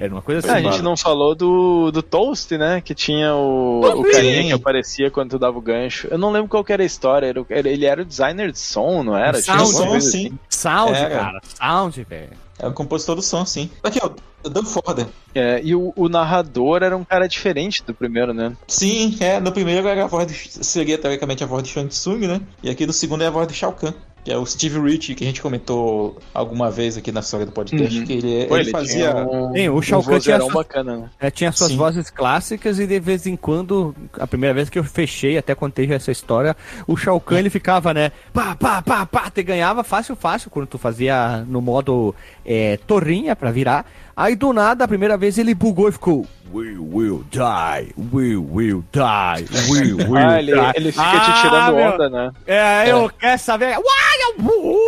[0.00, 0.72] Era uma coisa Ah, a assim.
[0.72, 2.80] gente não falou do, do Toast, né?
[2.80, 4.12] Que tinha o, o Sim.
[4.12, 6.08] carinha que aparecia quando tu dava o gancho.
[6.10, 7.26] Eu não lembro qual que era a história.
[7.26, 9.42] Era, o- ele era o designer de som, não era?
[9.42, 10.26] Tinha Sound, alguma som, sim.
[10.28, 10.38] assim.
[10.48, 11.10] Sound, Era.
[11.10, 11.40] cara.
[11.44, 12.30] Sound, velho.
[12.58, 13.70] É o compositor do som, sim.
[13.82, 14.10] Aqui, ó,
[14.44, 15.06] o Dan Forden.
[15.34, 18.56] É, e o, o narrador era um cara diferente do primeiro, né?
[18.66, 22.26] Sim, é, no primeiro era a voz do, seria teoricamente a voz de Shang Tsung,
[22.26, 22.40] né?
[22.62, 23.92] E aqui no segundo é a voz do Shao Kahn,
[24.24, 27.52] que é o Steve Rich, que a gente comentou alguma vez aqui na história do
[27.52, 28.04] podcast, Uhum.
[28.04, 29.12] que ele, Pô, ele fazia...
[29.12, 31.10] tinha um, Sim, o Shao um Kahn tinha bacana, né?
[31.20, 31.76] É, tinha suas Sim.
[31.76, 35.90] vozes clássicas e de vez em quando, a primeira vez que eu fechei, até contei
[35.92, 38.12] essa história, o Shao Kahn ele ficava, né?
[38.32, 42.14] Pá, pá, pá, pá, te ganhava fácil, fácil, quando tu fazia no modo
[42.44, 43.86] é, torrinha pra virar.
[44.18, 46.26] Aí do nada, a primeira vez ele bugou e ficou.
[46.52, 50.72] We will die, we will die, we will Ah, ele, die.
[50.74, 52.30] ele fica Ah, te tirando meu, onda, né?
[52.44, 53.76] É, eu quero saber.
[53.78, 54.78] Uai, eu...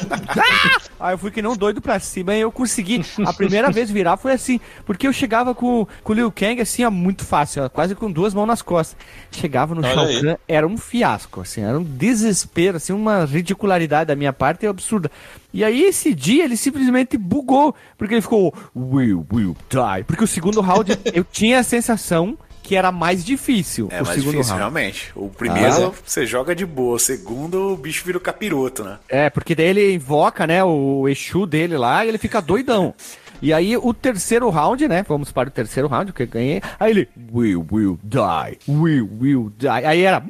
[0.40, 0.87] Ah!
[1.00, 3.04] Aí eu fui que não doido pra cima e eu consegui.
[3.24, 6.84] A primeira vez virar foi assim, porque eu chegava com, com o Liu Kang assim,
[6.84, 8.96] ó, muito fácil, ó, quase com duas mãos nas costas.
[9.30, 10.20] Chegava no Olha Shao aí.
[10.22, 15.10] Kahn, era um fiasco, assim, era um desespero, assim, uma ridicularidade da minha parte absurda.
[15.52, 20.04] E aí esse dia ele simplesmente bugou, porque ele ficou, will, will die.
[20.06, 22.36] Porque o segundo round eu tinha a sensação
[22.68, 23.88] que era mais difícil.
[23.90, 24.58] É o mais segundo difícil, round.
[24.58, 25.10] realmente.
[25.16, 28.98] O primeiro Ah, você joga de boa, o segundo o bicho vira o capiroto, né?
[29.08, 32.94] É, porque daí ele invoca, né, o Exu dele lá e ele fica doidão.
[33.40, 36.60] E aí o terceiro round, né, vamos para o terceiro round, que eu ganhei.
[36.78, 39.68] Aí ele, will, will die, will, will die.
[39.68, 40.26] Aí era, pá,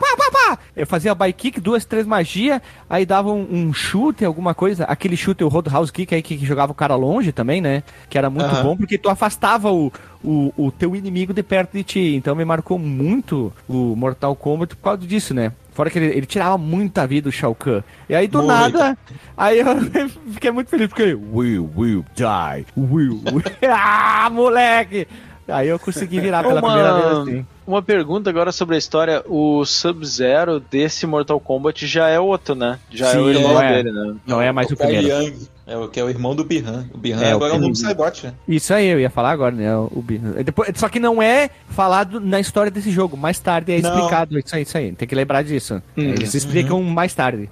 [0.00, 0.15] pá,
[0.46, 0.58] pá.
[0.76, 4.84] Eu fazia bike kick, duas, três magia, aí dava um, um chute, alguma coisa.
[4.84, 8.16] Aquele chute, o roadhouse kick aí que, que jogava o cara longe também, né, que
[8.18, 9.92] era muito bom, porque tu afastava o,
[10.22, 12.14] o, o teu inimigo de perto de ti.
[12.14, 15.52] Então me marcou muito o Mortal Kombat por causa disso, né?
[15.72, 17.82] Fora que ele, ele tirava muita vida do Shao Kahn.
[18.08, 18.48] E aí do Muito.
[18.48, 18.96] nada,
[19.36, 19.66] aí eu
[20.32, 23.42] fiquei muito feliz porque will, will die, will, will.
[23.70, 25.06] ah, moleque!
[25.46, 27.46] Aí eu consegui virar pela Uma- primeira vez assim.
[27.66, 29.24] Uma pergunta agora sobre a história.
[29.26, 32.78] O Sub-Zero desse Mortal Kombat já é outro, né?
[32.90, 33.82] Já é Sim, o irmão é.
[33.82, 34.14] dele, né?
[34.26, 35.08] Não é mais o Kai primeiro.
[35.24, 36.86] Yang, é o que é o irmão do Bihan.
[36.94, 38.34] O Bihan É, o agora é o novo Cybot, né?
[38.46, 39.76] Isso aí, eu ia falar agora, né?
[39.76, 43.16] O, Bi- depois, só que não é falado na história desse jogo.
[43.16, 43.90] Mais tarde é Não.
[43.94, 44.38] explicado.
[44.38, 44.92] Isso aí, isso aí.
[44.92, 45.82] Tem que lembrar disso.
[45.96, 46.04] Uhum.
[46.04, 47.50] Eles explicam mais tarde.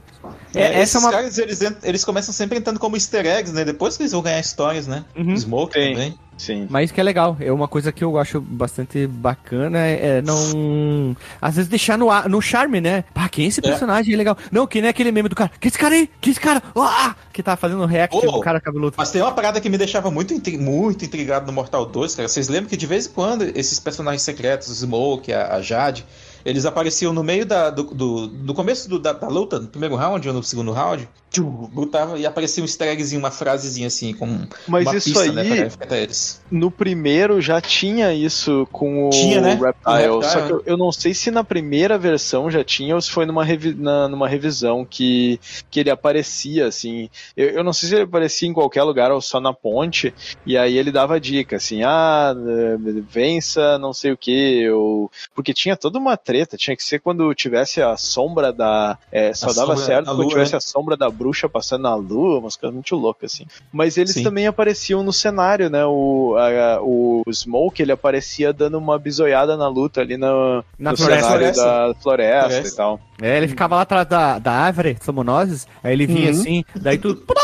[0.55, 1.11] É, É, essa é uma.
[1.11, 3.65] caras, eles, eles começam sempre entrando como easter eggs, né?
[3.65, 5.05] Depois que eles vão ganhar histórias, né?
[5.17, 5.37] Uhum.
[5.37, 5.93] Smoke Sim.
[5.93, 6.19] também.
[6.37, 6.67] Sim.
[6.69, 11.17] Mas que é legal, é uma coisa que eu acho bastante bacana, é não...
[11.41, 13.05] Às vezes deixar no, ar- no charme, né?
[13.15, 14.13] Pá, quem é esse personagem?
[14.13, 14.37] É legal.
[14.51, 15.53] Não, que nem aquele meme do cara.
[15.61, 16.11] Que esse cara aí?
[16.21, 16.61] Que esse cara?
[16.75, 17.15] Ah!
[17.33, 18.97] Que tá fazendo react do cara cabeludo.
[18.99, 22.29] Mas tem uma parada que me deixava muito, muito intrigado no Mortal 2, cara.
[22.29, 26.05] Vocês lembram que de vez em quando esses personagens secretos, o Smoke, a, a Jade,
[26.45, 29.95] eles apareciam no meio da, do, do, do começo do- da, da luta, no primeiro
[29.97, 31.69] round ou no segundo round, tchum,
[32.17, 35.49] e aparecia um easter eggzinho, uma frasezinha assim, com Mas uma isso pista, né, aí-
[35.57, 36.43] pra enfrentar eles.
[36.51, 39.51] No primeiro já tinha isso com o Tinha, né?
[39.55, 40.09] Reptile.
[40.11, 43.01] O Reptile, Só que eu, eu não sei se na primeira versão já tinha ou
[43.01, 45.41] se foi numa, revi na- numa revisão que,
[45.71, 47.09] que ele aparecia, assim.
[47.37, 50.15] Eu, eu não sei se ele aparecia em qualquer lugar ou só na ponte.
[50.47, 52.77] E aí ele dava dica, assim, ah, eh,
[53.11, 54.69] vença não sei o que.
[54.71, 55.11] Ou...
[55.35, 58.99] Porque tinha toda uma treta, tinha que ser quando tivesse a sombra da.
[59.13, 60.59] é, só A dava certo quando lua, tivesse né?
[60.59, 63.47] a sombra da bruxa passando na lua, umas coisas muito loucas, assim.
[63.73, 64.25] Mas eles Sim.
[64.25, 65.85] também apareciam no cenário, né?
[65.87, 70.97] O, a- o Smoke, ele aparecia dando uma bisoiada na luta ali no, Na no
[70.97, 71.23] floresta.
[71.29, 71.65] cenário Floresta.
[71.65, 72.69] da floresta, Floresta.
[72.69, 73.01] e tal.
[73.23, 76.41] É, ele ficava lá atrás da, da árvore, Somonoses, aí ele vinha Uhum.
[76.41, 77.23] assim, daí tudo.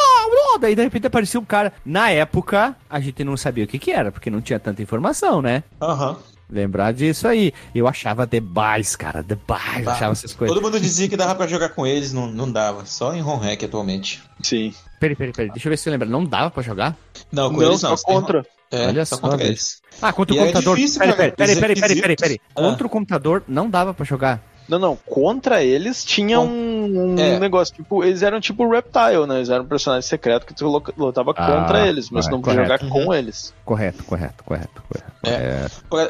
[0.61, 1.73] Daí de repente aparecia um cara.
[1.87, 5.41] Na época, a gente não sabia o que que era, porque não tinha tanta informação,
[5.41, 5.63] né?
[5.81, 6.19] Aham.
[6.51, 7.53] Lembrar disso aí.
[7.75, 9.23] Eu achava demais, cara.
[9.23, 9.85] Demais.
[9.85, 10.55] Bah, achava essas coisas.
[10.55, 12.85] Todo mundo dizia que dava pra jogar com eles, não, não dava.
[12.87, 14.23] Só em home hack atualmente.
[14.43, 14.75] Sim.
[14.99, 15.51] Peraí, peraí, peraí.
[15.51, 16.09] Deixa eu ver se eu lembro.
[16.09, 16.97] Não dava pra jogar?
[17.31, 17.97] Não, com Não, eles não.
[17.97, 18.45] só contra.
[18.73, 19.81] É, Olha só só, contra eles.
[20.01, 20.77] Ah, contra o E era computador.
[20.77, 22.41] difícil, peraí, peraí, peraí, peraí, peraí, peraí, peraí.
[22.55, 24.41] Contra o computador não dava pra jogar.
[24.71, 24.97] Não, não.
[25.07, 27.39] Contra eles tinha Com- um, um É.
[27.39, 29.37] negócio, tipo, eles eram tipo Reptile, né?
[29.37, 30.67] Eles eram um personagem secreto que tu
[30.97, 33.05] lutava Ah, contra eles, mas correto, não podia jogar correto.
[33.07, 33.55] com eles.
[33.65, 35.11] Correto, correto, correto, correto.
[35.23, 35.67] É.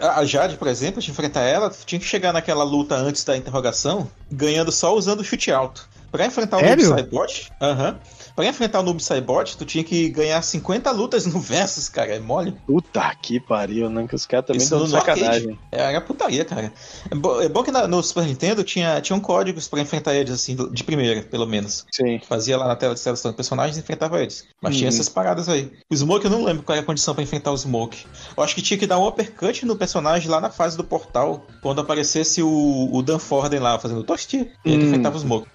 [0.06, 4.08] A Jade, por exemplo, de enfrentar ela, tinha que chegar naquela luta antes da interrogação,
[4.30, 5.88] ganhando só usando o chute alto.
[6.10, 6.88] Pra enfrentar o Sério?
[6.88, 7.98] Noob Saibot, aham.
[8.34, 12.14] Pra enfrentar o Noob Saibot, tu tinha que ganhar 50 lutas no Versus, cara.
[12.16, 12.52] É mole.
[12.66, 14.06] Puta que pariu, né?
[14.08, 15.50] Que os caras também Isso estão no de sacanagem.
[15.50, 15.58] arcade.
[15.70, 16.72] É, era putaria, cara.
[17.10, 20.32] É, bo- é bom que na- no Super Nintendo tinha, tinham códigos pra enfrentar eles,
[20.32, 21.84] assim, do- de primeira, pelo menos.
[21.92, 22.20] Sim.
[22.28, 24.44] Fazia lá na tela de seleção de personagens e enfrentava eles.
[24.60, 24.94] Mas tinha Uhum.
[24.96, 25.70] essas paradas aí.
[25.90, 28.04] O Smoke eu não lembro qual era a condição pra enfrentar o Smoke.
[28.36, 31.46] Eu acho que tinha que dar um uppercut no personagem lá na fase do portal,
[31.62, 34.86] quando aparecesse o, o Dan Forden lá fazendo tosti, e ele Hum.
[34.88, 35.46] enfrentava o Smoke.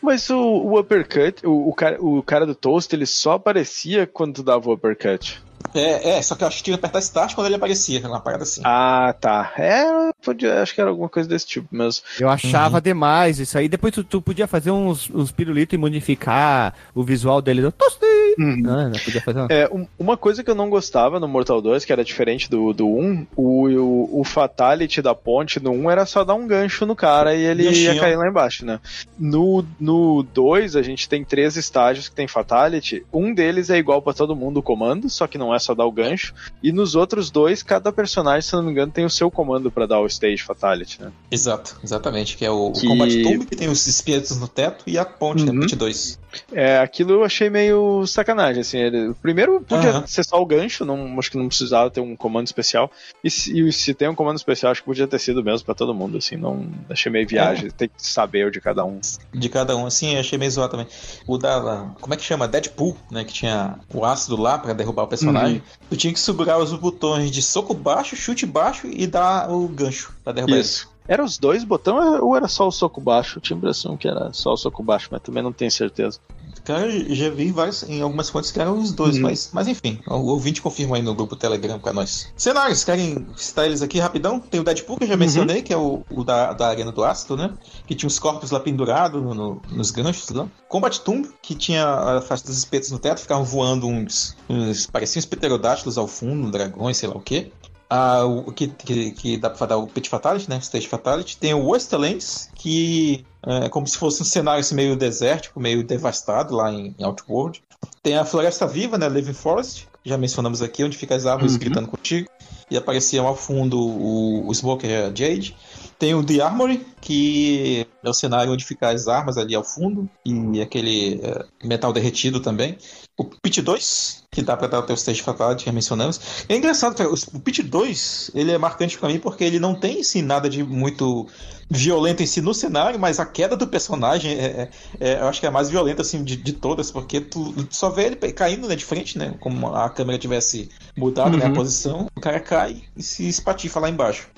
[0.00, 4.34] Mas o, o uppercut, o, o, cara, o cara do Toast, ele só aparecia quando
[4.36, 5.42] tu dava o uppercut.
[5.74, 8.20] É, é, só que eu acho que tinha que apertar Start quando ele aparecia, uma
[8.20, 8.62] parada assim.
[8.64, 9.52] Ah, tá.
[9.58, 9.84] É,
[10.32, 12.02] podia, acho que era alguma coisa desse tipo mesmo.
[12.20, 12.82] Eu achava Uhum.
[12.82, 13.68] demais isso aí.
[13.68, 17.62] Depois tu, tu podia fazer uns, uns pirulitos e modificar o visual dele.
[17.62, 18.08] Eu tostei.
[18.38, 19.48] Ah, não podia fazer uma...
[19.50, 22.72] É, um- uma coisa que eu não gostava no Mortal 2, que era diferente do,
[22.72, 26.86] do 1, o, o, o Fatality da ponte no 1 era só dar um gancho
[26.86, 27.94] no cara e ele Ganchinho.
[27.94, 28.78] ia cair lá embaixo, né?
[29.18, 33.04] No, no 2, a gente tem três estágios que tem Fatality.
[33.12, 35.86] Um deles é igual pra todo mundo o comando, só que não é só dar
[35.86, 36.32] o gancho.
[36.62, 39.86] E nos outros dois, cada personagem, se não me engano, tem o seu comando pra
[39.86, 41.12] dar o Stage Fatality, né?
[41.30, 42.36] Exato, exatamente.
[42.36, 45.04] Que é o, Que- o Combat Tomb, que tem os espíritos no teto, e a
[45.04, 45.52] ponte, né?
[45.52, 45.60] Uhum.
[45.60, 46.18] Ponte 2.
[46.52, 48.78] É, aquilo eu achei meio sacanagem, assim.
[48.78, 50.06] Ele, primeiro podia Aham.
[50.06, 52.90] ser só o gancho, não, acho que não precisava ter um comando especial.
[53.24, 55.74] E se, e se tem um comando especial, acho que podia ter sido mesmo pra
[55.74, 56.36] todo mundo, assim.
[56.36, 59.00] Não achei meio viagem, tem que saber o de cada um.
[59.32, 60.86] De cada um, assim, achei meio zoado também.
[61.26, 61.90] O da.
[62.00, 62.46] Como é que chama?
[62.46, 63.24] Deadpool, né?
[63.24, 65.56] Que tinha o ácido lá pra derrubar o personagem.
[65.56, 65.62] Uhum.
[65.90, 69.97] Tu tinha que segurar os botões de soco baixo, chute baixo e dar o gancho
[70.24, 70.88] pra derrubar Isso.
[71.06, 73.38] Era os dois botões ou era só o soco baixo?
[73.38, 76.20] Eu tinha a impressão que era só o soco baixo, mas também não tenho certeza.
[76.28, 76.60] ele.
[76.64, 79.22] Cara, já vi em, vários, em algumas fontes que eram os dois, Uhum.
[79.22, 82.28] mas, mas enfim, o ouvinte confirma aí no grupo Telegram pra nós.
[82.36, 84.38] Cenários, querem citar eles aqui rapidão?
[84.38, 87.02] Tem o Deadpool que eu já mencionei, que é o, o da, da Arena do
[87.02, 87.54] Ácido, né?
[87.86, 90.46] Que tinha os corpos lá pendurados no- no- nos ganchos lá.
[90.68, 94.36] Combat Tomb, que tinha a faixa dos espetos no teto, ficavam voando uns.
[94.46, 97.50] uns pareciam uns pterodáctilos ao fundo, dragões, sei lá o quê.
[97.90, 100.58] O que, que, que dá pra dar o Pit Fatality, né?
[100.58, 101.36] Stage Fatality.
[101.38, 106.54] Tem o Wastelands, que é como se fosse um cenário assim, meio desértico, meio devastado
[106.54, 107.62] lá em, em Outworld.
[108.02, 109.08] Tem a Floresta Viva, né?
[109.08, 111.58] Living Forest, que já mencionamos aqui, onde fica as árvores Uhum.
[111.58, 112.28] gritando contigo.
[112.70, 115.56] E apareciam ao fundo o, o Smoker Jade.
[115.98, 120.08] Tem o The Armory, que é o cenário onde ficam as armas ali ao fundo.
[120.24, 122.76] E aquele é, metal derretido também.
[123.16, 126.44] O Pit 2, que dá pra dar o teu stage que já mencionamos.
[126.48, 130.00] É engraçado, cara, o Pit 2, ele é marcante pra mim porque ele não tem,
[130.00, 131.26] assim, nada de muito
[131.70, 135.40] violento em si no cenário, mas a queda do personagem é, é- é- eu acho
[135.40, 138.16] que é a mais violenta, assim, de, de todas, porque tu, tu só vê ele
[138.32, 141.54] caindo, né, de frente, né, como a câmera tivesse mudado, né, a Uhum.
[141.54, 144.28] posição, o cara cai e se espatifa lá embaixo.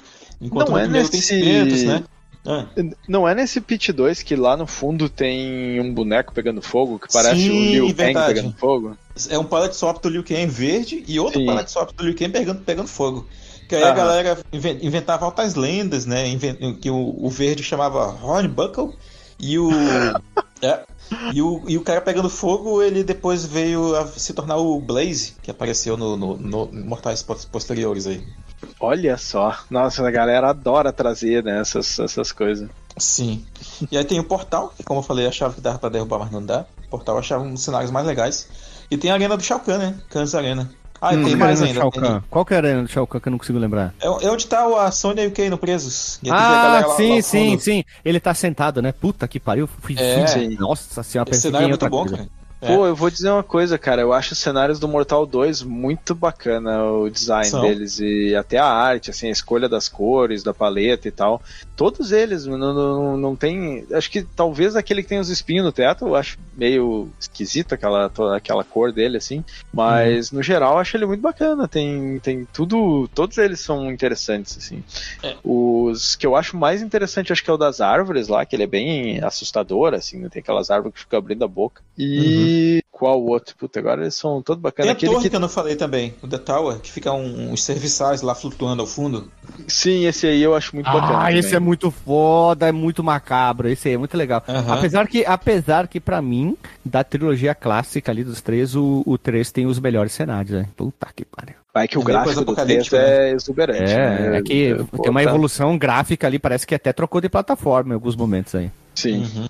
[0.41, 2.05] Enquanto Não é tem nesse- espetos, né?
[2.47, 2.65] Ah.
[3.07, 7.13] Não é nesse Pit 2 que lá no fundo tem um boneco pegando fogo, que
[7.13, 8.97] parece Sim, o Liu Kang pegando fogo?
[9.29, 12.61] É um pallet swap do Liu Kang verde e outro swap do Liu Kang pegando,
[12.63, 13.27] pegando fogo.
[13.69, 16.25] Que aí a galera inven- inventava altas lendas, né?
[16.81, 18.95] Que o, o verde chamava Hornbuckle
[19.39, 19.71] e o.
[20.63, 20.81] é,
[21.33, 25.35] e o, e o cara pegando fogo, ele depois veio a se tornar o Blaze,
[25.43, 28.25] que apareceu no, no, no Mortais pos- posteriores aí.
[28.79, 29.57] Olha só.
[29.71, 32.69] Nossa, a galera adora trazer né, essas, essas coisas.
[32.97, 33.45] Sim.
[33.91, 36.31] E aí tem o portal, que como eu falei, achava que dava pra derrubar, mas
[36.31, 36.67] não dá.
[36.87, 38.49] O portal achava um dos cenários mais legais.
[38.91, 39.95] E tem a arena do Shao Kahn, né?
[40.11, 40.71] Khan's Arena.
[41.01, 41.81] Ah, Hum, tem mais ainda.
[42.29, 43.95] Qual que era a arena do Shao Kahn que eu não consigo lembrar?
[44.01, 46.21] É, é onde tá a Sony e o Kano presos.
[46.29, 47.85] Ah, lá- sim, lá sim, sim.
[48.05, 48.93] Ele tá sentado, né?
[48.93, 49.67] Puta que pariu.
[49.67, 50.49] Fui, É.
[50.59, 52.29] Nossa senhora, Esse cenário é muito bom, coisa.
[52.61, 52.77] Cara.
[52.77, 54.03] Pô, eu vou dizer uma coisa, cara.
[54.03, 57.63] Eu acho os cenários do Mortal 2 muito bacana, o design São.
[57.63, 57.99] deles.
[58.01, 61.43] E até a arte, assim, a escolha das cores, da paleta e tal.
[61.77, 63.87] Todos eles, não, não, não tem.
[63.93, 68.11] Acho que talvez aquele que tem os espinhos no teto, eu acho meio esquisito aquela,
[68.37, 69.45] aquela cor dele, assim.
[69.73, 71.67] Mas no geral, eu acho ele muito bacana.
[71.67, 73.09] Tem, tem tudo.
[73.15, 74.83] Todos eles são interessantes, assim.
[75.23, 75.37] É.
[75.43, 78.65] Os que eu acho mais interessante, acho que é o das árvores lá, que ele
[78.65, 80.29] é bem assustador, assim, né?
[80.29, 81.83] tem aquelas árvores que ficam abrindo a boca.
[81.97, 83.55] E E qual outro?
[83.57, 84.91] Puta, agora eles são todos Tem bacanas.
[84.91, 85.31] a Aquele torre que...
[85.31, 85.37] que...
[85.37, 88.87] eu não falei também, o The Tower, que fica um- uns serviçais lá flutuando ao
[88.87, 89.31] fundo.
[89.69, 91.23] Sim, esse aí eu acho muito bacana.
[91.25, 93.69] Ah, esse é muito foda, é muito macabro.
[93.69, 94.43] Esse aí é muito legal.
[94.49, 94.75] Aham.
[94.75, 99.51] Apesar que, apesar que para mim, da trilogia clássica ali dos três, o, o 3
[99.53, 100.67] tem os melhores cenários, né?
[100.77, 101.55] Puta que pariu.
[101.73, 103.93] Vai que o É gráfico do texto é exuberante.
[103.93, 104.39] É, né?
[104.39, 107.93] é que Pô, tem uma tá- evolução gráfica ali, parece que até trocou de plataforma
[107.93, 108.71] em alguns momentos aí.
[109.01, 109.49] Sim.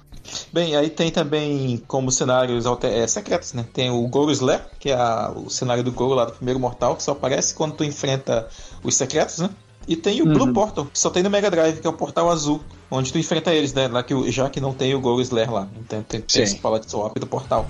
[0.53, 3.65] Bem, aí tem também como cenários é, secretos, né?
[3.73, 6.95] Tem o Goro Slayer, que é a- o cenário do Goro lá do primeiro Mortal,
[6.97, 8.49] que só aparece quando tu enfrenta
[8.83, 9.51] os secretos, né?
[9.89, 10.33] E tem o Uhum.
[10.33, 12.61] Blue Portal, que só tem no Mega Drive, que é o portal azul,
[12.91, 13.89] onde tu enfrenta eles, né?
[13.89, 15.67] Lá que, já que não tem o Goro Slayer lá.
[15.81, 17.69] Então tem, tem esse palette swap do portal.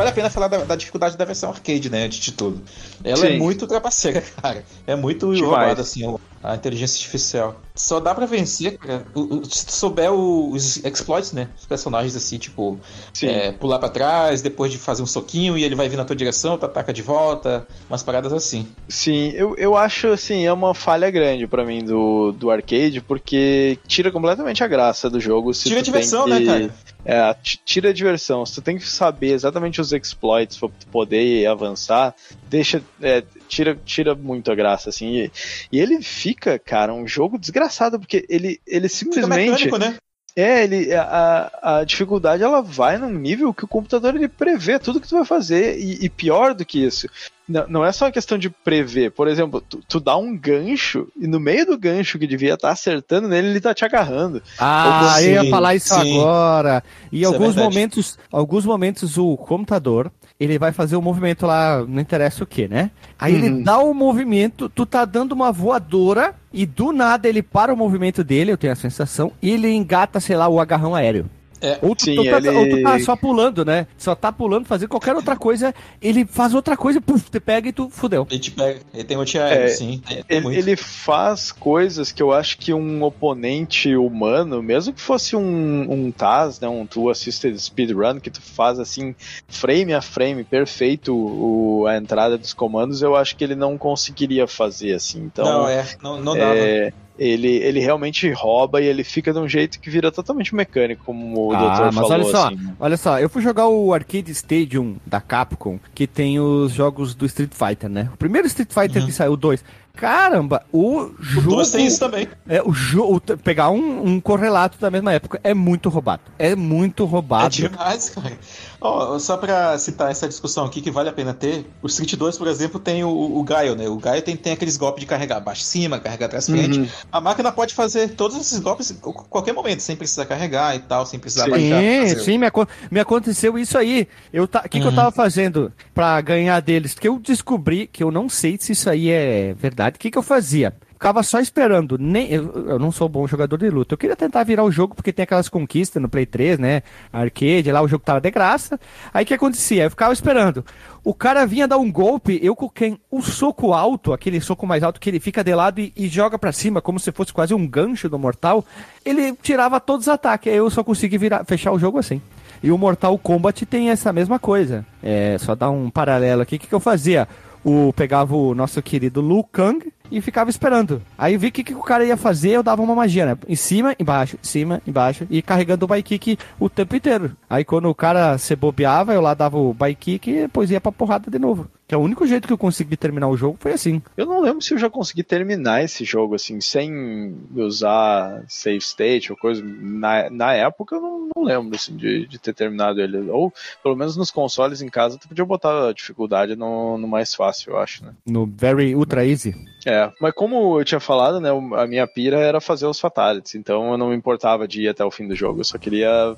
[0.00, 2.04] Vale a pena falar da, da dificuldade da versão arcade, né?
[2.04, 2.62] Antes de tudo.
[3.04, 3.38] Ela é Sim.
[3.38, 4.64] muito trapaceira, cara.
[4.86, 5.42] É muito Demais.
[5.42, 7.60] roubada, assim, a inteligência artificial.
[7.74, 9.06] Só dá pra vencer, cara,
[9.48, 11.48] se tu souber os exploits, né?
[11.58, 12.78] Os personagens, assim, tipo,
[13.22, 16.16] é, pular pra trás, depois de fazer um soquinho e ele vai vir na tua
[16.16, 18.68] direção, tu ataca de volta, umas paradas assim.
[18.88, 23.78] Sim, eu, eu acho assim, é uma falha grande pra mim do, do arcade, porque
[23.86, 25.54] tira completamente a graça do jogo.
[25.54, 26.74] Se Tira a diversão, que- né, cara?
[27.02, 27.34] É,
[27.64, 28.44] tira a diversão.
[28.44, 32.14] Se tu tem que saber exatamente os exploits pra tu poder avançar,
[32.48, 32.82] deixa.
[33.00, 35.16] é, tira, tira muito a graça, assim.
[35.16, 35.32] E,
[35.72, 37.59] e ele fica, cara, um jogo desgraçado,
[37.98, 39.50] porque ele, ele Fica simplesmente.
[39.50, 39.96] mecânico, né?
[40.36, 45.00] É, ele, a, a dificuldade ela vai num nível que o computador ele prevê tudo
[45.00, 47.08] que tu vai fazer e, e pior do que isso.
[47.50, 49.10] Não, não é só uma questão de prever.
[49.10, 52.70] Por exemplo, tu, tu dá um gancho e no meio do gancho que devia estar
[52.70, 54.40] acertando nele, ele tá te agarrando.
[54.58, 56.16] Ah, Sim, eu ia falar isso sim.
[56.20, 56.82] agora.
[57.10, 57.74] E Isso é alguns verdade.
[57.74, 62.68] momentos, alguns momentos o computador, ele vai fazer o movimento lá, não interessa o que,
[62.68, 62.90] né?
[63.18, 63.62] Aí ele Uhum.
[63.64, 68.22] dá o movimento, tu tá dando uma voadora e do nada ele para o movimento
[68.22, 71.28] dele, eu tenho a sensação, e ele engata, sei lá, o agarrão aéreo.
[71.60, 73.86] É, Ou tu, Sim, tu tá, ele- ou tu tá só pulando, né?
[73.98, 77.72] Só tá pulando, fazendo qualquer outra coisa, ele faz outra coisa, puf, te pega e
[77.72, 78.26] tu fudeu.
[78.30, 78.80] ele te pega.
[78.94, 80.02] Ele tem um aéreo, É, sim.
[80.28, 85.92] Ele, ele faz coisas que eu acho que um oponente humano, mesmo que fosse um,
[85.92, 89.14] um TAS, né, um Tool Assisted Speedrun, que tu faz assim,
[89.48, 94.46] frame a frame, perfeito o- a entrada dos comandos, eu acho que ele não conseguiria
[94.46, 95.20] fazer assim.
[95.24, 96.54] Então, não, é, não, não dava.
[96.58, 101.04] é, ele, ele realmente rouba e ele fica de um jeito que vira totalmente mecânico,
[101.04, 102.10] como o Ah, doutor mas falou.
[102.12, 102.74] olha só, assim, né?
[102.80, 107.26] olha só, eu fui jogar o Arcade Stadium da Capcom, que tem os jogos do
[107.26, 108.08] Street Fighter, né?
[108.14, 109.06] O primeiro Street Fighter Uhum.
[109.08, 109.62] que saiu, o 2.
[109.94, 111.50] Caramba, o O jogo.
[111.56, 112.26] dois tem isso também.
[112.48, 113.20] É, o jogo.
[113.44, 116.22] Pegar um, um correlato da mesma época é muito roubado.
[116.38, 117.50] É muito É roubado.
[117.54, 118.32] demais, cara.
[118.80, 122.38] Ó, só pra citar essa discussão aqui que vale a pena ter, o Street 2,
[122.38, 123.86] por exemplo, tem o, o Gaio, né?
[123.88, 126.78] O Gaio tem, tem aqueles golpes de carregar baixo cima, carregar atrás frente.
[126.80, 126.88] Uhum.
[127.12, 128.94] A máquina pode fazer todos esses golpes a
[129.28, 131.50] qualquer momento, sem precisar carregar e tal, sem precisar Sim.
[131.50, 131.80] baixar.
[131.80, 134.08] Sim, sim, me, acon- me aconteceu isso aí.
[134.34, 134.62] O ta...
[134.62, 134.96] que, que eu Uhum.
[134.96, 136.94] tava fazendo pra ganhar deles?
[136.94, 139.96] Que eu descobri que eu não sei se isso aí é verdade.
[139.96, 140.74] O que, que eu fazia?
[141.00, 141.96] Ficava só esperando.
[141.98, 142.30] Nem...
[142.30, 143.94] Eu, eu não sou bom jogador de luta.
[143.94, 146.82] Eu queria tentar virar o jogo porque tem aquelas conquistas no Play 3, né?
[147.10, 148.78] Arcade, lá o jogo tava de graça.
[149.14, 149.84] Aí o que acontecia?
[149.84, 150.62] Eu ficava esperando.
[151.02, 155.00] O cara vinha dar um golpe, eu coloquei o soco alto, aquele soco mais alto
[155.00, 157.66] que ele fica de lado e, e joga pra cima, como se fosse quase um
[157.66, 158.62] gancho do mortal.
[159.02, 160.52] Ele tirava todos os ataques.
[160.52, 162.20] Aí eu só consegui virar, fechar o jogo assim.
[162.62, 164.84] E o Mortal Kombat tem essa mesma coisa.
[165.02, 166.56] É, só dar um paralelo aqui.
[166.56, 167.26] O que, que eu fazia?
[167.64, 171.02] O, pegava o nosso querido Liu Kang e ficava esperando.
[171.16, 173.38] Aí vi o que, que o cara ia fazer, eu dava uma magia, né?
[173.48, 175.26] Em cima, embaixo, em cima, embaixo.
[175.30, 177.36] E carregando o bike kick o tempo inteiro.
[177.48, 180.80] Aí quando o cara se bobeava, eu lá dava o bike kick e depois ia
[180.80, 181.68] pra porrada de novo.
[181.90, 184.00] Que é o único jeito que eu consegui terminar o jogo foi assim.
[184.16, 189.32] Eu não lembro se eu já consegui terminar esse jogo assim, sem usar save state
[189.32, 189.60] ou coisa.
[189.64, 193.28] Na, na época eu não, não lembro assim, de, de ter terminado ele.
[193.30, 197.34] Ou pelo menos nos consoles em casa tu podia botar a dificuldade no, no mais
[197.34, 198.12] fácil, eu acho, né?
[198.24, 199.52] No Very Ultra Easy.
[199.86, 203.90] É, mas como eu tinha falado, né, a minha pira era fazer os fatalities, então
[203.92, 206.34] eu não me importava de ir até o fim do jogo, eu só queria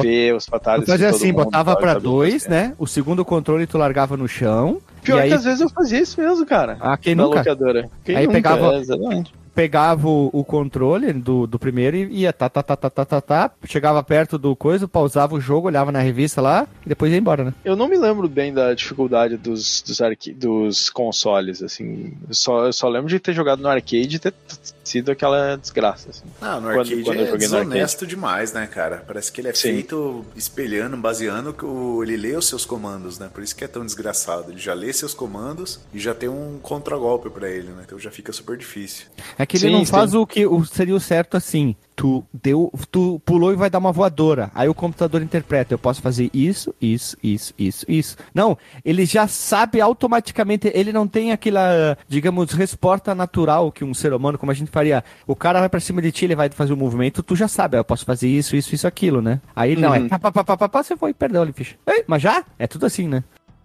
[0.00, 0.94] ver os fatalities.
[1.00, 2.72] todo assim, mundo, botava saber dois, né?
[2.78, 4.80] O segundo controle tu largava no chão.
[5.02, 6.76] Pior e aí, que às vezes eu fazia isso mesmo, cara.
[6.80, 7.38] Ah, quem na nunca?
[7.38, 7.88] locadora.
[8.04, 9.32] Quem Aí nunca, pegava- é, exatamente.
[9.54, 13.20] Pegava o, o controle do, do primeiro e ia tá, tá, tá, tá, tá, tá,
[13.20, 17.18] tá, chegava perto do coisa, pausava o jogo, olhava na revista lá e depois ia
[17.18, 17.54] embora, né?
[17.64, 22.14] Eu não me lembro bem da dificuldade dos, dos, arqui- dos consoles, assim.
[22.28, 24.34] Eu só, eu só lembro de ter jogado no arcade e ter
[24.88, 26.10] sido aquela desgraça.
[26.10, 26.22] Assim.
[26.40, 29.02] Ah, no Quando- arcade quando eu é desonesto demais, né, cara?
[29.06, 29.72] Parece que ele é Sim.
[29.72, 33.30] feito espelhando, baseando que o, ele lê os seus comandos, né?
[33.32, 34.50] Por isso que é tão desgraçado.
[34.50, 37.82] Ele já lê seus comandos e já tem um contragolpe pra ele, né?
[37.86, 39.06] Então já fica super difícil.
[39.38, 39.90] É que ele Sim, não sim.
[39.90, 41.74] faz o que o- seria o certo assim.
[41.96, 44.50] Tu deu, tu pulou e vai dar uma voadora.
[44.52, 48.16] Aí o computador interpreta, eu posso fazer isso, isso, isso, isso, isso.
[48.34, 54.12] Não, ele já sabe automaticamente, ele não tem aquela, digamos, resposta natural que um ser
[54.12, 55.04] humano, como a gente faria.
[55.24, 57.76] O cara vai pra cima de ti, ele vai fazer o movimento, tu já sabe,
[57.76, 59.40] ah, eu posso fazer isso, isso, isso, aquilo, né?
[59.54, 60.06] Aí não, Uhum.
[60.06, 61.76] é pá, pá, pá, pá, pá, você foi e perdeu ali, ficha.
[61.86, 62.44] Ei, mas já?
[62.58, 63.22] É tudo assim, né?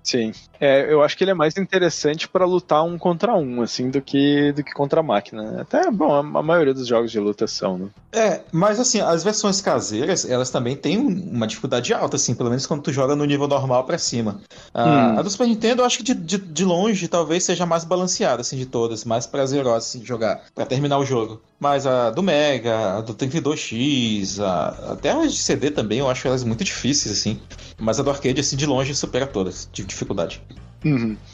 [0.10, 0.32] Sim.
[0.60, 4.02] É, eu acho que ele é mais interessante pra lutar um contra um, assim, do
[4.02, 5.62] que, do que contra a máquina.
[5.62, 7.88] Até, bom, a, a maioria dos jogos de luta são, né?
[8.12, 12.50] É, mas assim, as versões caseiras, elas também têm um- uma dificuldade alta, assim, pelo
[12.50, 14.42] menos quando tu joga no nível normal pra cima.
[14.74, 14.84] A,
[15.14, 15.20] Hum.
[15.20, 17.84] a do Super Nintendo, eu acho que de, de, de longe talvez seja a mais
[17.84, 21.40] balanceada, assim, de todas, mais prazerosa assim, de jogar, pra terminar o jogo.
[21.60, 26.28] Mas a do Mega, a do 32X, a, até as de CD também, eu acho
[26.28, 27.40] elas muito difíceis, assim.
[27.80, 30.42] Mas a do arcade, assim, de longe supera todas, de dificuldade.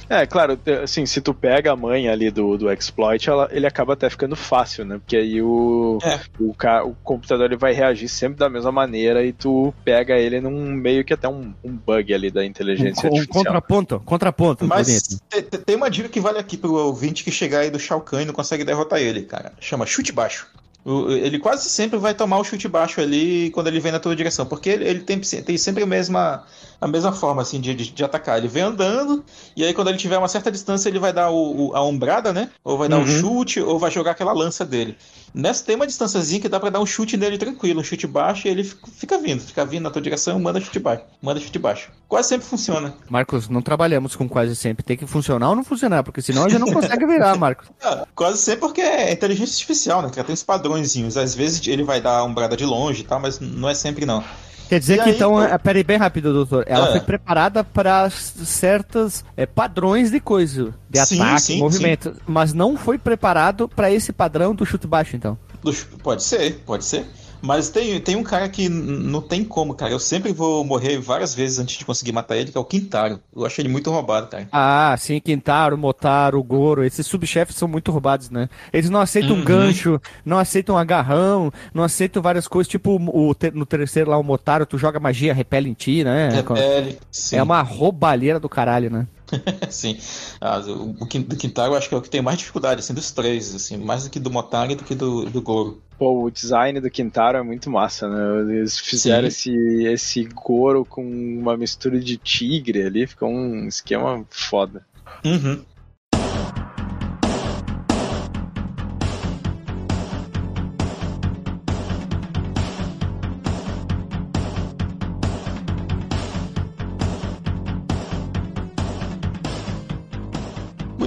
[0.10, 3.94] É, claro, assim, se tu pega a mãe ali do, do exploit, ela- ele acaba
[3.94, 4.98] até ficando fácil, né?
[4.98, 6.20] Porque aí o, É.
[6.40, 10.42] o, ca- o computador ele vai reagir sempre da mesma maneira e tu pega ele
[10.42, 13.44] num meio que até um, um bug ali da inteligência Um, um artificial.
[13.46, 14.66] contraponto, contraponto.
[14.66, 15.20] Mas
[15.64, 18.26] tem uma dica que vale aqui pro ouvinte que chegar aí do Shao Kahn e
[18.26, 19.54] não consegue derrotar ele, cara.
[19.60, 20.48] Chama chute baixo.
[20.86, 24.46] Ele quase sempre vai tomar o chute baixo ali quando ele vem na tua direção,
[24.46, 26.44] porque ele, ele tem, tem sempre a mesma,
[26.80, 28.38] a mesma forma assim de, de, de atacar.
[28.38, 29.24] Ele vem andando,
[29.56, 32.32] e aí quando ele tiver uma certa distância, ele vai dar o, o- a ombrada,
[32.34, 32.50] né?
[32.64, 33.08] Ou vai dar Uhum.
[33.08, 34.98] chute, ou vai jogar aquela lança dele.
[35.34, 38.48] Nessa tem uma distânciazinha que dá pra dar um chute nele tranquilo, um chute baixo,
[38.48, 41.92] e ele fica, vindo, fica vindo na tua direção, manda chute baixo, manda chute baixo.
[42.08, 42.94] Quase sempre funciona.
[43.10, 44.84] Marcos, não trabalhamos com quase sempre.
[44.86, 47.68] Tem que funcionar ou não funcionar, porque senão a gente não consegue virar, Marcos.
[47.84, 50.10] Ah, quase sempre porque é inteligência artificial, né?
[50.10, 51.18] Que ela tem os padrõezinhos.
[51.18, 54.24] Às vezes ele vai dar umbrada de longe e tal, mas não é sempre não.
[54.68, 55.42] Quer dizer E que aí, então, pô?
[55.44, 56.64] é, peraí bem rápido, doutor.
[56.68, 56.92] Ela Ah.
[56.92, 62.76] foi preparada para certos é, padrões de coisa, de Sim, ataque, sim, movimento, mas não
[62.78, 65.38] foi preparado para esse padrão do chute baixo, então.
[65.62, 65.74] Do-
[66.04, 67.06] Pode ser, pode ser.
[67.42, 69.92] Mas tem, tem um cara que não tem como, cara.
[69.92, 73.20] Eu sempre vou morrer várias vezes antes de conseguir matar ele, que é o Quintaro.
[73.36, 74.48] Eu acho ele muito roubado, cara.
[74.52, 78.50] Ah, sim, Quintaro, Motaro, Goro, esses subchefes são muito roubados, né?
[78.74, 79.44] Eles não aceitam Uhum.
[79.44, 84.66] gancho, não aceitam agarrão, não aceitam várias coisas, tipo o, no terceiro lá, o Motaro,
[84.66, 86.30] tu joga magia, repele em ti, né?
[86.30, 86.98] Repele.
[87.12, 87.38] Sim.
[87.38, 89.08] É uma roubalheira do caralho, né?
[89.70, 89.98] Sim.
[90.40, 93.78] Ah, o, Quintaro acho que é o que tem mais dificuldade, assim, dos três, assim.
[93.78, 95.82] Mais do que do Motaro e do que do, do Goro.
[95.98, 98.54] Pô, o design do Quintaro é muito massa, né?
[98.54, 99.52] Eles fizeram esse,
[99.86, 104.86] esse Goro com uma mistura de tigre ali, ficou um esquema foda.
[105.24, 105.64] Uhum.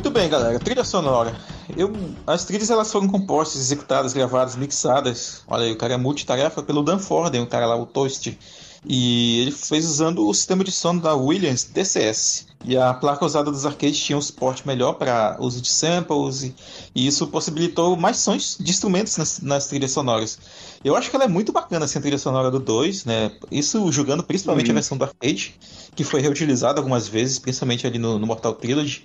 [0.09, 0.59] Muito bem, galera.
[0.59, 1.37] Trilha sonora.
[1.77, 1.93] Eu,
[2.27, 5.43] as trilhas elas foram compostas, executadas, gravadas, mixadas.
[5.47, 8.39] Olha aí, o cara é multitarefa pelo Dan Forden, o cara lá, o Toast.
[8.87, 12.47] E ele fez usando o sistema de som da Williams DCS.
[12.65, 16.55] E a placa usada dos arcades tinha um suporte melhor para uso de samples, e,
[16.95, 20.39] e isso possibilitou mais sons de instrumentos nas, nas trilhas sonoras.
[20.83, 23.31] Eu acho que ela é muito bacana assim, a trilha sonora do 2, né?
[23.51, 24.73] Isso jogando principalmente Uhum.
[24.73, 25.55] a versão do arcade,
[25.95, 29.05] que foi reutilizada algumas vezes, principalmente ali no, no Mortal Trilogy,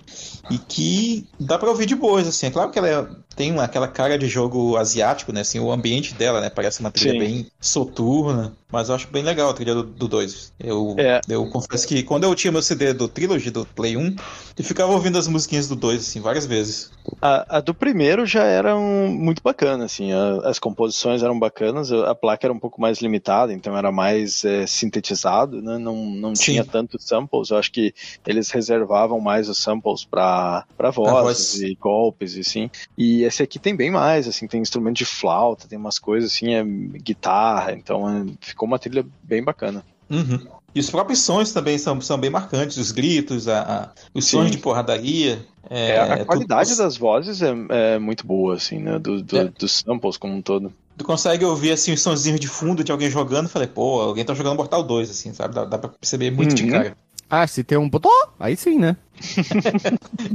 [0.50, 2.46] e que dá pra ouvir de boas, assim.
[2.46, 3.06] É claro que ela é-
[3.36, 5.40] tem aquela cara de jogo asiático, né?
[5.40, 6.50] Assim, o ambiente dela, né?
[6.50, 7.18] Parece uma trilha Sim.
[7.18, 10.52] bem soturna, mas eu acho bem legal a trilha do 2.
[10.58, 11.20] Eu, É.
[11.28, 14.14] eu confesso que quando eu tinha meu CD do Trilogy, do Play 1,
[14.58, 16.90] eu ficava ouvindo as musiquinhas do 2, assim, várias vezes.
[17.22, 21.90] A, a do primeiro já era um- muito bacana, assim, a- as composições eram bacanas,
[21.92, 25.76] a, a placa era um pouco mais limitada, então era mais é, sintetizado, né?
[25.78, 26.52] não, não Sim.
[26.52, 27.94] tinha tantos samples, eu acho que
[28.26, 30.64] eles reservavam mais os samples para
[30.94, 31.62] vozes voz.
[31.62, 35.68] e golpes, e assim, e esse aqui tem bem mais, assim, tem instrumento de flauta,
[35.68, 39.84] tem umas coisas assim, é, guitarra, então é, ficou uma trilha bem bacana.
[40.10, 40.46] Uhum.
[40.74, 44.46] E os próprios sons também são, são bem marcantes, os gritos, a, a- os sons
[44.46, 44.50] Sim.
[44.50, 45.44] de porradaria.
[45.70, 49.38] É, É, a tudo- qualidade das vozes é, é muito boa, assim, né, do, do-
[49.38, 49.44] É.
[49.58, 50.72] dos samples como um todo.
[50.98, 54.34] Tu consegue ouvir assim os sonzinhos de fundo de alguém jogando, falei, pô, alguém tá
[54.34, 55.54] jogando Mortal 2, assim, sabe?
[55.54, 56.70] Dá, dá pra perceber muito de Uhum.
[56.70, 56.96] cara.
[57.30, 58.96] Ah, se tem um botão, aí sim, né?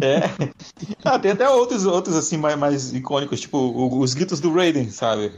[0.02, 0.22] É.
[1.04, 3.58] Ah, tem até outros, outros assim, mais, mais icônicos, tipo
[4.00, 5.32] os gritos do Raiden, sabe?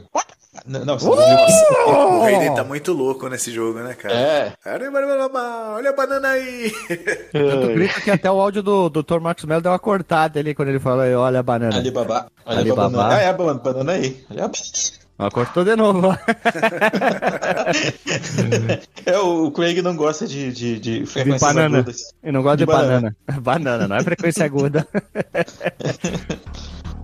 [0.66, 1.64] Não, não, 2015.
[1.86, 4.14] O Raiden tá muito louco nesse jogo, né, cara?
[4.14, 4.52] É.
[4.66, 6.70] Olha a banana aí!
[7.32, 9.18] Tanto grita que até o áudio do Dr.
[9.18, 11.74] Marcos Mello deu uma cortada ali quando ele falou, olha a banana.
[11.76, 12.26] Alibaba.
[12.44, 12.84] Olha Alibaba.
[12.84, 13.14] a banana.
[13.14, 14.24] Ah, é a banana, banana aí.
[14.30, 14.50] Olha
[15.18, 16.16] a cortou de novo.
[19.04, 21.78] É, o Craig não gosta de, de, de De banana.
[21.78, 22.14] agudas.
[22.22, 23.16] Eu não gosto de, De banana.
[23.40, 23.88] banana.
[23.88, 24.86] não é frequência aguda.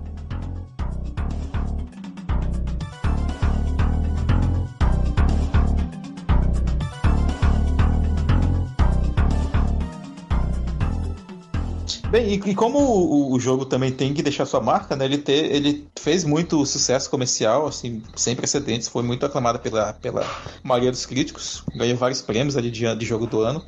[12.11, 15.05] Bem, e, e como o, o jogo também tem que deixar sua marca, né?
[15.05, 20.25] Ele, ter, ele fez muito sucesso comercial, assim, sem precedentes, foi muito aclamado pela, pela
[20.65, 23.63] maioria dos críticos, ganhou vários prêmios ali de, de jogo do ano.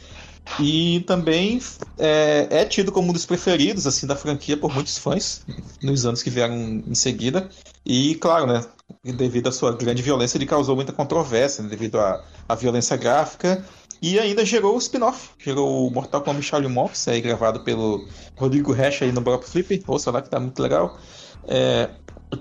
[0.58, 1.60] E também
[1.98, 5.44] é, é tido como um dos preferidos assim da franquia por muitos fãs
[5.82, 7.48] nos anos que vieram em seguida.
[7.84, 8.64] E claro, né,
[9.04, 13.64] devido à sua grande violência, ele causou muita controvérsia né, devido à, à violência gráfica.
[14.02, 18.06] E ainda gerou o spin-off, gerou o Mortal Kombat Shaolin Monks, aí gravado pelo
[18.36, 20.98] Rodrigo Resch aí no Bop Flip, ouça lá que tá muito legal.
[21.47, 21.90] É,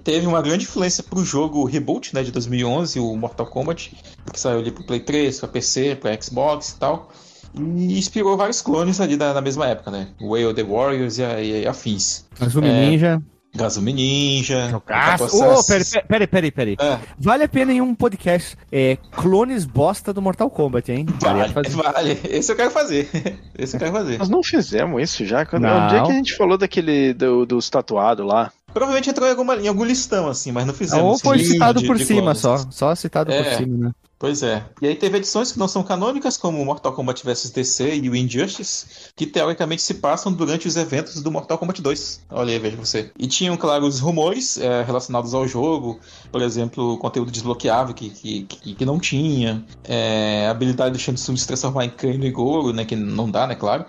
[0.04, 3.96] teve uma grande influência pro jogo Reboot, né, de 2011, o Mortal Kombat,
[4.32, 7.10] que saiu ali pro Play 3, pra PC, pra Xbox e tal.
[7.56, 10.10] E inspirou vários clones ali da, na mesma época, né?
[10.22, 12.26] Way of the Warriors e, a- e afins.
[12.40, 12.90] Azumi É.
[12.90, 13.22] Ninja.
[13.56, 14.70] Gazumi Ninja.
[14.74, 16.00] Ô, Assassin.
[16.08, 16.78] peraí, peraí, peraí, peraí.
[16.80, 18.56] É, Vale a pena em um podcast.
[18.72, 21.06] É, clones bosta do Mortal Kombat, hein?
[21.20, 21.76] Vale vale, fazer.
[21.76, 22.20] vale.
[22.30, 23.10] Esse eu quero fazer.
[23.58, 24.18] Esse eu quero fazer.
[24.20, 25.46] Nós não fizemos isso já?
[25.46, 25.86] Quando, Não.
[25.86, 28.52] Onde é que a gente falou daquele do, dos tatuados lá?
[28.72, 31.04] Provavelmente entrou em, alguma, em algum listão, assim, mas não fizemos.
[31.04, 32.40] Ou foi citado de- por de cima clones.
[32.40, 32.58] só.
[32.70, 33.56] Só citado por É.
[33.58, 33.92] cima, né?
[34.20, 34.66] Pois é.
[34.82, 38.16] E aí teve edições que não são canônicas, como Mortal Kombat vs DC e o
[38.18, 38.86] Injustice,
[39.16, 42.26] que teoricamente se passam durante os eventos do Mortal Kombat 2.
[42.30, 43.12] Olha aí, veja você.
[43.18, 46.02] E tinham, claro, os rumores é, relacionados ao jogo,
[46.34, 51.40] por exemplo, conteúdo desbloqueável que, que, que, que não tinha, é, a habilidade do de
[51.40, 53.86] se transformar em Kano e Goro, né, que não dá, né, claro.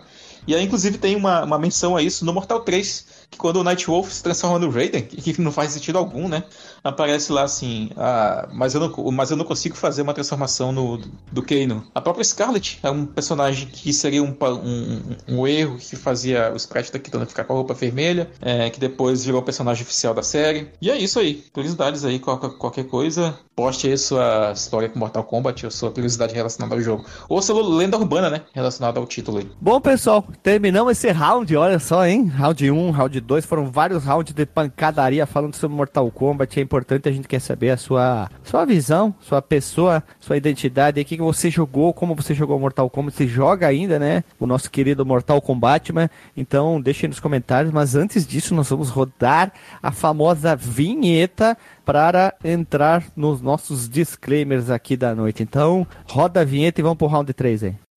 [0.47, 3.65] E aí, inclusive, tem uma, uma menção a isso no Mortal 3, que quando o
[3.65, 6.45] Nightwolf se transforma no Raiden, que não faz sentido algum, né?
[6.83, 10.99] Aparece lá assim, ah, mas, eu não, mas eu não consigo fazer uma transformação no,
[11.31, 11.85] do Kano.
[11.95, 16.57] A própria Scarlet é um personagem que seria um, um, um erro que fazia o
[16.57, 20.15] sprite da Kitana ficar com a roupa vermelha, é, que depois virou o personagem oficial
[20.15, 20.69] da série.
[20.81, 21.45] E é isso aí.
[21.53, 26.35] Curiosidades aí, qualquer, qualquer coisa, poste aí sua história com Mortal Kombat ou sua curiosidade
[26.35, 27.05] relacionada ao jogo.
[27.29, 28.43] Ou sua lenda urbana, né?
[28.53, 29.51] Relacionada ao título aí.
[29.61, 32.27] Bom, pessoal, terminamos esse round, olha só, hein?
[32.27, 36.59] Round 1, round 2, foram vários rounds de pancadaria falando sobre Mortal Kombat.
[36.59, 41.05] É importante, a gente quer saber a sua, sua visão, sua pessoa, sua identidade, o
[41.05, 44.25] que, que você jogou, como você jogou Mortal Kombat, você joga ainda, né?
[44.39, 46.09] O nosso querido Mortal Kombat, né?
[46.37, 49.53] Então, deixem nos comentários, mas antes disso, nós vamos rodar
[49.83, 55.43] a famosa vinheta para entrar nos nossos disclaimers aqui da noite.
[55.43, 57.90] Então, roda a vinheta e vamos pro round 3 aí.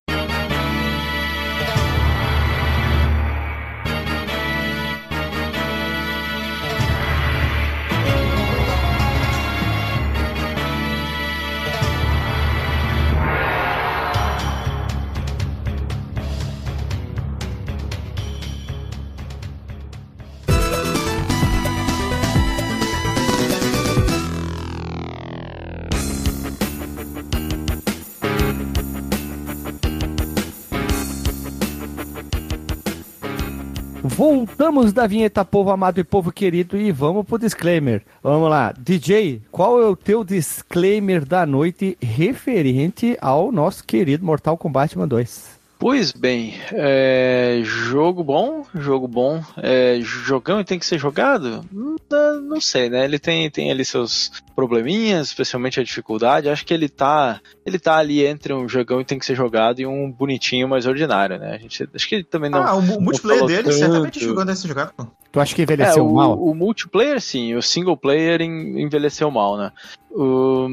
[34.26, 38.00] Voltamos da vinheta povo amado e povo querido e vamos pro disclaimer.
[38.22, 44.56] Vamos lá, DJ, qual é o teu disclaimer da noite referente ao nosso querido Mortal
[44.56, 45.60] Kombat 2?
[45.78, 49.42] Pois bem, é, jogo bom, jogo bom.
[49.58, 51.62] É, jogão e tem que ser jogado?
[51.70, 53.04] Hum, Não, não sei, né?
[53.04, 56.48] Ele tem, tem ali seus probleminhas, especialmente a dificuldade.
[56.48, 59.80] Acho que ele tá, ele tá ali entre um jogão e tem que ser jogado
[59.80, 61.54] e um bonitinho mais ordinário, né?
[61.54, 62.62] A gente, acho que ele também não.
[62.66, 63.78] ah, o mu- multiplayer dele tanto.
[63.78, 64.92] certamente jogou nesse jogado.
[64.96, 65.06] pô.
[65.32, 66.38] Tu acha que É, envelheceu o, mal?
[66.40, 69.72] o multiplayer sim, o single player en- envelheceu mal, né?
[70.16, 70.68] O-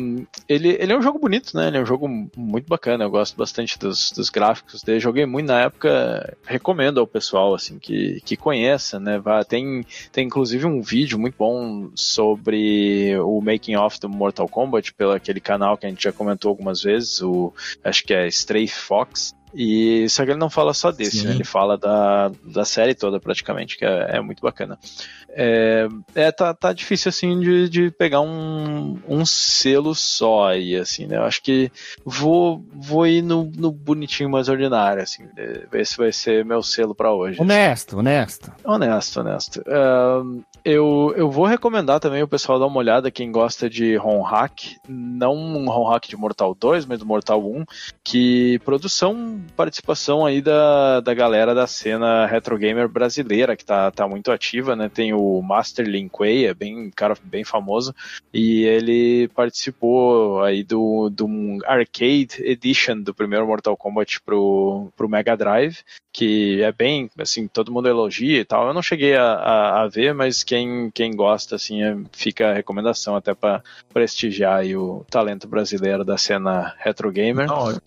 [0.47, 1.68] ele, ele é um jogo bonito, né?
[1.68, 2.07] Ele é um jogo
[2.38, 4.99] muito bacana, eu gosto bastante dos, dos gráficos dele.
[4.99, 9.18] Joguei muito na época, recomendo ao pessoal assim que, que conheça, né?
[9.18, 14.93] Vá, tem, tem inclusive um vídeo muito bom sobre o making of do Mortal Kombat
[14.93, 17.53] pelo aquele canal que a gente já comentou algumas vezes, o
[17.84, 19.34] acho que é Stray Fox.
[19.53, 21.32] E só que ele não fala só desse, né?
[21.36, 24.80] ele fala da, da série toda praticamente, que é, é muito bacana.
[25.28, 31.06] É, é, tá, tá difícil assim de, de pegar um, um selo só aí, assim,
[31.06, 31.18] né?
[31.18, 31.70] Eu acho que
[32.06, 36.64] vou, vou ir no, no bonitinho mais ordinário, assim, de- ver se vai ser meu
[36.64, 37.41] selo pra hoje.
[37.41, 38.53] Honesto, honesto.
[38.64, 39.62] Honesto, honesto.
[39.68, 44.22] Ahn, Eu, eu vou recomendar também o pessoal dar uma olhada, quem gosta de ROM
[44.22, 47.66] hack, não um hack de Mortal 2, mas do Mortal 1,
[48.04, 54.08] que produção, participação aí da, da galera da cena retro gamer brasileira, que tá, tá
[54.08, 54.88] muito ativa, né?
[54.88, 57.96] Tem o Master Linkway, é bem, cara bem famoso,
[58.32, 61.28] e ele participou aí do, do
[61.66, 65.80] Arcade Edition do primeiro Mortal Kombat pro, pro Mega Drive,
[66.14, 68.68] que é bem, assim, todo mundo elogia e tal.
[68.68, 72.53] Eu não cheguei a, a, a ver, mas quem, quem gosta, assim, é, fica a
[72.53, 73.64] recomendação até para
[73.94, 77.48] prestigiar o talento brasileiro da cena retro gamer.
[77.48, 77.80] Não,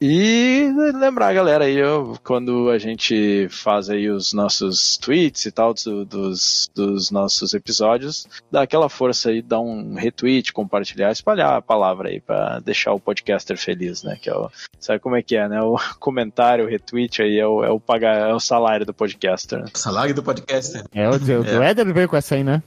[0.00, 5.74] e lembrar, galera, aí, eu, quando a gente faz aí os nossos tweets e tal
[5.74, 11.62] do, dos, dos nossos episódios, dá aquela força aí, dá um retweet, compartilhar, espalhar a
[11.62, 14.16] palavra aí para deixar o podcaster feliz, né?
[14.20, 15.60] Que é o, sabe como é que é, né?
[15.60, 19.58] O comentário, o retweet aí é o, é o, pagar, é o salário do podcaster.
[19.58, 19.66] Né?
[19.74, 20.84] Salário do podcaster.
[20.92, 21.58] É, o, o, é.
[21.58, 22.62] o Éder veio com essa aí, né?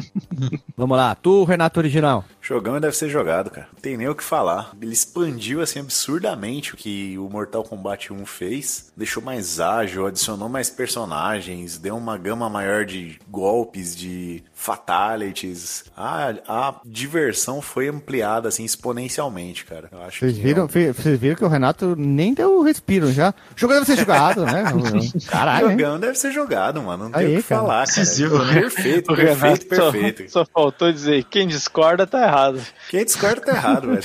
[0.76, 2.24] Vamos lá, tu, Renato Original.
[2.40, 3.68] Jogão deve ser jogado, cara.
[3.72, 4.72] Não tem nem o que falar.
[4.80, 8.92] Ele expandiu assim absurdamente o que o Mortal Kombat 1 fez.
[8.96, 15.84] Deixou mais ágil, adicionou mais personagens, deu uma gama maior de golpes, de fatalities.
[15.96, 19.88] A, a diversão foi ampliada assim exponencialmente, cara.
[19.90, 20.92] Eu acho vocês viram, é...
[20.92, 23.34] vocês viram que o Renato nem deu respiro já.
[23.56, 24.64] Jogando deve ser jogado, né?
[25.28, 25.70] Caralho.
[25.70, 27.04] Jogando deve ser jogado, mano.
[27.04, 27.60] Não tem o que cara.
[27.60, 28.44] falar, cara.
[28.44, 28.60] Né?
[28.60, 30.22] Perfeito, perfeito, perfeito.
[30.30, 32.60] Só, só faltou dizer, quem discorda tá errado errado.
[32.88, 34.04] Quem discorda tá errado, velho.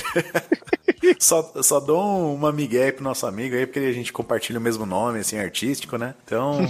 [1.18, 4.86] só, só dou uma migué pro nosso amigo aí, porque a gente compartilha o mesmo
[4.86, 6.14] nome, assim, artístico, né?
[6.24, 6.60] Então.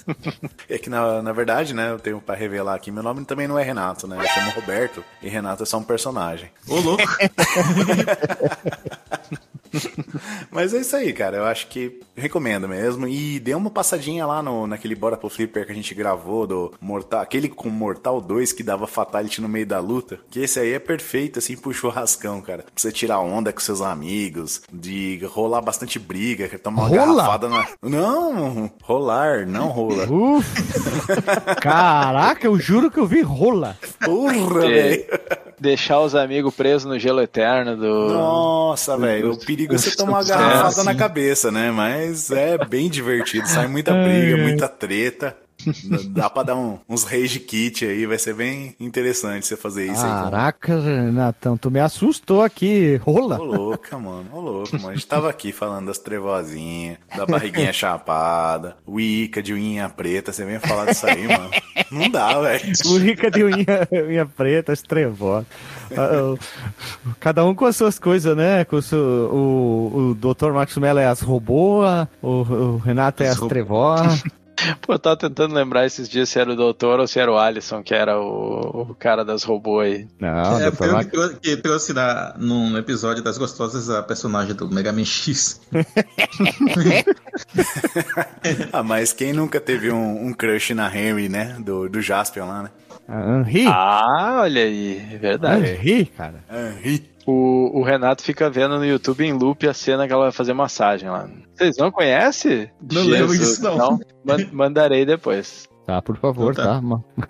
[0.68, 3.58] é que na, na verdade, né, eu tenho pra revelar aqui, meu nome também não
[3.58, 4.18] é Renato, né?
[4.18, 6.50] Eu chamo Roberto e Renato é só um personagem.
[6.68, 7.02] Ô, louco!
[10.50, 11.38] Mas é isso aí, cara.
[11.38, 13.06] Eu acho que recomendo mesmo.
[13.06, 16.72] E dê uma passadinha lá no, naquele Bora pro Flipper que a gente gravou do
[16.80, 17.20] Mortal.
[17.20, 20.18] Aquele com Mortal 2 que dava Fatality no meio da luta.
[20.30, 22.62] Que esse aí é perfeito, assim, pro churrascão, cara.
[22.62, 27.22] Pra você tirar onda com seus amigos, de rolar bastante briga, tomar uma rola?
[27.22, 27.66] garrafada na.
[27.82, 30.06] Não, rolar, não rola.
[31.60, 33.76] Caraca, eu juro que eu vi rola.
[34.04, 35.06] Porra, velho.
[35.58, 38.08] Deixar os amigos presos no gelo eterno do.
[38.12, 39.32] Nossa, velho.
[39.32, 41.70] O perigo é você tomar uma garrafada na cabeça, né?
[41.70, 43.48] Mas é bem divertido.
[43.48, 45.36] Sai muita briga, muita treta.
[46.10, 50.02] Dá pra dar um, uns rage kit aí, vai ser bem interessante você fazer isso
[50.02, 50.30] Caraca, aí.
[50.30, 53.38] Caraca, Renatão, tu me assustou aqui, rola.
[53.40, 54.90] Ô louca, mano, ô louco, mano.
[54.90, 60.32] A gente tava aqui falando das trevozinhas, da barriguinha chapada, o Ica de unha preta,
[60.32, 61.50] você vem falar disso aí, mano.
[61.90, 62.72] Não dá, velho.
[62.86, 65.44] O Ica de unha, unha preta, as trevós.
[65.96, 66.34] Ah,
[67.20, 68.64] cada um com as suas coisas, né?
[68.64, 70.52] Com o, seu, o, o Dr.
[70.52, 74.22] Max Mello é as robôs, o, o Renato é as, as trevós.
[74.80, 77.38] Pô, eu tava tentando lembrar esses dias se era o doutor ou se era o
[77.38, 80.08] Alisson, que era o, o cara das robôs aí.
[80.18, 81.10] Não, é, foi Mac...
[81.10, 85.60] que, que trouxe na, num episódio das gostosas a personagem do Mega Man X.
[88.72, 91.56] ah, mas quem nunca teve um, um crush na Henry, né?
[91.60, 92.70] Do, do Jaspion lá, né?
[93.08, 93.66] Henry?
[93.68, 95.66] Ah, olha aí, é verdade.
[95.66, 96.44] Henry, cara.
[96.50, 97.15] Henry.
[97.26, 100.52] O, o, Renato fica vendo no YouTube em loop a cena que ela vai fazer
[100.52, 101.28] massagem lá.
[101.54, 102.70] Vocês não conhecem?
[102.80, 103.98] Não lembro disso, não.
[104.24, 105.68] não mandarei depois.
[105.84, 107.26] Tá, por favor, então tá.
[107.26, 107.28] tá.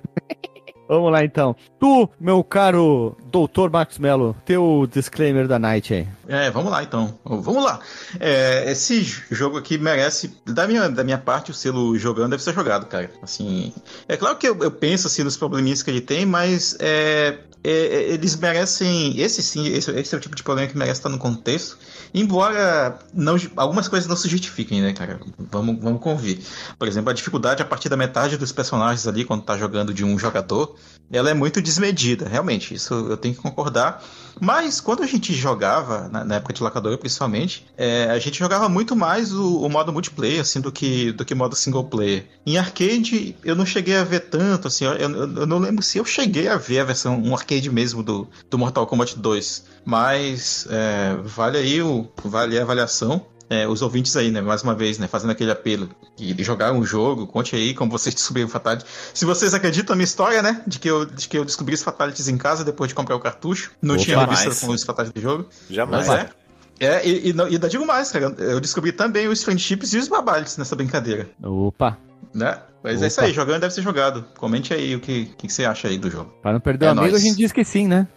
[0.89, 1.57] Vamos lá então.
[1.79, 6.09] Tu, meu caro doutor Max Mello, teu disclaimer da night aí.
[6.29, 7.19] É, vamos lá então.
[7.25, 7.81] Vamos lá.
[8.19, 12.55] É, esse jogo aqui merece, da minha, da minha parte, o selo jogando deve ser
[12.55, 13.11] jogado, cara.
[13.23, 13.73] Assim,
[14.09, 17.71] é claro que eu, eu penso assim nos probleminhas que ele tem, mas é, é,
[17.71, 19.19] é, eles merecem.
[19.21, 21.77] Esse sim, esse, esse, é o tipo de problema que merece estar no contexto.
[22.15, 25.19] Embora não, algumas coisas não se justifiquem, né, cara?
[25.37, 26.39] Vamos, vamos convir.
[26.79, 30.05] Por exemplo, a dificuldade a partir da metade dos personagens ali, quando tá jogando de
[30.05, 30.76] um jogador,
[31.11, 32.74] ela é muito desmedida, realmente.
[32.74, 34.03] Isso eu tenho que concordar.
[34.40, 38.69] Mas quando a gente jogava, na, na época de locadora principalmente, é, a gente jogava
[38.69, 42.27] muito mais o, o, modo multiplayer, assim, do que, do que modo single player.
[42.44, 46.05] Em arcade, eu não cheguei a ver tanto, assim, eu, eu não lembro se eu
[46.05, 49.65] cheguei a ver a versão, um arcade mesmo do, do Mortal Kombat 2.
[49.85, 54.74] Mas é, vale aí o, vale a avaliação é, os ouvintes aí, né, mais uma
[54.74, 58.51] vez, né, fazendo aquele apelo de jogar um jogo, conte aí como vocês descobriram o
[58.51, 58.85] Fatality.
[59.14, 61.82] Se vocês acreditam na minha história, né, de que eu, de que eu descobri os
[61.82, 65.14] Fatalities em casa depois de comprar o cartucho, não Opa, tinha visto com os Fatalities
[65.14, 65.47] do jogo.
[65.70, 66.09] Jamais.
[66.09, 66.31] Mas é.
[66.78, 70.09] É, e, e, e ainda digo mais, cara, eu descobri também os friendships e os
[70.09, 71.27] babalities nessa brincadeira.
[71.43, 71.97] Opa!
[72.35, 72.59] Né?
[72.82, 73.05] Mas Opa.
[73.05, 74.27] é isso aí, jogando deve ser jogado.
[74.36, 76.35] Comente aí o que, que, que você acha aí do jogo.
[76.43, 77.23] Para não perder é o amigo, nóis.
[77.23, 78.06] a gente diz que sim, né?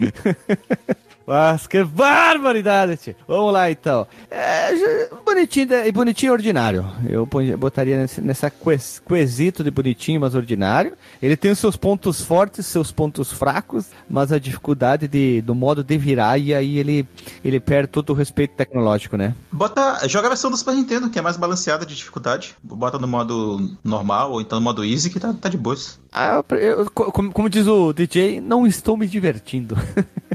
[1.30, 3.14] Mas que barbaridade.
[3.28, 4.04] Vamos lá, então.
[4.28, 6.84] É, bonitinho e bonitinho ordinário.
[7.08, 7.24] Eu
[7.56, 10.94] botaria nesse, nessa ques- quesito de bonitinho, mas ordinário.
[11.22, 15.84] Ele tem os seus pontos fortes, seus pontos fracos, mas a dificuldade de, do modo
[15.84, 17.06] de virar, e aí ele,
[17.44, 19.32] ele perde todo o respeito tecnológico, né?
[19.52, 22.56] Bota, joga a versão do Super Nintendo, que é mais balanceada de dificuldade.
[22.60, 25.96] Bota no modo normal ou então no modo easy, que tá, tá de boas.
[26.12, 29.76] Ah, eu- eu- co- como, como diz o DJ, não estou me divertindo.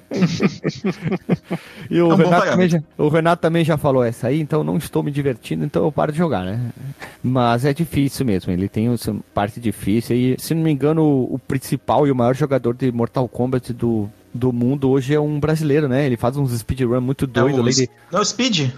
[1.89, 4.63] e o, É um Renato também já, o Renato também já falou essa aí, então
[4.63, 6.59] não estou me divertindo, então eu paro de jogar, né?
[7.23, 11.03] Mas é difícil mesmo, ele tem a sua parte difícil e, se não me engano,
[11.03, 15.19] o, o principal e o maior jogador de Mortal Kombat do, do mundo hoje é
[15.19, 16.05] um brasileiro, né?
[16.05, 17.65] Ele faz uns speedrun muito doido é o,
[18.11, 18.71] Não, o Speed.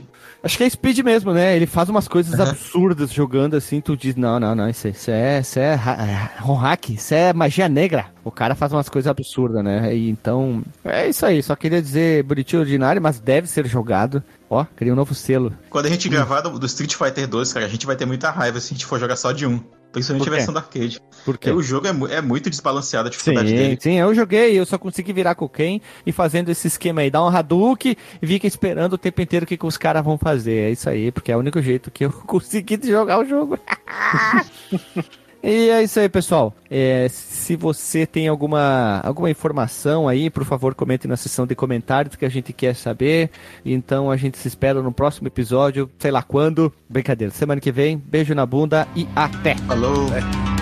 [0.48, 1.58] Acho que é Speed mesmo, né?
[1.58, 2.52] Ele faz umas coisas Aham.
[2.52, 6.54] absurdas jogando assim, tu diz, não, não, não, isso, isso é, isso é, ha- é
[6.54, 8.06] hack, isso é magia negra.
[8.24, 9.94] O cara faz umas coisas absurdas, né?
[9.94, 14.24] E então, é isso aí, só queria dizer bonitinho ordinário, mas deve ser jogado.
[14.50, 15.54] Ó, criei um novo selo.
[15.70, 18.30] Quando a gente gravar do, do Street Fighter 2, cara, a gente vai ter muita
[18.32, 19.60] raiva se a gente for jogar só de um.
[19.92, 21.00] Principalmente a versão do arcade.
[21.26, 21.50] Por quê?
[21.50, 23.78] Porque o jogo é, é muito desbalanceado a Sim, dificuldade dele.
[23.82, 27.24] sim, eu joguei, eu só consegui virar com quem e fazendo esse esquema aí, dar
[27.24, 30.68] um Hadouken e fica esperando o tempo inteiro o que, que os caras vão fazer.
[30.68, 33.58] É isso aí, porque é o único jeito que eu consegui jogar o jogo.
[35.50, 36.54] E é isso aí, pessoal.
[36.70, 42.18] É, se você tem alguma, alguma informação aí, por favor, comente na seção de comentários
[42.18, 43.30] que a gente quer saber.
[43.64, 46.74] Então a gente se espera no próximo episódio, sei lá quando.
[46.90, 47.98] Brincadeira, semana que vem.
[47.98, 49.56] Beijo na bunda e até!
[49.56, 50.10] Falou.
[50.10, 50.57] Dá,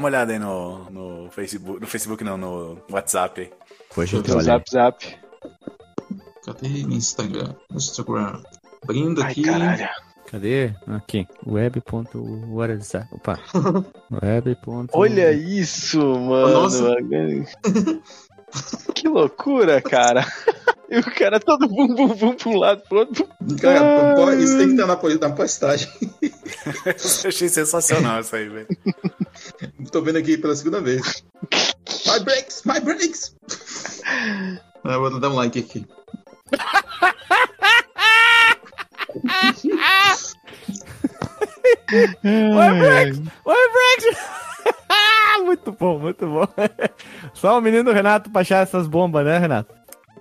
[0.00, 1.80] uma olhada aí no, no Facebook.
[1.80, 3.50] No Facebook não, no WhatsApp aí.
[4.12, 4.42] Eu olha.
[4.42, 5.16] Zap, zap.
[6.44, 7.54] Cadê meu Instagram?
[7.72, 8.42] Instagram.
[8.82, 9.42] Abrindo Ai, aqui.
[9.42, 9.88] caralho.
[10.30, 10.72] Cadê?
[10.86, 11.26] Aqui.
[11.46, 13.06] Web.whatsapp.
[13.12, 13.38] Opa.
[14.22, 14.56] Web.
[14.92, 16.52] Olha isso, mano.
[16.62, 16.96] Nossa.
[18.96, 20.26] Que loucura, cara.
[20.92, 23.24] E o cara todo bum, bum, bum pra um lado, pro outro.
[23.62, 25.88] Cara, pô, isso tem que estar na, po- na postagem.
[26.84, 28.66] Eu achei sensacional isso aí, velho.
[29.92, 31.24] Tô vendo aqui pela segunda vez.
[32.06, 33.34] My breaks, my breaks!
[34.84, 35.86] Ah, Eu vou dar um like aqui.
[41.92, 43.18] Oi, Brex!
[43.44, 44.18] Oi, Brex!
[45.44, 46.46] muito bom, muito bom.
[47.34, 49.74] Só o menino Renato pra achar essas bombas, né, Renato?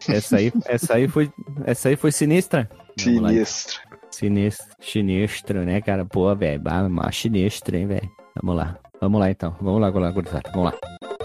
[0.07, 1.31] Essa aí, essa aí foi,
[1.65, 2.69] essa aí foi sinistra.
[2.97, 3.79] Sinistro.
[4.09, 6.05] Sinistro, sinistro, né, cara?
[6.05, 8.09] Pô, velho, bah, mas sinistro, hein, velho?
[8.41, 8.77] Vamos lá.
[9.01, 9.55] Vamos lá, então.
[9.61, 10.49] Vamos lá, vamos lá, gurizada.
[10.53, 11.18] Vamos lá.